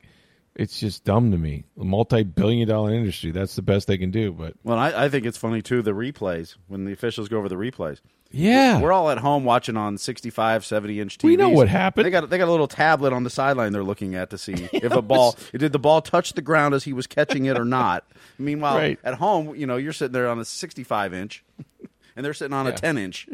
it's 0.57 0.79
just 0.79 1.05
dumb 1.05 1.31
to 1.33 1.39
me. 1.39 1.65
A 1.81 1.85
multi-billion-dollar 1.85 2.93
industry. 2.95 3.31
That's 3.33 3.57
the 3.57 3.63
best 3.63 3.87
they 3.89 3.99
can 3.99 4.11
do. 4.11 4.33
But 4.33 4.55
Well, 4.65 4.79
I, 4.79 5.05
I 5.05 5.09
think 5.09 5.27
it's 5.27 5.39
funny 5.39 5.63
too 5.63 5.83
the 5.83 5.93
replays 5.93 6.57
when 6.69 6.85
the 6.85 6.93
officials 6.93 7.29
go 7.29 7.39
over 7.39 7.49
the 7.49 7.57
replays. 7.57 8.01
yeah, 8.31 8.81
We're 8.81 8.93
all 8.93 9.11
at 9.11 9.19
home 9.19 9.45
watching 9.45 9.77
on 9.77 9.99
65, 9.99 10.65
70 10.65 11.01
inch 11.01 11.19
TVs. 11.19 11.25
We 11.25 11.37
know 11.37 11.49
what 11.51 11.69
happened. 11.69 12.07
They 12.07 12.11
got 12.11 12.29
they 12.31 12.39
got 12.39 12.49
a 12.49 12.51
little 12.51 12.69
tablet 12.69 13.13
on 13.13 13.25
the 13.25 13.31
sideline 13.31 13.73
they're 13.73 13.83
looking 13.85 14.15
at 14.15 14.31
to 14.31 14.39
see 14.39 14.55
if 14.73 14.93
a 14.93 15.03
ball 15.03 15.37
did 15.53 15.73
the 15.73 15.79
ball 15.79 16.01
touch 16.03 16.33
the 16.35 16.43
ground 16.43 16.75
as 16.75 16.85
he 16.85 16.93
was 16.93 17.07
catching 17.07 17.47
it 17.47 17.59
or 17.59 17.65
not. 17.65 18.05
Meanwhile, 18.39 18.77
Right. 18.77 18.99
at 19.05 19.15
home, 19.15 19.55
you 19.57 19.67
know, 19.67 19.77
you're 19.77 19.93
sitting 19.93 20.13
there 20.13 20.29
on 20.29 20.39
a 20.39 20.45
65 20.45 21.15
inch, 21.15 21.45
and 22.17 22.25
they're 22.25 22.35
sitting 22.35 22.55
on 22.55 22.67
a 22.67 22.73
10 22.73 22.97
inch. 22.99 23.29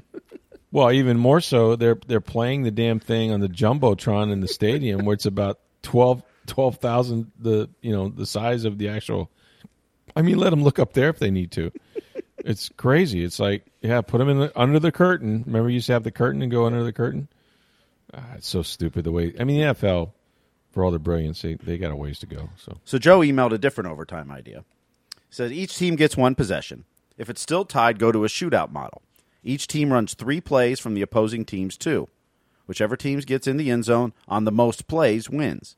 Well, 0.73 0.93
even 0.93 1.19
more 1.19 1.41
so, 1.41 1.75
they're 1.77 1.99
they're 2.07 2.21
playing 2.21 2.63
the 2.63 2.71
damn 2.71 3.01
thing 3.01 3.33
on 3.33 3.41
the 3.41 3.49
jumbotron 3.49 4.31
in 4.33 4.41
the 4.41 4.49
stadium, 4.49 5.05
where 5.05 5.15
it's 5.15 5.27
about 5.27 5.59
12 5.83 6.23
12,000 6.51 7.31
the 7.39 7.71
you 7.81 7.93
know 7.93 8.09
the 8.09 8.27
size 8.27 8.65
of 8.65 8.77
the 8.77 8.89
actual 8.89 9.31
I 10.17 10.23
mean, 10.23 10.39
let 10.39 10.51
them 10.51 10.63
look 10.63 10.79
up 10.79 10.93
there 10.93 11.09
if 11.09 11.19
they 11.19 11.31
need 11.31 11.53
to. 11.53 11.73
it's 12.39 12.69
crazy. 12.77 13.25
It's 13.25 13.39
like, 13.39 13.65
yeah, 13.81 14.01
put 14.01 14.19
them 14.19 14.29
in 14.29 14.39
the, 14.41 14.61
under 14.61 14.79
the 14.79 14.93
curtain. 14.93 15.45
Remember, 15.47 15.69
you 15.69 15.75
used 15.75 15.87
to 15.87 15.93
have 15.93 16.05
the 16.05 16.11
curtain 16.11 16.43
and 16.43 16.51
go 16.51 16.67
under 16.67 16.83
the 16.83 16.93
curtain. 16.93 17.29
Ah, 18.13 18.35
it's 18.37 18.49
so 18.49 18.63
stupid 18.63 19.05
the 19.05 19.13
way. 19.13 19.33
I 19.39 19.45
mean, 19.45 19.61
the 19.61 19.75
NFL, 19.75 20.13
for 20.71 20.85
all 20.85 20.91
their 20.91 20.99
brilliance, 20.99 21.43
they, 21.43 21.55
they 21.55 21.79
got 21.79 21.93
a 21.93 21.97
ways 21.97 22.19
to 22.21 22.27
go. 22.27 22.51
So 22.57 22.79
So 22.85 22.99
Joe 22.99 23.21
emailed 23.21 23.53
a 23.53 23.59
different 23.59 23.91
overtime 23.91 24.31
idea. 24.31 24.65
He 25.29 25.35
says 25.35 25.53
each 25.53 25.77
team 25.77 25.97
gets 25.97 26.17
one 26.17 26.35
possession. 26.35 26.85
If 27.17 27.31
it's 27.31 27.41
still 27.41 27.65
tied, 27.65 27.99
go 27.99 28.11
to 28.11 28.25
a 28.25 28.29
shootout 28.29 28.73
model. 28.73 29.03
Each 29.43 29.67
team 29.67 29.93
runs 29.93 30.15
three 30.15 30.41
plays 30.41 30.81
from 30.81 30.95
the 30.95 31.03
opposing 31.03 31.45
team's 31.45 31.77
two. 31.77 32.09
Whichever 32.67 32.97
team 32.97 33.19
gets 33.21 33.47
in 33.47 33.57
the 33.57 33.71
end 33.71 33.85
zone 33.85 34.13
on 34.29 34.45
the 34.45 34.53
most 34.53 34.87
plays 34.87 35.31
wins. 35.31 35.77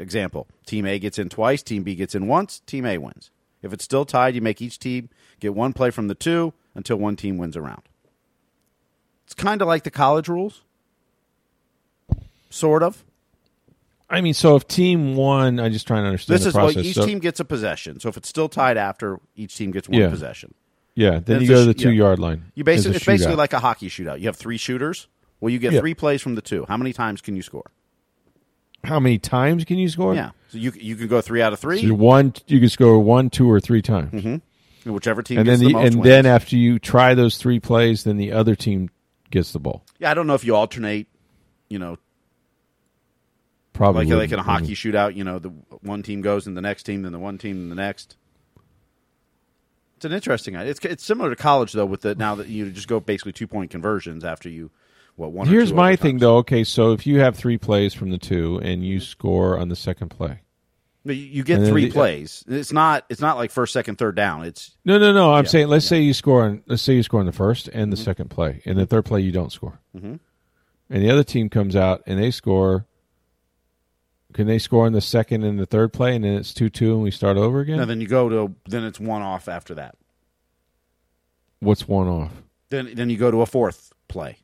Example: 0.00 0.48
Team 0.66 0.86
A 0.86 0.98
gets 0.98 1.18
in 1.18 1.28
twice, 1.28 1.62
Team 1.62 1.82
B 1.82 1.94
gets 1.94 2.14
in 2.14 2.26
once, 2.26 2.60
Team 2.66 2.84
A 2.86 2.98
wins. 2.98 3.30
If 3.62 3.72
it's 3.72 3.84
still 3.84 4.04
tied, 4.04 4.34
you 4.34 4.40
make 4.40 4.62
each 4.62 4.78
team 4.78 5.10
get 5.38 5.54
one 5.54 5.72
play 5.74 5.90
from 5.90 6.08
the 6.08 6.14
two 6.14 6.54
until 6.74 6.96
one 6.96 7.14
team 7.16 7.36
wins 7.36 7.56
a 7.56 7.60
round. 7.60 7.82
It's 9.24 9.34
kind 9.34 9.60
of 9.60 9.68
like 9.68 9.84
the 9.84 9.90
college 9.90 10.28
rules, 10.28 10.62
sort 12.48 12.82
of. 12.82 13.04
I 14.08 14.20
mean, 14.22 14.34
so 14.34 14.56
if 14.56 14.66
team 14.66 15.14
one, 15.14 15.60
I'm 15.60 15.72
just 15.72 15.86
trying 15.86 16.02
to 16.02 16.06
understand 16.08 16.40
This 16.40 16.46
is 16.46 16.52
process. 16.52 16.84
each 16.84 16.94
So- 16.96 17.06
team 17.06 17.20
gets 17.20 17.38
a 17.38 17.44
possession. 17.44 18.00
So 18.00 18.08
if 18.08 18.16
it's 18.16 18.28
still 18.28 18.48
tied 18.48 18.76
after, 18.76 19.20
each 19.36 19.56
team 19.56 19.70
gets 19.70 19.88
one 19.88 20.00
Yeah. 20.00 20.08
possession. 20.10 20.54
yeah, 20.96 21.20
then 21.20 21.36
It's 21.36 21.42
you 21.44 21.48
go 21.48 21.60
to 21.60 21.66
the 21.66 21.74
two 21.74 21.90
yeah. 21.92 21.98
yard 22.04 22.18
line. 22.18 22.46
You 22.56 22.64
basically 22.64 22.96
it's 22.96 23.04
basically 23.06 23.36
like 23.36 23.52
a 23.52 23.60
hockey 23.60 23.88
shootout. 23.88 24.18
You 24.20 24.26
have 24.26 24.36
three 24.36 24.56
shooters. 24.56 25.06
Well, 25.40 25.50
you 25.50 25.58
get 25.60 25.72
Yeah. 25.72 25.80
three 25.80 25.94
plays 25.94 26.20
from 26.20 26.34
the 26.34 26.42
two. 26.42 26.64
How 26.68 26.76
many 26.76 26.92
times 26.92 27.20
can 27.20 27.36
you 27.36 27.42
score? 27.42 27.70
How 28.84 28.98
many 29.00 29.18
times 29.18 29.64
can 29.64 29.78
you 29.78 29.88
score? 29.88 30.14
Yeah, 30.14 30.30
so 30.48 30.58
you 30.58 30.72
you 30.76 30.96
can 30.96 31.06
go 31.08 31.20
three 31.20 31.42
out 31.42 31.52
of 31.52 31.58
three. 31.60 31.86
So 31.86 31.94
one, 31.94 32.34
you 32.46 32.60
can 32.60 32.68
score 32.68 32.98
one, 32.98 33.30
two, 33.30 33.50
or 33.50 33.60
three 33.60 33.82
times, 33.82 34.12
Mm-hmm. 34.12 34.90
Whichever 34.92 35.22
team 35.22 35.38
and 35.38 35.46
gets 35.46 35.60
then 35.60 35.66
the, 35.68 35.72
the, 35.74 35.78
most 35.78 35.86
and 35.86 35.94
wins. 35.96 36.04
then 36.08 36.26
after 36.26 36.56
you 36.56 36.78
try 36.78 37.14
those 37.14 37.36
three 37.36 37.60
plays, 37.60 38.04
then 38.04 38.16
the 38.16 38.32
other 38.32 38.54
team 38.54 38.88
gets 39.30 39.52
the 39.52 39.58
ball. 39.58 39.84
yeah, 39.98 40.10
I 40.10 40.14
don't 40.14 40.26
know 40.26 40.34
if 40.34 40.44
you 40.44 40.56
alternate. 40.56 41.06
You 41.68 41.78
know, 41.78 41.98
Probably 43.72 44.06
like 44.06 44.16
like 44.16 44.32
in 44.32 44.38
a 44.38 44.42
hockey 44.42 44.74
shootout. 44.74 45.14
You 45.14 45.24
know, 45.24 45.38
the 45.38 45.50
one 45.82 46.02
team 46.02 46.20
goes 46.22 46.46
in 46.46 46.54
the 46.54 46.60
next 46.60 46.82
team, 46.84 47.02
then 47.02 47.12
the 47.12 47.18
one 47.18 47.38
team 47.38 47.56
in 47.56 47.68
the 47.68 47.74
next. 47.74 48.16
It's 49.96 50.04
an 50.04 50.12
interesting. 50.12 50.54
It's 50.54 50.80
it's 50.84 51.04
similar 51.04 51.30
to 51.30 51.36
college 51.36 51.72
though, 51.72 51.86
with 51.86 52.00
the 52.00 52.14
now 52.14 52.34
that 52.36 52.48
you 52.48 52.70
just 52.70 52.88
go 52.88 53.00
basically 53.00 53.32
two 53.32 53.46
point 53.46 53.70
conversions 53.70 54.24
after 54.24 54.48
you 54.48 54.70
what 55.20 55.32
one. 55.32 55.46
Here's 55.46 55.72
my 55.72 55.94
thing, 55.96 56.18
though. 56.18 56.38
Okay, 56.38 56.64
so 56.64 56.92
if 56.92 57.06
you 57.06 57.20
have 57.20 57.36
three 57.36 57.58
plays 57.58 57.94
from 57.94 58.10
the 58.10 58.18
two 58.18 58.58
and 58.62 58.84
you 58.84 58.98
score 59.00 59.58
on 59.58 59.68
the 59.68 59.76
second 59.76 60.08
play, 60.08 60.40
You 61.04 61.44
get 61.44 61.66
three 61.66 61.86
the- 61.86 61.92
plays. 61.92 62.42
It's 62.48 62.72
not 62.72 63.04
it's 63.08 63.20
not 63.20 63.36
like 63.36 63.50
first, 63.50 63.72
second, 63.72 63.96
third 63.98 64.16
down. 64.16 64.44
It's 64.44 64.76
no, 64.84 64.98
no, 64.98 65.12
no. 65.12 65.32
I'm 65.34 65.44
Yeah, 65.44 65.50
saying 65.50 65.68
let's 65.68 65.86
say 65.86 66.00
you 66.00 66.14
score 66.14 66.44
on 66.44 66.62
let's 66.66 66.82
say 66.82 66.94
you 66.94 67.02
score 67.02 67.20
on 67.20 67.26
the 67.26 67.32
first 67.32 67.68
and 67.68 67.92
the 67.92 67.96
Mm-hmm. 67.96 68.04
second 68.04 68.30
play, 68.30 68.62
and 68.64 68.78
the 68.78 68.86
third 68.86 69.04
play 69.04 69.20
you 69.20 69.30
don't 69.32 69.52
score, 69.52 69.78
mm-hmm. 69.96 70.16
and 70.90 71.02
the 71.02 71.10
other 71.10 71.24
team 71.24 71.48
comes 71.48 71.76
out 71.76 72.02
and 72.06 72.18
they 72.18 72.30
score. 72.30 72.86
Can 74.32 74.46
they 74.46 74.58
score 74.60 74.86
on 74.86 74.92
the 74.92 75.00
second 75.00 75.42
and 75.42 75.58
the 75.58 75.66
third 75.66 75.92
play, 75.92 76.14
and 76.14 76.24
then 76.24 76.34
it's 76.34 76.54
two 76.54 76.70
two, 76.70 76.92
and 76.94 77.02
we 77.02 77.10
start 77.10 77.36
over 77.36 77.60
again? 77.60 77.78
no, 77.78 77.84
then 77.84 78.00
you 78.00 78.06
go 78.06 78.28
to 78.28 78.54
then 78.66 78.84
it's 78.84 79.00
one 79.00 79.22
off 79.22 79.48
after 79.48 79.74
that. 79.74 79.96
What's 81.58 81.86
one 81.88 82.06
off? 82.08 82.30
Then 82.70 82.90
then 82.94 83.10
you 83.10 83.16
go 83.16 83.30
to 83.30 83.42
a 83.42 83.46
fourth 83.46 83.92
play. 84.08 84.38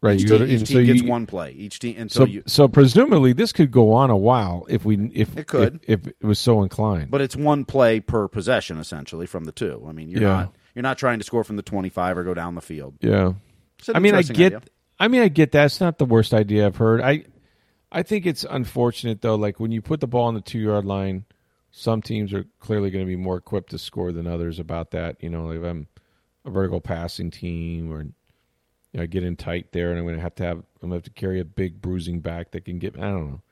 Right, 0.00 0.14
Each 0.14 0.22
you 0.22 0.28
go 0.28 0.38
team, 0.38 0.46
to, 0.46 0.52
each 0.54 0.68
team 0.68 0.76
so 0.76 0.84
gets 0.84 1.02
you, 1.02 1.08
one 1.08 1.26
play. 1.26 1.50
Each 1.52 1.78
team 1.80 1.96
until 1.98 2.22
So, 2.22 2.24
you. 2.26 2.42
so 2.46 2.68
presumably 2.68 3.32
this 3.32 3.52
could 3.52 3.72
go 3.72 3.92
on 3.94 4.10
a 4.10 4.16
while 4.16 4.64
if 4.68 4.84
we 4.84 4.96
if 5.12 5.36
It 5.36 5.48
could. 5.48 5.80
if, 5.88 6.06
if 6.06 6.14
it 6.20 6.24
was 6.24 6.38
so 6.38 6.62
inclined. 6.62 7.10
But 7.10 7.20
it's 7.20 7.34
one 7.34 7.64
play 7.64 7.98
per 7.98 8.28
possession 8.28 8.78
essentially 8.78 9.26
from 9.26 9.44
the 9.44 9.50
two. 9.52 9.84
I 9.88 9.92
mean, 9.92 10.08
you're 10.08 10.22
Yeah. 10.22 10.28
not 10.28 10.54
you're 10.76 10.82
not 10.84 10.98
trying 10.98 11.18
to 11.18 11.24
score 11.24 11.42
from 11.42 11.56
the 11.56 11.62
25 11.64 12.16
or 12.18 12.22
go 12.22 12.32
down 12.34 12.54
the 12.54 12.60
field. 12.60 12.94
yeah, 13.00 13.32
I 13.92 13.98
mean, 13.98 14.14
I 14.14 14.22
get. 14.22 14.54
idea. 14.54 14.62
I 15.00 15.08
mean, 15.08 15.22
I 15.22 15.28
get 15.28 15.50
that. 15.52 15.64
It's 15.66 15.80
not 15.80 15.98
the 15.98 16.04
worst 16.04 16.32
idea 16.32 16.66
I've 16.66 16.76
heard. 16.76 17.00
I, 17.00 17.24
I 17.90 18.02
think 18.04 18.24
it's 18.26 18.44
unfortunate 18.48 19.20
though. 19.20 19.34
Like 19.34 19.58
when 19.58 19.72
you 19.72 19.82
put 19.82 19.98
the 19.98 20.06
ball 20.06 20.26
on 20.26 20.34
the 20.34 20.40
two 20.40 20.60
yard 20.60 20.84
line, 20.84 21.24
some 21.72 22.02
teams 22.02 22.32
are 22.32 22.44
clearly 22.60 22.90
going 22.90 23.04
to 23.04 23.08
be 23.08 23.16
more 23.16 23.36
equipped 23.36 23.70
to 23.70 23.78
score 23.78 24.12
than 24.12 24.28
others 24.28 24.60
about 24.60 24.92
that. 24.92 25.16
You 25.24 25.30
know, 25.30 25.46
like 25.46 25.58
if 25.58 25.64
I'm 25.64 25.88
a 26.44 26.50
vertical 26.50 26.80
passing 26.80 27.30
team 27.32 27.92
or 27.92 28.06
you 28.92 28.98
know, 28.98 29.02
I 29.02 29.06
get 29.06 29.22
in 29.22 29.36
tight 29.36 29.72
there, 29.72 29.90
and 29.90 29.98
I'm 29.98 30.04
going 30.04 30.16
to 30.16 30.22
have 30.22 30.34
to 30.36 30.44
have 30.44 30.58
I'm 30.58 30.88
going 30.88 30.90
to 30.90 30.96
have 30.96 31.14
to 31.14 31.20
carry 31.20 31.40
a 31.40 31.44
big 31.44 31.80
bruising 31.80 32.20
back 32.20 32.52
that 32.52 32.64
can 32.64 32.78
get. 32.78 32.96
I 32.96 33.02
don't 33.02 33.30
know. 33.30 33.42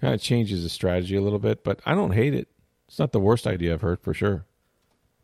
Kind 0.00 0.14
of 0.14 0.20
changes 0.20 0.62
the 0.62 0.68
strategy 0.68 1.16
a 1.16 1.22
little 1.22 1.38
bit, 1.38 1.64
but 1.64 1.80
I 1.86 1.94
don't 1.94 2.12
hate 2.12 2.34
it. 2.34 2.48
It's 2.88 2.98
not 2.98 3.12
the 3.12 3.20
worst 3.20 3.46
idea 3.46 3.72
I've 3.72 3.80
heard 3.80 4.00
for 4.00 4.12
sure. 4.12 4.44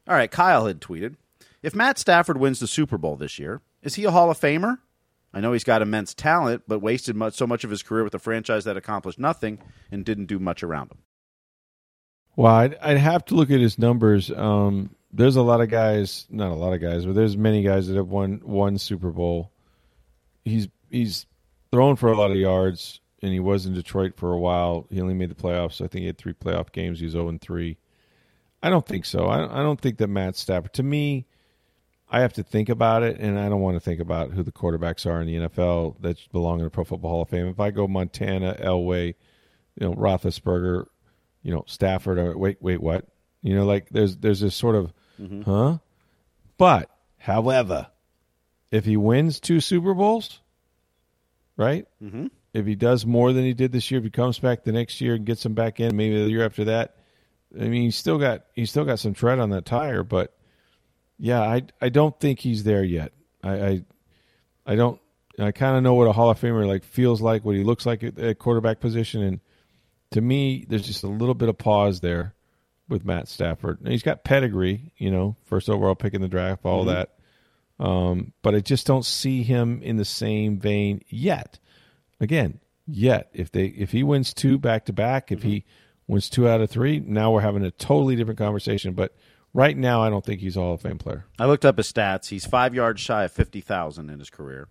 All 0.09 0.15
right, 0.15 0.31
Kyle 0.31 0.67
had 0.67 0.81
tweeted, 0.81 1.17
"If 1.63 1.75
Matt 1.75 1.99
Stafford 1.99 2.39
wins 2.39 2.61
the 2.61 2.67
Super 2.67 2.97
Bowl 2.97 3.17
this 3.17 3.39
year, 3.39 3.61
is 3.83 3.97
he 3.97 4.05
a 4.05 4.11
Hall 4.11 4.31
of 4.31 4.41
Famer? 4.41 4.79
I 5.33 5.41
know 5.41 5.53
he's 5.53 5.65
got 5.65 5.83
immense 5.83 6.15
talent, 6.15 6.63
but 6.67 6.81
wasted 6.81 7.15
much, 7.15 7.35
so 7.35 7.47
much 7.47 7.63
of 7.63 7.71
his 7.71 7.83
career 7.83 8.03
with 8.03 8.15
a 8.15 8.19
franchise 8.19 8.65
that 8.65 8.77
accomplished 8.77 9.19
nothing 9.19 9.59
and 9.91 10.05
didn't 10.05 10.27
do 10.27 10.39
much 10.39 10.63
around 10.63 10.91
him." 10.91 10.99
Well, 12.37 12.55
I'd, 12.55 12.77
I'd 12.77 12.97
have 12.97 13.25
to 13.27 13.35
look 13.35 13.51
at 13.51 13.61
his 13.61 13.79
numbers. 13.79 14.31
Um, 14.31 14.95
there's 15.13 15.37
a 15.37 15.43
lot 15.43 15.61
of 15.61 15.69
guys, 15.69 16.27
not 16.31 16.53
a 16.53 16.55
lot 16.55 16.73
of 16.73 16.81
guys, 16.81 17.05
but 17.05 17.15
there's 17.15 17.37
many 17.37 17.63
guys 17.63 17.89
that 17.89 17.97
have 17.97 18.09
won 18.09 18.41
one 18.45 18.79
Super 18.79 19.11
Bowl. 19.11 19.53
He's 20.45 20.69
he's 20.91 21.27
thrown 21.71 21.97
for 21.97 22.11
a 22.11 22.17
lot 22.17 22.31
of 22.31 22.37
yards, 22.37 23.01
and 23.23 23.33
he 23.33 23.41
was 23.41 23.67
in 23.67 23.75
Detroit 23.75 24.15
for 24.17 24.33
a 24.33 24.39
while. 24.39 24.87
He 24.91 25.01
only 25.01 25.15
made 25.15 25.31
the 25.31 25.35
playoffs. 25.35 25.81
I 25.81 25.89
think 25.89 26.03
he 26.03 26.07
had 26.07 26.19
three 26.19 26.33
playoff 26.33 26.73
games. 26.73 27.01
He's 27.01 27.13
0 27.13 27.39
3. 27.41 27.77
I 28.63 28.71
don't 28.71 28.87
think 28.87 29.05
so. 29.05 29.27
I, 29.27 29.61
I 29.61 29.63
don't 29.63 29.81
think 29.81 29.99
that 29.99 30.09
Matt 30.09 30.37
Stafford. 30.37 30.73
To 30.75 30.83
me, 30.83 31.27
I 32.11 32.21
have 32.21 32.33
to 32.35 32.43
think 32.43 32.69
about 32.69 33.03
it, 33.03 33.19
and 33.19 33.39
I 33.39 33.49
don't 33.49 33.61
want 33.61 33.77
to 33.77 33.81
think 33.81 34.01
about 34.01 34.33
who 34.33 34.43
the 34.43 34.53
quarterbacks 34.53 35.07
are 35.07 35.21
in 35.21 35.27
the 35.27 35.49
NFL 35.49 36.01
that 36.01 36.19
belong 36.33 36.59
in 36.59 36.65
the 36.65 36.71
Pro 36.71 36.85
Football 36.85 37.11
Hall 37.11 37.23
of 37.23 37.29
Fame. 37.29 37.47
If 37.47 37.61
I 37.61 37.71
go 37.71 37.87
Montana, 37.87 38.57
Elway, 38.61 39.15
you 39.77 39.87
know 39.87 39.95
Roethlisberger, 39.95 40.87
you 41.43 41.53
know 41.53 41.65
Stafford. 41.67 42.19
Uh, 42.19 42.37
wait, 42.37 42.59
wait, 42.61 42.81
what? 42.81 43.07
You 43.43 43.55
know, 43.55 43.65
like 43.65 43.89
there's 43.91 44.17
there's 44.17 44.41
this 44.41 44.57
sort 44.57 44.75
of, 44.75 44.93
huh? 45.45 45.79
But 46.57 46.91
however, 47.19 47.89
if 48.71 48.85
he 48.85 48.97
wins 48.97 49.41
two 49.41 49.61
Super 49.61 49.95
Bowls, 49.95 50.41
right? 51.57 51.87
Mm-hmm. 52.03 52.27
If 52.53 52.67
he 52.67 52.75
does 52.75 53.07
more 53.07 53.33
than 53.33 53.45
he 53.45 53.55
did 53.55 53.73
this 53.73 53.91
year, 53.91 53.99
if 53.99 54.05
he 54.05 54.11
comes 54.11 54.39
back 54.39 54.65
the 54.65 54.73
next 54.73 55.01
year 55.01 55.15
and 55.15 55.25
gets 55.25 55.45
him 55.47 55.55
back 55.55 55.79
in, 55.79 55.97
maybe 55.97 56.23
the 56.23 56.31
year 56.31 56.45
after 56.45 56.65
that. 56.65 56.97
I 57.55 57.65
mean, 57.65 57.83
he's 57.83 57.97
still 57.97 58.19
got 58.19 58.45
he's 58.55 58.71
still 58.71 58.85
got 58.85 58.99
some 58.99 59.15
tread 59.15 59.39
on 59.39 59.51
that 59.51 59.65
tire, 59.65 60.03
but 60.03 60.35
yeah, 61.19 61.41
I 61.41 61.63
I 61.81 61.89
don't 61.89 62.19
think 62.19 62.41
he's 62.41 62.65
there 62.65 62.85
yet. 62.85 63.13
I 63.43 63.53
I, 63.53 63.85
I 64.67 64.75
don't. 64.77 65.01
I 65.39 65.53
kind 65.53 65.77
of 65.77 65.83
know 65.83 65.95
what 65.95 66.07
a 66.07 66.13
Hall 66.13 66.31
of 66.31 66.39
Famer 66.39 66.67
like 66.67 66.85
feels 66.85 67.23
like, 67.23 67.45
what 67.45 67.57
he 67.57 67.65
looks 67.65 67.87
like 67.87 68.03
at, 68.03 68.19
at 68.19 68.39
quarterback 68.39 68.79
position, 68.81 69.23
and 69.23 69.41
to 70.11 70.21
me, 70.21 70.67
there's 70.69 70.87
just 70.87 71.03
a 71.03 71.09
little 71.09 71.35
bit 71.35 71.49
of 71.49 71.57
pause 71.57 72.01
there 72.01 72.35
with 72.91 73.05
Matt 73.05 73.29
Stafford. 73.29 73.81
And 73.81 73.89
he's 73.89 74.03
got 74.03 74.25
pedigree, 74.25 74.93
you 74.99 75.11
know, 75.11 75.37
first 75.45 75.71
overall 75.71 75.95
pick 75.95 76.13
in 76.13 76.21
the 76.21 76.29
draft, 76.29 76.65
all 76.65 76.85
that. 76.85 77.15
Um, 77.79 78.35
but 78.43 78.55
I 78.55 78.61
just 78.61 78.87
don't 78.87 79.07
see 79.07 79.43
him 79.43 79.81
in 79.83 79.97
the 79.97 80.05
same 80.05 80.59
vein 80.59 81.03
yet. 81.09 81.59
Again, 82.21 82.61
yet 82.87 83.31
if 83.33 83.51
they 83.51 83.67
if 83.67 83.93
he 83.93 84.03
wins 84.03 84.35
two 84.35 84.59
back 84.59 84.85
to 84.87 84.93
back, 84.93 85.33
if 85.33 85.43
he 85.43 85.65
wins 86.07 86.29
two 86.29 86.47
out 86.47 86.61
of 86.61 86.69
three, 86.69 87.01
now 87.01 87.33
we're 87.33 87.41
having 87.41 87.65
a 87.65 87.71
totally 87.71 88.17
different 88.17 88.39
conversation. 88.39 88.93
But 88.93 89.17
right 89.55 89.77
now, 89.77 90.03
I 90.03 90.11
don't 90.11 90.25
think 90.25 90.41
he's 90.41 90.57
a 90.57 90.61
Hall 90.61 90.75
of 90.75 90.83
Fame 90.83 90.99
player. 90.99 91.25
I 91.39 91.47
looked 91.47 91.65
up 91.65 91.79
his 91.79 91.91
stats. 91.91 92.29
He's 92.29 92.45
five 92.45 92.75
yards 92.75 93.01
shy 93.01 93.25
of 93.25 93.33
50,000 93.33 94.11
in 94.11 94.19
his 94.19 94.29
career. 94.29 94.69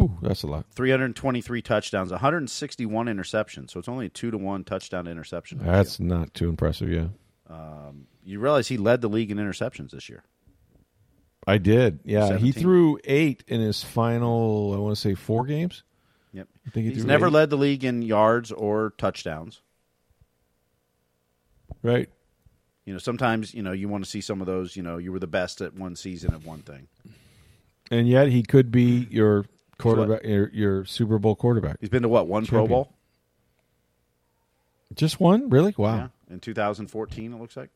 Ooh, 0.00 0.18
that's 0.20 0.42
a 0.42 0.46
lot. 0.46 0.66
323 0.74 1.62
touchdowns, 1.62 2.10
161 2.10 3.06
interceptions. 3.06 3.70
So 3.70 3.78
it's 3.78 3.88
only 3.88 4.06
a 4.06 4.10
two 4.10 4.30
to 4.30 4.36
one 4.36 4.62
touchdown 4.62 5.06
to 5.06 5.10
interception. 5.10 5.60
That's 5.62 5.98
not 5.98 6.34
too 6.34 6.50
impressive. 6.50 6.90
Yeah, 6.90 7.06
Um, 7.48 8.06
you 8.24 8.40
realize 8.40 8.68
he 8.68 8.76
led 8.76 9.00
the 9.00 9.08
league 9.08 9.30
in 9.30 9.38
interceptions 9.38 9.90
this 9.90 10.08
year. 10.08 10.24
I 11.46 11.58
did. 11.58 12.00
Yeah, 12.04 12.38
he 12.38 12.50
threw 12.50 12.98
eight 13.04 13.44
in 13.46 13.60
his 13.60 13.82
final. 13.84 14.72
I 14.74 14.78
want 14.78 14.96
to 14.96 15.00
say 15.00 15.14
four 15.14 15.46
games. 15.46 15.84
Yep. 16.32 16.48
I 16.66 16.70
think 16.70 16.86
he 16.86 16.92
He's 16.94 17.04
never 17.04 17.26
eight. 17.26 17.32
led 17.32 17.50
the 17.50 17.56
league 17.56 17.84
in 17.84 18.02
yards 18.02 18.50
or 18.50 18.94
touchdowns. 18.98 19.60
Right. 21.82 22.10
You 22.84 22.92
know, 22.92 22.98
sometimes 22.98 23.54
you 23.54 23.62
know 23.62 23.72
you 23.72 23.88
want 23.88 24.04
to 24.04 24.10
see 24.10 24.20
some 24.20 24.40
of 24.40 24.46
those. 24.46 24.74
You 24.76 24.82
know, 24.82 24.98
you 24.98 25.12
were 25.12 25.18
the 25.20 25.26
best 25.28 25.60
at 25.60 25.74
one 25.74 25.94
season 25.94 26.34
of 26.34 26.44
one 26.44 26.62
thing. 26.62 26.88
And 27.90 28.08
yet 28.08 28.28
he 28.28 28.42
could 28.42 28.72
be 28.72 29.06
your 29.10 29.44
quarterback, 29.78 30.24
your, 30.24 30.48
your 30.52 30.84
Super 30.84 31.18
Bowl 31.18 31.36
quarterback. 31.36 31.76
He's 31.80 31.88
been 31.88 32.02
to 32.02 32.08
what 32.08 32.26
one 32.26 32.44
Pro 32.44 32.66
Bowl? 32.66 32.92
Just 34.94 35.20
one, 35.20 35.48
really? 35.50 35.74
Wow. 35.76 35.96
Yeah, 35.96 36.08
in 36.30 36.40
2014, 36.40 37.32
it 37.32 37.40
looks 37.40 37.56
like. 37.56 37.70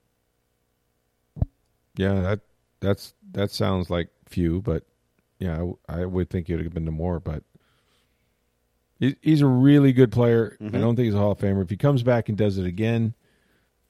Yeah, 1.97 2.21
that 2.21 2.41
that's 2.81 3.15
that 3.33 3.51
sounds 3.51 3.91
like 3.91 4.09
few, 4.29 4.63
but 4.63 4.85
yeah, 5.39 5.65
I 5.89 6.05
would 6.05 6.31
think 6.31 6.49
it 6.49 6.57
would 6.57 6.65
have 6.65 6.75
been 6.75 6.87
to 6.87 6.91
more. 6.91 7.21
But 7.21 7.43
he, 8.99 9.17
he's 9.23 9.41
a 9.43 9.47
really 9.47 9.93
good 9.93 10.13
player. 10.13 10.57
I 10.61 10.69
don't 10.69 10.97
think 10.97 11.07
he's 11.07 11.15
a 11.15 11.19
Hall 11.19 11.33
of 11.33 11.39
Famer. 11.39 11.63
If 11.63 11.71
he 11.71 11.77
comes 11.77 12.03
back 12.03 12.29
and 12.29 12.39
does 12.39 12.59
it 12.59 12.67
again, 12.67 13.15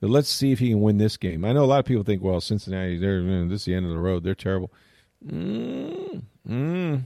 But 0.01 0.11
let's 0.11 0.31
see 0.31 0.51
if 0.51 0.59
he 0.59 0.71
can 0.71 0.81
win 0.81 0.97
this 0.99 1.17
game. 1.17 1.45
I 1.45 1.53
know 1.53 1.63
a 1.63 1.67
lot 1.67 1.81
of 1.81 1.85
people 1.85 2.05
think, 2.05 2.23
well, 2.23 2.41
Cincinnati, 2.41 2.99
they're 2.99 3.23
this 3.49 3.61
is 3.61 3.65
the 3.67 3.75
end 3.75 3.87
of 3.87 3.93
the 3.93 3.99
road. 3.99 4.25
They're 4.25 4.35
terrible. 4.35 4.73
Mm, 5.27 6.23
mm. 6.49 7.03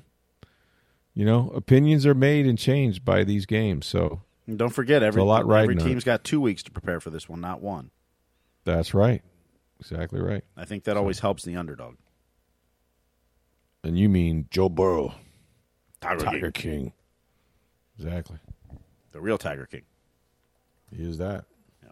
You 1.15 1.25
know, 1.25 1.51
opinions 1.55 2.07
are 2.07 2.15
made 2.15 2.47
and 2.47 2.59
changed 2.59 3.05
by 3.05 3.25
these 3.25 3.47
games. 3.47 3.87
So 3.87 4.23
and 4.47 4.59
don't 4.59 4.71
forget, 4.71 5.03
every 5.03 5.21
a 5.21 5.25
lot 5.25 5.51
every 5.51 5.77
team's 5.77 6.05
got 6.05 6.25
two 6.25 6.41
weeks 6.41 6.63
to 6.65 6.71
prepare 6.71 7.01
for 7.01 7.11
this 7.11 7.29
one, 7.29 7.41
not 7.41 7.63
one. 7.63 7.91
That's 8.65 8.95
right. 8.95 9.23
Exactly 9.81 10.21
right. 10.21 10.45
I 10.57 10.65
think 10.65 10.85
that 10.85 10.97
always 10.97 11.21
helps 11.21 11.45
the 11.45 11.57
underdog. 11.57 11.97
And 13.83 13.99
you 13.99 14.09
mean 14.09 14.47
Joe 14.51 14.69
Burrow, 14.69 15.15
Tiger, 16.01 16.25
Tiger 16.25 16.51
King. 16.51 16.73
King. 16.73 16.93
Exactly. 17.99 18.39
The 19.13 19.21
real 19.21 19.39
Tiger 19.39 19.67
King. 19.67 19.83
He 20.91 21.03
is 21.03 21.19
that. 21.19 21.45
Yeah. 21.83 21.91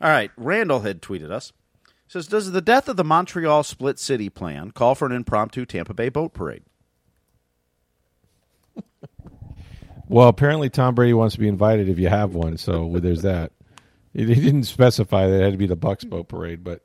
All 0.00 0.10
right. 0.10 0.30
Randall 0.36 0.80
had 0.80 1.00
tweeted 1.00 1.30
us. 1.30 1.52
Says, 2.06 2.26
does 2.26 2.52
the 2.52 2.60
death 2.60 2.88
of 2.88 2.96
the 2.96 3.04
Montreal 3.04 3.62
split 3.62 3.98
city 3.98 4.28
plan 4.28 4.70
call 4.70 4.94
for 4.94 5.06
an 5.06 5.12
impromptu 5.12 5.64
Tampa 5.64 5.94
Bay 5.94 6.08
boat 6.10 6.34
parade? 6.34 6.62
well, 10.14 10.28
apparently 10.28 10.70
Tom 10.70 10.94
Brady 10.94 11.12
wants 11.12 11.34
to 11.34 11.40
be 11.40 11.48
invited 11.48 11.88
if 11.88 11.98
you 11.98 12.08
have 12.08 12.36
one, 12.36 12.56
so 12.56 12.88
there's 13.00 13.22
that. 13.22 13.50
He 14.12 14.24
didn't 14.24 14.62
specify 14.62 15.26
that 15.26 15.40
it 15.40 15.42
had 15.42 15.50
to 15.50 15.58
be 15.58 15.66
the 15.66 15.76
Bucs 15.76 16.08
boat 16.08 16.28
parade, 16.28 16.62
but 16.62 16.84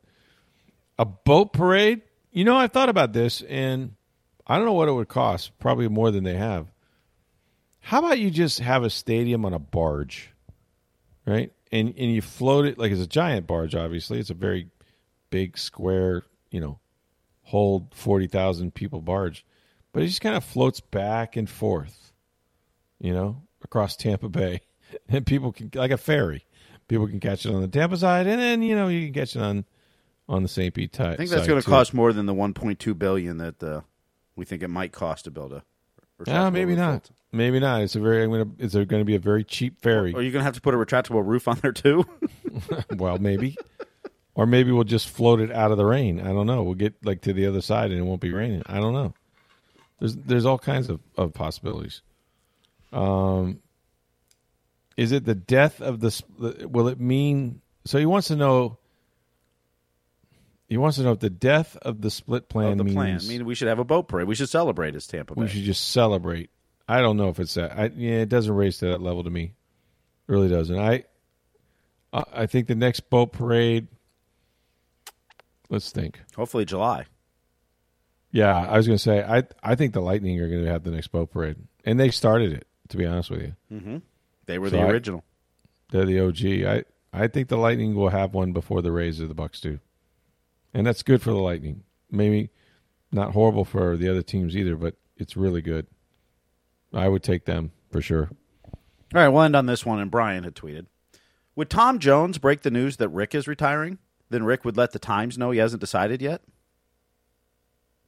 a 0.98 1.04
boat 1.04 1.52
parade. 1.52 2.02
You 2.32 2.44
know, 2.44 2.56
I 2.56 2.66
thought 2.66 2.88
about 2.88 3.12
this, 3.12 3.42
and 3.42 3.94
I 4.48 4.56
don't 4.56 4.66
know 4.66 4.72
what 4.72 4.88
it 4.88 4.94
would 4.94 5.06
cost. 5.06 5.56
Probably 5.60 5.86
more 5.86 6.10
than 6.10 6.24
they 6.24 6.34
have. 6.34 6.72
How 7.78 8.00
about 8.00 8.18
you 8.18 8.32
just 8.32 8.58
have 8.58 8.82
a 8.82 8.90
stadium 8.90 9.44
on 9.44 9.54
a 9.54 9.60
barge, 9.60 10.32
right? 11.24 11.52
And 11.70 11.94
and 11.96 12.12
you 12.12 12.22
float 12.22 12.66
it 12.66 12.78
like 12.78 12.90
it's 12.90 13.00
a 13.00 13.06
giant 13.06 13.46
barge. 13.46 13.76
Obviously, 13.76 14.18
it's 14.18 14.30
a 14.30 14.34
very 14.34 14.70
big 15.30 15.56
square, 15.56 16.24
you 16.50 16.60
know, 16.60 16.80
hold 17.44 17.94
forty 17.94 18.26
thousand 18.26 18.74
people 18.74 19.00
barge, 19.00 19.46
but 19.92 20.02
it 20.02 20.08
just 20.08 20.20
kind 20.20 20.34
of 20.34 20.42
floats 20.42 20.80
back 20.80 21.36
and 21.36 21.48
forth, 21.48 22.09
you 23.00 23.12
know, 23.12 23.42
across 23.64 23.96
Tampa 23.96 24.28
Bay, 24.28 24.60
and 25.08 25.26
people 25.26 25.52
can 25.52 25.70
like 25.74 25.90
a 25.90 25.98
ferry. 25.98 26.44
People 26.88 27.06
can 27.06 27.20
catch 27.20 27.46
it 27.46 27.54
on 27.54 27.60
the 27.60 27.68
Tampa 27.68 27.96
side, 27.96 28.26
and 28.26 28.40
then 28.40 28.62
you 28.62 28.74
know 28.74 28.88
you 28.88 29.06
can 29.06 29.14
catch 29.14 29.36
it 29.36 29.42
on 29.42 29.64
on 30.28 30.42
the 30.42 30.48
St. 30.48 30.72
Pete 30.72 30.94
side. 30.94 31.14
I 31.14 31.16
think 31.16 31.30
that's 31.30 31.46
going 31.46 31.60
to 31.60 31.68
cost 31.68 31.92
more 31.92 32.12
than 32.12 32.26
the 32.26 32.34
1.2 32.34 32.98
billion 32.98 33.38
that 33.38 33.62
uh, 33.62 33.80
we 34.36 34.44
think 34.44 34.62
it 34.62 34.68
might 34.68 34.92
cost 34.92 35.24
to 35.24 35.30
build 35.30 35.52
a. 35.52 35.64
Yeah, 36.26 36.50
maybe 36.50 36.76
not. 36.76 37.10
Maybe 37.32 37.60
not. 37.60 37.80
It's 37.80 37.96
a 37.96 38.00
very. 38.00 38.22
I'm 38.22 38.30
gonna. 38.30 38.50
It's 38.58 38.74
going 38.74 38.88
to 38.88 39.04
be 39.04 39.14
a 39.14 39.20
very 39.20 39.42
cheap 39.42 39.80
ferry. 39.80 40.14
Are 40.14 40.20
you 40.20 40.30
going 40.30 40.40
to 40.40 40.44
have 40.44 40.54
to 40.54 40.60
put 40.60 40.74
a 40.74 40.76
retractable 40.76 41.26
roof 41.26 41.48
on 41.48 41.58
there 41.62 41.72
too? 41.72 42.04
well, 42.96 43.18
maybe, 43.18 43.56
or 44.34 44.46
maybe 44.46 44.72
we'll 44.72 44.84
just 44.84 45.08
float 45.08 45.40
it 45.40 45.50
out 45.50 45.70
of 45.70 45.78
the 45.78 45.84
rain. 45.84 46.20
I 46.20 46.32
don't 46.32 46.46
know. 46.46 46.62
We'll 46.62 46.74
get 46.74 46.94
like 47.04 47.22
to 47.22 47.32
the 47.32 47.46
other 47.46 47.60
side 47.60 47.90
and 47.90 48.00
it 48.00 48.02
won't 48.02 48.20
be 48.20 48.32
raining. 48.32 48.62
I 48.66 48.80
don't 48.80 48.92
know. 48.92 49.14
There's 49.98 50.16
there's 50.16 50.44
all 50.44 50.58
kinds 50.58 50.90
of, 50.90 51.00
of 51.16 51.32
possibilities. 51.32 52.02
Um, 52.92 53.60
is 54.96 55.12
it 55.12 55.24
the 55.24 55.34
death 55.34 55.80
of 55.80 56.00
the? 56.00 56.68
Will 56.70 56.88
it 56.88 57.00
mean? 57.00 57.60
So 57.84 57.98
he 57.98 58.06
wants 58.06 58.28
to 58.28 58.36
know 58.36 58.78
he 60.70 60.76
wants 60.76 60.98
to 60.98 61.02
know 61.02 61.10
if 61.10 61.18
the 61.18 61.28
death 61.28 61.76
of 61.82 62.00
the 62.00 62.12
split 62.12 62.48
plan 62.48 62.72
of 62.72 62.78
the 62.78 62.84
means. 62.84 62.94
Plan. 62.94 63.20
I 63.20 63.28
mean, 63.28 63.44
we 63.44 63.56
should 63.56 63.66
have 63.66 63.80
a 63.80 63.84
boat 63.84 64.06
parade. 64.06 64.28
We 64.28 64.36
should 64.36 64.48
celebrate 64.48 64.94
as 64.94 65.04
Tampa 65.08 65.34
Bay. 65.34 65.42
We 65.42 65.48
should 65.48 65.64
just 65.64 65.90
celebrate. 65.90 66.50
I 66.88 67.00
don't 67.00 67.16
know 67.16 67.28
if 67.28 67.40
it's 67.40 67.54
that. 67.54 67.76
I, 67.76 67.90
yeah, 67.96 68.20
it 68.20 68.28
doesn't 68.28 68.54
raise 68.54 68.78
to 68.78 68.86
that 68.86 69.02
level 69.02 69.24
to 69.24 69.30
me. 69.30 69.52
It 70.28 70.32
really 70.32 70.48
doesn't. 70.48 70.78
I, 70.78 71.04
I 72.12 72.46
think 72.46 72.68
the 72.68 72.76
next 72.76 73.10
boat 73.10 73.32
parade. 73.32 73.88
Let's 75.68 75.90
think. 75.90 76.20
Hopefully 76.36 76.64
July. 76.64 77.06
Yeah, 78.30 78.56
I 78.56 78.76
was 78.76 78.86
going 78.86 78.96
to 78.96 79.02
say 79.02 79.24
I 79.24 79.42
I 79.64 79.74
think 79.74 79.92
the 79.92 80.00
Lightning 80.00 80.38
are 80.40 80.48
going 80.48 80.64
to 80.64 80.70
have 80.70 80.84
the 80.84 80.92
next 80.92 81.08
boat 81.08 81.32
parade, 81.32 81.56
and 81.84 81.98
they 81.98 82.12
started 82.12 82.52
it. 82.52 82.68
To 82.90 82.96
be 82.96 83.06
honest 83.06 83.30
with 83.30 83.42
you, 83.42 83.54
mm-hmm. 83.72 83.96
they 84.46 84.58
were 84.58 84.70
so 84.70 84.76
the 84.76 84.86
original. 84.86 85.24
I, 85.24 85.92
they're 85.92 86.06
the 86.06 86.20
OG. 86.20 86.44
I 86.66 86.84
I 87.24 87.26
think 87.26 87.48
the 87.48 87.56
Lightning 87.56 87.94
will 87.94 88.10
have 88.10 88.34
one 88.34 88.52
before 88.52 88.82
the 88.82 88.92
Rays 88.92 89.20
or 89.20 89.26
the 89.26 89.34
Bucs 89.34 89.60
do 89.60 89.80
and 90.72 90.86
that's 90.86 91.02
good 91.02 91.22
for 91.22 91.30
the 91.30 91.38
Lightning. 91.38 91.82
Maybe 92.10 92.50
not 93.12 93.32
horrible 93.32 93.64
for 93.64 93.96
the 93.96 94.08
other 94.08 94.22
teams 94.22 94.56
either, 94.56 94.76
but 94.76 94.94
it's 95.16 95.36
really 95.36 95.62
good. 95.62 95.86
I 96.92 97.08
would 97.08 97.22
take 97.22 97.44
them 97.44 97.72
for 97.90 98.00
sure. 98.00 98.30
All 98.64 99.20
right, 99.20 99.28
we'll 99.28 99.42
end 99.42 99.56
on 99.56 99.66
this 99.66 99.84
one. 99.84 100.00
And 100.00 100.10
Brian 100.10 100.44
had 100.44 100.54
tweeted 100.54 100.86
Would 101.56 101.70
Tom 101.70 101.98
Jones 101.98 102.38
break 102.38 102.62
the 102.62 102.70
news 102.70 102.96
that 102.98 103.08
Rick 103.08 103.34
is 103.34 103.48
retiring? 103.48 103.98
Then 104.28 104.44
Rick 104.44 104.64
would 104.64 104.76
let 104.76 104.92
the 104.92 105.00
Times 105.00 105.36
know 105.36 105.50
he 105.50 105.58
hasn't 105.58 105.80
decided 105.80 106.22
yet? 106.22 106.42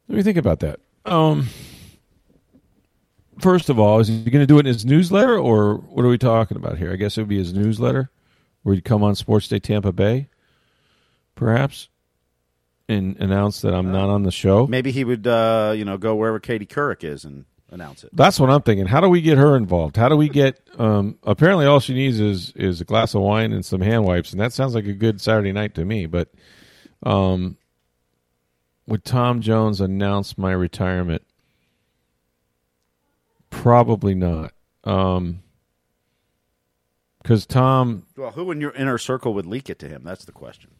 Let 0.07 0.15
me 0.15 0.23
think 0.23 0.37
about 0.37 0.61
that. 0.61 0.79
Um, 1.05 1.47
first 3.39 3.69
of 3.69 3.79
all, 3.79 3.99
is 3.99 4.07
he 4.07 4.23
going 4.23 4.43
to 4.43 4.47
do 4.47 4.57
it 4.57 4.61
in 4.61 4.73
his 4.73 4.85
newsletter, 4.85 5.37
or 5.37 5.75
what 5.75 6.05
are 6.05 6.09
we 6.09 6.17
talking 6.17 6.57
about 6.57 6.77
here? 6.77 6.91
I 6.91 6.95
guess 6.95 7.17
it 7.17 7.21
would 7.21 7.29
be 7.29 7.37
his 7.37 7.53
newsletter, 7.53 8.09
where 8.63 8.75
he'd 8.75 8.85
come 8.85 9.03
on 9.03 9.15
Sports 9.15 9.47
Day 9.47 9.59
Tampa 9.59 9.91
Bay, 9.91 10.29
perhaps 11.35 11.89
and 12.89 13.17
announce 13.17 13.61
that 13.61 13.73
I'm 13.73 13.91
not 13.91 14.09
on 14.09 14.23
the 14.23 14.31
show. 14.31 14.67
Maybe 14.67 14.91
he 14.91 15.03
would, 15.03 15.25
uh, 15.25 15.73
you 15.75 15.85
know, 15.85 15.97
go 15.97 16.15
wherever 16.15 16.39
Katie 16.39 16.65
Couric 16.65 17.03
is 17.03 17.23
and 17.25 17.45
announce 17.69 18.03
it. 18.03 18.11
That's 18.13 18.39
what 18.39 18.49
I'm 18.49 18.61
thinking. 18.61 18.85
How 18.85 19.01
do 19.01 19.09
we 19.09 19.21
get 19.21 19.37
her 19.37 19.55
involved? 19.55 19.97
How 19.97 20.09
do 20.09 20.17
we 20.17 20.29
get? 20.29 20.59
Um, 20.77 21.17
apparently, 21.23 21.65
all 21.65 21.79
she 21.79 21.93
needs 21.93 22.19
is 22.19 22.51
is 22.55 22.81
a 22.81 22.85
glass 22.85 23.13
of 23.15 23.21
wine 23.21 23.53
and 23.53 23.65
some 23.65 23.81
hand 23.81 24.05
wipes, 24.05 24.31
and 24.31 24.41
that 24.41 24.53
sounds 24.53 24.75
like 24.75 24.85
a 24.85 24.93
good 24.93 25.21
Saturday 25.21 25.51
night 25.51 25.75
to 25.75 25.85
me. 25.85 26.05
But 26.05 26.29
um, 27.03 27.57
would 28.87 29.03
Tom 29.05 29.41
Jones 29.41 29.81
announce 29.81 30.37
my 30.37 30.51
retirement? 30.51 31.23
Probably 33.53 34.15
not. 34.15 34.51
Um, 34.83 35.41
because 37.21 37.45
Tom. 37.45 38.05
Well, 38.17 38.31
who 38.31 38.51
in 38.51 38.59
your 38.59 38.71
inner 38.71 38.97
circle 38.97 39.33
would 39.33 39.45
leak 39.45 39.69
it 39.69 39.79
to 39.79 39.87
him? 39.87 40.03
That's 40.03 40.25
the 40.25 40.31
question. 40.31 40.71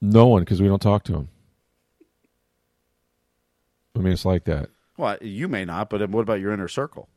No 0.00 0.26
one, 0.26 0.42
because 0.42 0.62
we 0.62 0.68
don't 0.68 0.80
talk 0.80 1.04
to 1.04 1.14
him. 1.14 1.28
I 3.96 3.98
mean, 3.98 4.12
it's 4.12 4.24
like 4.24 4.44
that. 4.44 4.70
Well, 4.96 5.18
you 5.20 5.48
may 5.48 5.64
not, 5.64 5.90
but 5.90 6.08
what 6.10 6.20
about 6.20 6.40
your 6.40 6.52
inner 6.52 6.68
circle? 6.68 7.08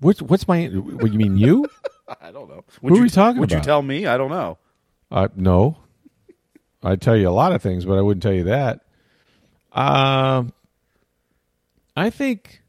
What's 0.00 0.22
what's 0.22 0.48
my? 0.48 0.66
What 0.66 1.12
you 1.12 1.18
mean 1.18 1.36
you? 1.36 1.68
I 2.20 2.30
don't 2.32 2.48
know. 2.48 2.64
Would 2.82 2.92
Who 2.92 2.98
are 2.98 3.02
we 3.02 3.10
talking 3.10 3.40
would 3.40 3.50
about? 3.50 3.58
Would 3.58 3.64
you 3.64 3.66
tell 3.66 3.82
me? 3.82 4.06
I 4.06 4.16
don't 4.16 4.30
know. 4.30 4.58
Uh, 5.10 5.28
no, 5.36 5.78
I'd 6.82 7.00
tell 7.00 7.16
you 7.16 7.28
a 7.28 7.30
lot 7.30 7.52
of 7.52 7.62
things, 7.62 7.84
but 7.84 7.98
I 7.98 8.00
wouldn't 8.00 8.22
tell 8.22 8.32
you 8.32 8.44
that. 8.44 8.80
Um, 9.72 10.52
I 11.96 12.10
think 12.10 12.62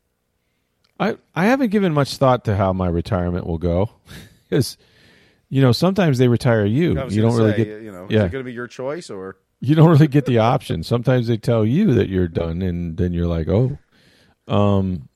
I 0.99 1.17
I 1.33 1.45
haven't 1.45 1.69
given 1.69 1.93
much 1.93 2.17
thought 2.17 2.45
to 2.45 2.55
how 2.55 2.73
my 2.73 2.87
retirement 2.87 3.45
will 3.45 3.57
go, 3.57 3.89
because 4.49 4.77
you 5.49 5.61
know, 5.61 5.71
sometimes 5.71 6.17
they 6.17 6.27
retire 6.27 6.65
you. 6.65 6.99
You 7.09 7.21
don't 7.21 7.35
really 7.35 7.51
say, 7.51 7.57
get. 7.57 7.81
You 7.81 7.91
know, 7.91 8.07
yeah. 8.09 8.19
is 8.19 8.25
it 8.25 8.31
going 8.31 8.43
to 8.43 8.49
be 8.49 8.53
your 8.53 8.67
choice 8.67 9.09
or? 9.09 9.37
You 9.61 9.75
don't 9.75 9.89
really 9.89 10.07
get 10.07 10.25
the 10.25 10.39
option. 10.39 10.83
Sometimes 10.83 11.27
they 11.27 11.37
tell 11.37 11.65
you 11.65 11.93
that 11.95 12.09
you're 12.09 12.27
done, 12.27 12.61
and 12.61 12.97
then 12.97 13.13
you're 13.13 13.27
like, 13.27 13.47
oh, 13.47 13.77
um, 14.47 15.07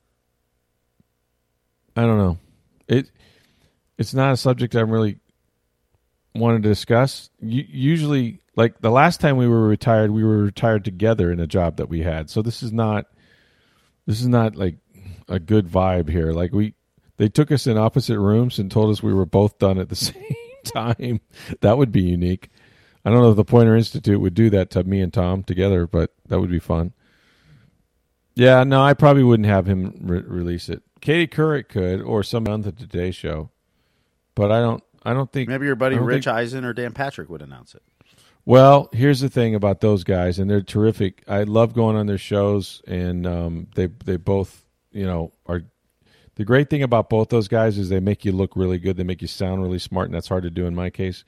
I 1.96 2.02
don't 2.02 2.18
know. 2.18 2.38
It 2.88 3.10
it's 3.98 4.14
not 4.14 4.32
a 4.32 4.36
subject 4.36 4.74
I'm 4.74 4.90
really 4.90 5.18
wanting 6.34 6.62
to 6.62 6.68
discuss. 6.68 7.30
usually, 7.40 8.40
like 8.56 8.80
the 8.80 8.90
last 8.90 9.20
time 9.20 9.36
we 9.36 9.48
were 9.48 9.66
retired, 9.66 10.10
we 10.10 10.24
were 10.24 10.38
retired 10.38 10.84
together 10.84 11.30
in 11.30 11.40
a 11.40 11.46
job 11.46 11.76
that 11.76 11.88
we 11.88 12.02
had. 12.02 12.30
So 12.30 12.40
this 12.40 12.62
is 12.62 12.72
not 12.72 13.06
this 14.10 14.20
is 14.20 14.26
not 14.26 14.56
like 14.56 14.74
a 15.28 15.38
good 15.38 15.68
vibe 15.68 16.08
here. 16.08 16.32
Like 16.32 16.52
we 16.52 16.74
they 17.16 17.28
took 17.28 17.52
us 17.52 17.68
in 17.68 17.78
opposite 17.78 18.18
rooms 18.18 18.58
and 18.58 18.68
told 18.68 18.90
us 18.90 19.04
we 19.04 19.14
were 19.14 19.24
both 19.24 19.60
done 19.60 19.78
at 19.78 19.88
the 19.88 19.94
same 19.96 20.24
time. 20.64 21.20
That 21.60 21.78
would 21.78 21.92
be 21.92 22.02
unique. 22.02 22.50
I 23.04 23.10
don't 23.10 23.22
know 23.22 23.30
if 23.30 23.36
the 23.36 23.44
Poynter 23.44 23.76
Institute 23.76 24.20
would 24.20 24.34
do 24.34 24.50
that 24.50 24.68
to 24.70 24.82
me 24.82 25.00
and 25.00 25.14
Tom 25.14 25.44
together, 25.44 25.86
but 25.86 26.12
that 26.26 26.40
would 26.40 26.50
be 26.50 26.58
fun. 26.58 26.92
Yeah, 28.34 28.64
no, 28.64 28.82
I 28.82 28.94
probably 28.94 29.22
wouldn't 29.22 29.48
have 29.48 29.66
him 29.66 29.94
re- 30.02 30.24
release 30.26 30.68
it. 30.68 30.82
Katie 31.00 31.28
Couric 31.28 31.68
could, 31.68 32.00
or 32.00 32.24
some 32.24 32.48
on 32.48 32.62
the 32.62 32.72
Today 32.72 33.12
Show, 33.12 33.50
but 34.34 34.50
I 34.50 34.58
don't. 34.60 34.82
I 35.04 35.14
don't 35.14 35.32
think 35.32 35.48
maybe 35.48 35.66
your 35.66 35.76
buddy 35.76 35.96
Rich 35.96 36.24
think, 36.24 36.36
Eisen 36.36 36.64
or 36.64 36.72
Dan 36.72 36.92
Patrick 36.92 37.30
would 37.30 37.42
announce 37.42 37.76
it. 37.76 37.82
Well, 38.50 38.88
here's 38.90 39.20
the 39.20 39.28
thing 39.28 39.54
about 39.54 39.80
those 39.80 40.02
guys, 40.02 40.40
and 40.40 40.50
they're 40.50 40.60
terrific. 40.60 41.22
I 41.28 41.44
love 41.44 41.72
going 41.72 41.94
on 41.94 42.06
their 42.06 42.18
shows, 42.18 42.82
and 42.84 43.24
um, 43.24 43.68
they 43.76 43.86
they 43.86 44.16
both 44.16 44.64
you 44.90 45.06
know 45.06 45.32
are 45.46 45.62
the 46.34 46.44
great 46.44 46.68
thing 46.68 46.82
about 46.82 47.08
both 47.08 47.28
those 47.28 47.46
guys 47.46 47.78
is 47.78 47.90
they 47.90 48.00
make 48.00 48.24
you 48.24 48.32
look 48.32 48.56
really 48.56 48.78
good. 48.78 48.96
They 48.96 49.04
make 49.04 49.22
you 49.22 49.28
sound 49.28 49.62
really 49.62 49.78
smart, 49.78 50.06
and 50.06 50.14
that's 50.16 50.26
hard 50.26 50.42
to 50.42 50.50
do 50.50 50.66
in 50.66 50.74
my 50.74 50.90
case. 50.90 51.22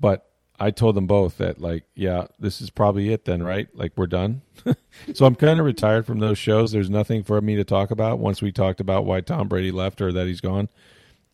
But 0.00 0.24
I 0.58 0.70
told 0.70 0.94
them 0.94 1.06
both 1.06 1.36
that, 1.36 1.60
like, 1.60 1.84
yeah, 1.94 2.28
this 2.38 2.62
is 2.62 2.70
probably 2.70 3.12
it 3.12 3.26
then, 3.26 3.42
right? 3.42 3.68
Like, 3.74 3.92
we're 3.94 4.06
done. 4.06 4.40
so 5.12 5.26
I'm 5.26 5.34
kind 5.34 5.60
of 5.60 5.66
retired 5.66 6.06
from 6.06 6.20
those 6.20 6.38
shows. 6.38 6.72
There's 6.72 6.88
nothing 6.88 7.22
for 7.22 7.38
me 7.42 7.54
to 7.56 7.64
talk 7.64 7.90
about 7.90 8.18
once 8.18 8.40
we 8.40 8.50
talked 8.50 8.80
about 8.80 9.04
why 9.04 9.20
Tom 9.20 9.46
Brady 9.46 9.72
left 9.72 10.00
or 10.00 10.10
that 10.10 10.26
he's 10.26 10.40
gone. 10.40 10.70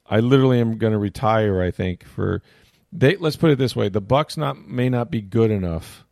I 0.05 0.19
literally 0.19 0.61
am 0.61 0.79
going 0.79 0.95
to 0.95 0.99
retire, 0.99 1.63
I 1.63 1.71
think, 1.71 2.05
for 2.05 2.43
they 2.93 3.17
let's 3.17 3.37
put 3.37 3.51
it 3.51 3.59
this 3.59 3.77
way: 3.77 3.89
the 3.89 4.03
Bucs 4.03 4.37
not 4.37 4.67
may 4.67 4.89
not 4.89 5.11
be 5.11 5.21
good 5.21 5.51
enough 5.51 6.05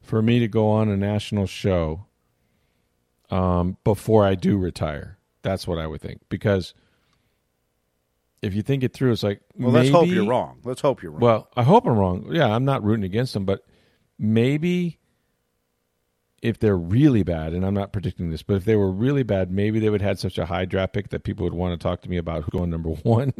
for 0.00 0.22
me 0.22 0.38
to 0.38 0.48
go 0.48 0.68
on 0.68 0.88
a 0.88 0.96
national 0.96 1.46
show 1.46 2.06
um, 3.30 3.76
before 3.84 4.24
I 4.24 4.34
do 4.34 4.56
retire. 4.56 5.18
That's 5.42 5.66
what 5.66 5.78
I 5.78 5.86
would 5.86 6.00
think 6.00 6.20
because 6.28 6.74
if 8.42 8.54
you 8.54 8.62
think 8.62 8.82
it 8.82 8.92
through, 8.92 9.12
it's 9.12 9.22
like 9.22 9.40
Well, 9.56 9.70
maybe, 9.72 9.84
let's 9.84 9.90
hope 9.90 10.08
you're 10.08 10.26
wrong. 10.26 10.60
Let's 10.64 10.80
hope 10.80 11.02
you're 11.02 11.12
wrong. 11.12 11.20
Well, 11.20 11.48
I 11.56 11.62
hope 11.62 11.86
I'm 11.86 11.96
wrong. 11.96 12.26
Yeah, 12.30 12.48
I'm 12.48 12.64
not 12.64 12.82
rooting 12.82 13.04
against 13.04 13.34
them, 13.34 13.44
but 13.44 13.64
maybe 14.18 14.98
if 16.42 16.58
they're 16.58 16.76
really 16.76 17.22
bad, 17.22 17.52
and 17.54 17.64
I'm 17.64 17.74
not 17.74 17.92
predicting 17.92 18.30
this, 18.30 18.42
but 18.42 18.54
if 18.56 18.64
they 18.64 18.76
were 18.76 18.90
really 18.90 19.22
bad, 19.22 19.50
maybe 19.50 19.80
they 19.80 19.88
would 19.90 20.00
have 20.00 20.10
had 20.10 20.18
such 20.18 20.38
a 20.38 20.46
high 20.46 20.64
draft 20.64 20.92
pick 20.92 21.08
that 21.10 21.24
people 21.24 21.44
would 21.44 21.54
want 21.54 21.78
to 21.78 21.82
talk 21.82 22.02
to 22.02 22.10
me 22.10 22.18
about 22.18 22.44
who's 22.44 22.50
going 22.50 22.70
number 22.70 22.90
one 23.02 23.32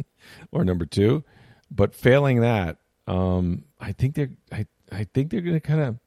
or 0.50 0.64
number 0.64 0.86
two. 0.86 1.22
But 1.70 1.94
failing 1.94 2.40
that, 2.40 2.78
um, 3.06 3.64
I 3.80 3.92
think 3.92 4.14
they're 4.14 4.30
I, 4.52 4.66
I 4.90 5.04
think 5.04 5.30
they're 5.30 5.40
going 5.40 5.54
to 5.54 5.60
kind 5.60 5.80
of. 5.80 5.98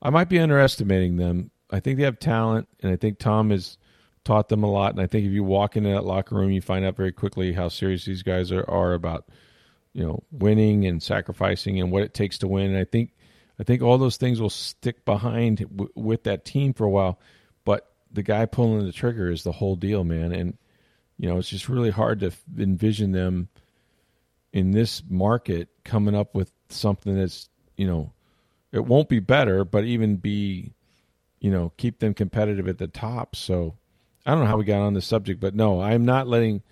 I 0.00 0.10
might 0.10 0.28
be 0.28 0.38
underestimating 0.38 1.16
them. 1.16 1.50
I 1.70 1.80
think 1.80 1.96
they 1.96 2.04
have 2.04 2.18
talent, 2.18 2.68
and 2.82 2.92
I 2.92 2.96
think 2.96 3.18
Tom 3.18 3.50
has 3.50 3.78
taught 4.24 4.48
them 4.48 4.62
a 4.62 4.70
lot. 4.70 4.92
And 4.92 5.00
I 5.00 5.06
think 5.06 5.26
if 5.26 5.32
you 5.32 5.44
walk 5.44 5.76
into 5.76 5.90
that 5.90 6.04
locker 6.04 6.34
room, 6.34 6.50
you 6.50 6.60
find 6.60 6.84
out 6.84 6.96
very 6.96 7.12
quickly 7.12 7.52
how 7.52 7.68
serious 7.68 8.04
these 8.04 8.22
guys 8.22 8.52
are, 8.52 8.68
are 8.68 8.94
about 8.94 9.28
you 9.92 10.02
know 10.02 10.22
winning 10.30 10.86
and 10.86 11.02
sacrificing 11.02 11.80
and 11.80 11.90
what 11.90 12.02
it 12.02 12.14
takes 12.14 12.38
to 12.38 12.48
win. 12.48 12.70
And 12.70 12.78
I 12.78 12.84
think 12.84 13.12
I 13.58 13.64
think 13.64 13.82
all 13.82 13.98
those 13.98 14.16
things 14.16 14.40
will 14.40 14.50
stick 14.50 15.04
behind 15.04 15.58
w- 15.58 15.92
with 15.94 16.24
that 16.24 16.44
team 16.44 16.74
for 16.74 16.84
a 16.84 16.90
while. 16.90 17.20
But 17.64 17.90
the 18.10 18.22
guy 18.22 18.46
pulling 18.46 18.84
the 18.84 18.92
trigger 18.92 19.30
is 19.30 19.44
the 19.44 19.52
whole 19.52 19.76
deal, 19.76 20.04
man. 20.04 20.32
And 20.32 20.58
you 21.18 21.28
know 21.28 21.38
it's 21.38 21.48
just 21.48 21.68
really 21.68 21.90
hard 21.90 22.20
to 22.20 22.32
envision 22.58 23.12
them 23.12 23.48
in 24.52 24.70
this 24.70 25.02
market 25.08 25.68
coming 25.84 26.14
up 26.14 26.34
with 26.34 26.52
something 26.68 27.16
that's 27.16 27.48
you 27.76 27.86
know 27.86 28.12
it 28.72 28.84
won't 28.84 29.08
be 29.08 29.20
better, 29.20 29.64
but 29.64 29.84
even 29.84 30.16
be 30.16 30.74
you 31.40 31.50
know 31.50 31.72
keep 31.76 31.98
them 31.98 32.14
competitive 32.14 32.68
at 32.68 32.78
the 32.78 32.88
top. 32.88 33.36
So 33.36 33.76
I 34.24 34.32
don't 34.32 34.40
know 34.40 34.46
how 34.46 34.56
we 34.56 34.64
got 34.64 34.82
on 34.82 34.94
the 34.94 35.02
subject, 35.02 35.40
but 35.40 35.54
no, 35.54 35.80
I'm 35.80 36.04
not 36.04 36.26
letting. 36.28 36.62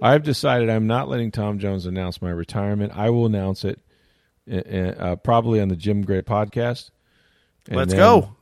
I've 0.00 0.22
decided 0.22 0.70
I'm 0.70 0.86
not 0.86 1.08
letting 1.08 1.32
Tom 1.32 1.58
Jones 1.58 1.86
announce 1.86 2.22
my 2.22 2.30
retirement. 2.30 2.92
I 2.94 3.10
will 3.10 3.26
announce 3.26 3.64
it 3.64 3.80
uh, 4.50 4.56
uh, 4.56 5.16
probably 5.16 5.60
on 5.60 5.68
the 5.68 5.76
Jim 5.76 6.02
Gray 6.02 6.22
podcast. 6.22 6.90
Let's 7.70 7.94
go. 7.94 8.36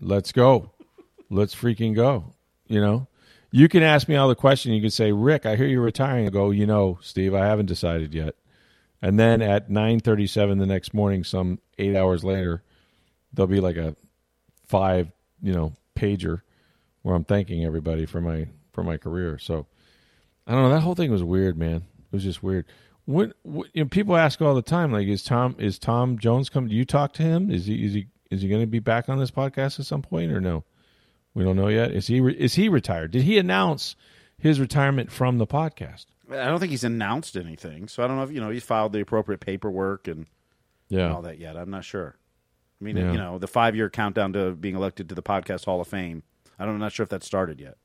Let's 0.00 0.32
go. 0.32 0.72
Let's 1.30 1.54
freaking 1.54 1.94
go. 1.94 2.34
You 2.66 2.80
know, 2.80 3.06
you 3.56 3.68
can 3.68 3.82
ask 3.82 4.06
me 4.06 4.16
all 4.16 4.28
the 4.28 4.34
question. 4.34 4.74
You 4.74 4.82
can 4.82 4.90
say, 4.90 5.12
Rick, 5.12 5.46
I 5.46 5.56
hear 5.56 5.66
you're 5.66 5.80
retiring. 5.80 6.26
I 6.26 6.28
go, 6.28 6.50
you 6.50 6.66
know, 6.66 6.98
Steve, 7.00 7.32
I 7.34 7.46
haven't 7.46 7.64
decided 7.64 8.12
yet. 8.12 8.34
And 9.00 9.18
then 9.18 9.40
at 9.40 9.70
9:37 9.70 10.58
the 10.58 10.66
next 10.66 10.92
morning, 10.92 11.24
some 11.24 11.60
eight 11.78 11.96
hours 11.96 12.22
later, 12.22 12.62
there'll 13.32 13.46
be 13.46 13.60
like 13.60 13.78
a 13.78 13.96
five, 14.66 15.10
you 15.40 15.54
know, 15.54 15.72
pager 15.96 16.42
where 17.00 17.14
I'm 17.14 17.24
thanking 17.24 17.64
everybody 17.64 18.04
for 18.04 18.20
my 18.20 18.48
for 18.74 18.84
my 18.84 18.98
career. 18.98 19.38
So 19.38 19.66
I 20.46 20.52
don't 20.52 20.64
know. 20.64 20.70
That 20.70 20.80
whole 20.80 20.94
thing 20.94 21.10
was 21.10 21.24
weird, 21.24 21.56
man. 21.56 21.76
It 21.76 22.12
was 22.12 22.24
just 22.24 22.42
weird. 22.42 22.66
What, 23.06 23.32
what 23.42 23.68
you 23.72 23.84
know, 23.84 23.88
people 23.88 24.18
ask 24.18 24.42
all 24.42 24.54
the 24.54 24.60
time, 24.60 24.92
like, 24.92 25.06
is 25.06 25.24
Tom 25.24 25.56
is 25.58 25.78
Tom 25.78 26.18
Jones 26.18 26.50
coming? 26.50 26.68
Do 26.68 26.76
you 26.76 26.84
talk 26.84 27.14
to 27.14 27.22
him? 27.22 27.50
Is 27.50 27.64
he 27.64 27.86
is 27.86 27.94
he 27.94 28.08
is 28.30 28.42
he 28.42 28.48
going 28.50 28.60
to 28.60 28.66
be 28.66 28.80
back 28.80 29.08
on 29.08 29.18
this 29.18 29.30
podcast 29.30 29.80
at 29.80 29.86
some 29.86 30.02
point 30.02 30.30
or 30.30 30.42
no? 30.42 30.64
We 31.36 31.44
don't 31.44 31.56
know 31.56 31.68
yet. 31.68 31.92
Is 31.92 32.06
he 32.06 32.18
re- 32.20 32.32
is 32.34 32.54
he 32.54 32.70
retired? 32.70 33.10
Did 33.10 33.22
he 33.24 33.36
announce 33.36 33.94
his 34.38 34.58
retirement 34.58 35.12
from 35.12 35.36
the 35.36 35.46
podcast? 35.46 36.06
I 36.30 36.46
don't 36.46 36.58
think 36.58 36.70
he's 36.70 36.82
announced 36.82 37.36
anything, 37.36 37.88
so 37.88 38.02
I 38.02 38.06
don't 38.06 38.16
know 38.16 38.22
if 38.22 38.32
you 38.32 38.40
know 38.40 38.48
he's 38.48 38.64
filed 38.64 38.94
the 38.94 39.00
appropriate 39.02 39.40
paperwork 39.40 40.08
and 40.08 40.24
Yeah. 40.88 41.12
all 41.14 41.20
that 41.22 41.38
yet. 41.38 41.54
I'm 41.58 41.68
not 41.70 41.84
sure. 41.84 42.16
I 42.80 42.84
mean, 42.84 42.96
Yeah. 42.96 43.12
you 43.12 43.18
know, 43.18 43.38
the 43.38 43.46
five 43.46 43.76
year 43.76 43.90
countdown 43.90 44.32
to 44.32 44.52
being 44.52 44.76
elected 44.76 45.10
to 45.10 45.14
the 45.14 45.22
podcast 45.22 45.66
Hall 45.66 45.78
of 45.78 45.88
Fame. 45.88 46.22
I 46.58 46.64
don't, 46.64 46.72
I'm 46.76 46.80
not 46.80 46.92
sure 46.92 47.04
if 47.04 47.10
that 47.10 47.22
started 47.22 47.60
yet. 47.60 47.76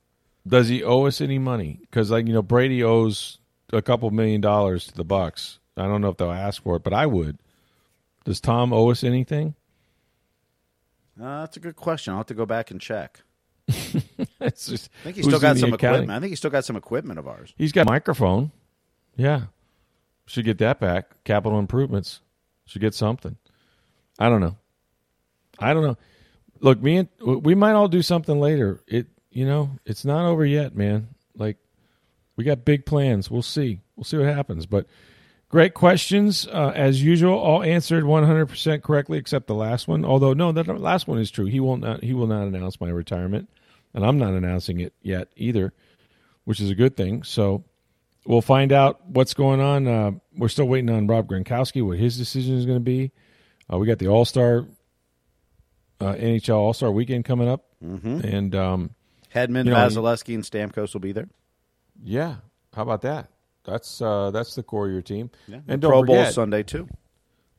Does 0.48 0.70
he 0.70 0.82
owe 0.82 1.04
us 1.06 1.20
any 1.20 1.38
money? 1.38 1.80
Because 1.82 2.10
like 2.10 2.28
you 2.28 2.34
know, 2.34 2.42
Brady 2.42 2.82
owes 2.82 3.38
a 3.74 3.82
couple 3.82 4.10
million 4.12 4.40
dollars 4.40 4.88
to 4.88 4.94
the 4.94 5.04
Bucs. 5.06 5.58
I 5.76 5.84
don't 5.88 6.00
know 6.00 6.08
if 6.10 6.16
they'll 6.16 6.32
ask 6.32 6.64
for 6.64 6.78
it, 6.78 6.84
but 6.84 6.94
I 6.94 7.06
would. 7.06 7.38
Does 8.24 8.40
Tom 8.40 8.72
owe 8.72 8.92
us 8.92 9.04
anything? 9.04 9.56
Uh, 11.22 11.42
that's 11.42 11.58
a 11.58 11.60
good 11.60 11.76
question. 11.76 12.12
I'll 12.14 12.20
have 12.20 12.28
to 12.28 12.34
go 12.34 12.46
back 12.46 12.72
and 12.72 12.80
check. 12.80 13.24
just, 14.42 14.90
I 15.02 15.04
think 15.04 15.16
he's 15.16 15.26
still 15.26 15.40
got 15.40 15.58
some 15.58 15.74
accounting? 15.74 16.04
equipment. 16.04 16.12
I 16.12 16.20
think 16.20 16.32
he's 16.32 16.40
still 16.40 16.52
got 16.52 16.66
some 16.66 16.76
equipment 16.76 17.20
of 17.20 17.28
ours. 17.28 17.54
He's 17.58 17.72
got 17.72 17.88
a 17.88 17.92
microphone. 17.92 18.52
Yeah. 19.16 19.44
Should 20.26 20.46
get 20.46 20.58
that 20.60 20.80
back. 20.80 21.24
Capital 21.24 21.60
improvements. 21.60 22.22
Should 22.66 22.82
get 22.82 22.94
something. 22.94 23.38
I 24.20 24.30
don't 24.30 24.42
know. 24.42 24.58
I 25.60 25.74
don't 25.74 25.84
know. 25.84 25.98
Look, 26.60 26.82
me 26.82 26.98
and 26.98 27.10
we 27.20 27.56
might 27.56 27.74
all 27.74 27.88
do 27.88 28.02
something 28.02 28.40
later. 28.40 28.82
It 28.88 29.08
you 29.32 29.46
know, 29.46 29.72
it's 29.86 30.06
not 30.06 30.26
over 30.26 30.46
yet, 30.46 30.76
man. 30.76 31.08
Like 31.36 31.58
we 32.36 32.44
got 32.44 32.66
big 32.66 32.86
plans. 32.86 33.32
We'll 33.32 33.42
see. 33.42 33.82
We'll 33.96 34.04
see 34.04 34.18
what 34.18 34.28
happens. 34.28 34.66
But 34.66 34.88
great 35.52 35.74
questions 35.74 36.48
uh, 36.48 36.72
as 36.74 37.04
usual. 37.04 37.38
All 37.38 37.62
answered 37.62 38.06
100% 38.06 38.82
correctly 38.82 39.18
except 39.18 39.48
the 39.48 39.54
last 39.54 39.88
one. 39.88 40.04
Although 40.06 40.34
no, 40.34 40.52
that 40.54 40.68
last 40.80 41.08
one 41.08 41.20
is 41.20 41.30
true. 41.30 41.46
He 41.46 41.60
will 41.60 41.78
not 41.78 42.04
he 42.04 42.14
will 42.14 42.28
not 42.28 42.48
announce 42.48 42.80
my 42.82 42.90
retirement, 42.90 43.50
and 43.94 44.04
I'm 44.04 44.18
not 44.18 44.34
announcing 44.34 44.80
it 44.80 44.94
yet 45.02 45.28
either, 45.36 45.74
which 46.46 46.60
is 46.60 46.72
a 46.72 46.76
good 46.76 46.96
thing. 46.98 47.24
So 47.24 47.66
we'll 48.26 48.42
find 48.42 48.72
out 48.72 49.06
what's 49.08 49.34
going 49.34 49.60
on. 49.60 49.88
Uh, 49.88 50.12
we're 50.36 50.48
still 50.48 50.68
waiting 50.68 50.90
on 50.90 51.06
Rob 51.06 51.28
Gronkowski, 51.28 51.86
what 51.86 52.00
his 52.00 52.18
decision 52.18 52.58
is 52.58 52.66
going 52.66 52.78
to 52.78 52.84
be. 52.84 53.12
Uh, 53.72 53.78
we 53.78 53.86
got 53.86 54.00
the 54.00 54.08
All 54.08 54.26
Star 54.26 54.66
uh, 56.00 56.14
NHL 56.14 56.56
All 56.56 56.74
Star 56.74 56.92
Weekend 56.92 57.26
coming 57.26 57.50
up, 57.50 57.66
mm-hmm. 57.84 58.22
and 58.26 58.56
um, 58.56 58.92
Hedman, 59.36 59.66
You 59.66 59.72
know, 59.72 59.76
Vasilevskiy, 59.76 60.34
and 60.34 60.44
Stamkos 60.44 60.94
will 60.94 61.02
be 61.02 61.12
there. 61.12 61.28
yeah, 62.02 62.38
how 62.74 62.84
about 62.84 63.02
that? 63.02 63.31
That's 63.64 64.02
uh, 64.02 64.32
that's 64.32 64.56
the 64.56 64.64
core 64.64 64.88
of 64.88 64.92
your 64.92 65.02
team. 65.02 65.30
Yeah. 65.48 65.60
And 65.68 65.82
don't 65.82 65.92
Pro 65.92 66.04
Bowl 66.04 66.26
Sunday 66.26 66.64
too. 66.64 66.88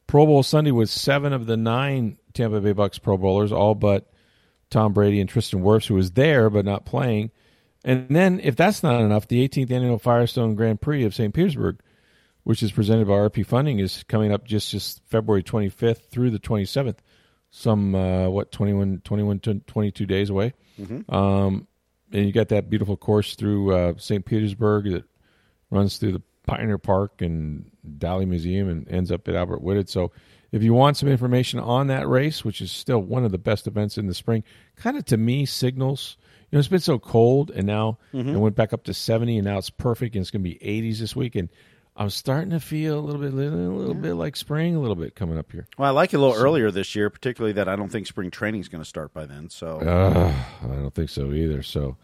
Pro 0.07 0.27
Bowl 0.27 0.43
Sunday 0.43 0.73
with 0.73 0.91
seven 0.91 1.33
of 1.33 1.47
the 1.47 1.57
nine 1.57 2.19
Tampa 2.35 2.61
Bay 2.61 2.75
Bucs 2.75 3.01
Pro 3.01 3.17
Bowlers, 3.17 3.53
all 3.53 3.75
but 3.75 4.11
Tom 4.71 4.93
Brady 4.93 5.21
and 5.21 5.29
Tristan 5.29 5.63
Wirfs, 5.63 5.87
who 5.87 5.95
was 5.95 6.13
there 6.13 6.51
but 6.51 6.65
not 6.65 6.85
playing. 6.85 7.31
And 7.85 8.09
then, 8.09 8.41
if 8.41 8.57
that's 8.57 8.83
not 8.83 9.01
enough, 9.01 9.27
the 9.29 9.47
18th 9.47 9.71
annual 9.71 9.99
Firestone 9.99 10.55
Grand 10.55 10.81
Prix 10.81 11.05
of 11.05 11.15
St. 11.15 11.35
Petersburg, 11.35 11.81
which 12.45 12.63
is 12.63 12.71
presented 12.71 13.09
by 13.09 13.15
RP 13.15 13.45
Funding, 13.45 13.81
is 13.81 14.05
coming 14.05 14.33
up 14.33 14.45
just, 14.45 14.71
just 14.71 15.03
February 15.09 15.43
25th 15.43 16.09
through 16.11 16.31
the 16.31 16.39
27th. 16.39 16.99
Some, 17.51 17.95
uh, 17.95 18.29
what, 18.29 18.53
21, 18.53 19.03
21 19.05 19.41
22 19.41 20.07
days 20.07 20.31
away. 20.31 20.55
Um, 21.09 21.67
and 22.13 22.25
you 22.25 22.33
got 22.33 22.49
that 22.49 22.71
beautiful 22.71 22.97
course 22.97 23.35
through 23.35 23.75
uh, 23.75 23.95
St. 23.97 24.25
Petersburg 24.25 24.91
that 24.91 25.05
runs 25.73 25.97
through 25.97 26.13
the 26.13 26.23
Pioneer 26.47 26.79
Park 26.79 27.23
and 27.23 27.71
Dali 27.99 28.27
Museum 28.27 28.69
and 28.69 28.89
ends 28.89 29.11
up 29.11 29.27
at 29.29 29.35
Albert 29.35 29.63
Whitted. 29.63 29.89
So 29.89 30.13
if 30.53 30.63
you 30.63 30.75
want 30.75 30.97
some 30.97 31.09
information 31.09 31.59
on 31.61 31.87
that 31.87 32.07
race, 32.09 32.45
which 32.45 32.61
is 32.61 32.71
still 32.71 32.99
one 33.01 33.25
of 33.25 33.33
the 33.33 33.39
best 33.39 33.67
events 33.67 33.97
in 33.97 34.07
the 34.07 34.15
spring, 34.15 34.45
kind 34.77 34.97
of 34.97 35.05
to 35.07 35.17
me 35.17 35.47
signals, 35.47 36.17
you 36.51 36.57
know, 36.57 36.59
it's 36.59 36.69
been 36.69 36.81
so 36.81 36.99
cold 36.99 37.51
and 37.51 37.67
now 37.67 37.99
it 38.13 38.37
went 38.37 38.55
back 38.57 38.73
up 38.73 38.85
to 38.85 38.93
70 38.95 39.39
and 39.39 39.47
now 39.47 39.57
it's 39.59 39.71
perfect 39.71 40.15
and 40.15 40.21
it's 40.23 40.31
going 40.31 40.45
to 40.45 40.51
be 40.51 40.57
80s 40.57 40.99
this 40.99 41.17
week. 41.17 41.37
And 41.37 41.49
I'm 41.97 42.11
starting 42.11 42.51
to 42.51 42.61
feel 42.61 42.99
a 42.99 43.01
little 43.01 43.21
bit, 43.21 43.33
a 43.33 43.37
little 43.37 43.95
bit 43.95 44.15
like 44.15 44.37
spring 44.37 44.75
a 44.75 44.81
little 44.81 44.97
bit 44.97 45.15
coming 45.15 45.39
up 45.39 45.51
here. 45.53 45.67
Well, 45.79 45.89
I 45.89 45.93
like 45.93 46.13
it 46.13 46.17
a 46.17 46.21
little 46.21 46.37
earlier 46.37 46.71
this 46.71 46.95
year, 46.95 47.09
particularly 47.09 47.53
that 47.55 47.69
I 47.69 47.77
don't 47.77 47.89
think 47.89 48.07
spring 48.07 48.31
training 48.31 48.61
is 48.61 48.69
going 48.69 48.83
to 48.83 48.89
start 48.89 49.15
by 49.15 49.25
then. 49.27 49.49
So 49.49 49.79
Uh, 49.81 50.35
I 50.65 50.75
don't 50.75 50.95
think 50.95 51.09
so 51.09 51.33
either. 51.33 51.63
So 51.63 51.97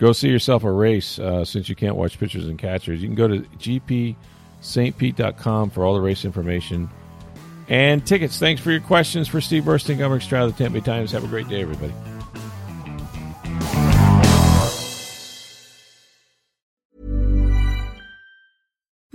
go 0.00 0.12
see 0.12 0.28
yourself 0.28 0.64
a 0.64 0.72
race 0.72 1.18
uh, 1.18 1.44
since 1.44 1.68
you 1.68 1.76
can't 1.76 1.94
watch 1.94 2.18
pitchers 2.18 2.48
and 2.48 2.58
catchers. 2.58 3.02
You 3.02 3.08
can 3.08 3.14
go 3.14 3.28
to 3.28 3.40
gpstpete.com 4.62 5.70
for 5.70 5.84
all 5.84 5.94
the 5.94 6.00
race 6.00 6.24
information 6.24 6.88
and 7.68 8.04
tickets. 8.04 8.38
Thanks 8.38 8.60
for 8.60 8.72
your 8.72 8.80
questions 8.80 9.28
for 9.28 9.40
Steve 9.40 9.64
Bursting, 9.64 9.98
Governor 9.98 10.20
Stroud 10.20 10.52
the 10.52 10.58
Tampa 10.58 10.80
Bay 10.80 10.84
Times. 10.84 11.12
Have 11.12 11.22
a 11.22 11.28
great 11.28 11.48
day, 11.48 11.60
everybody. 11.62 11.92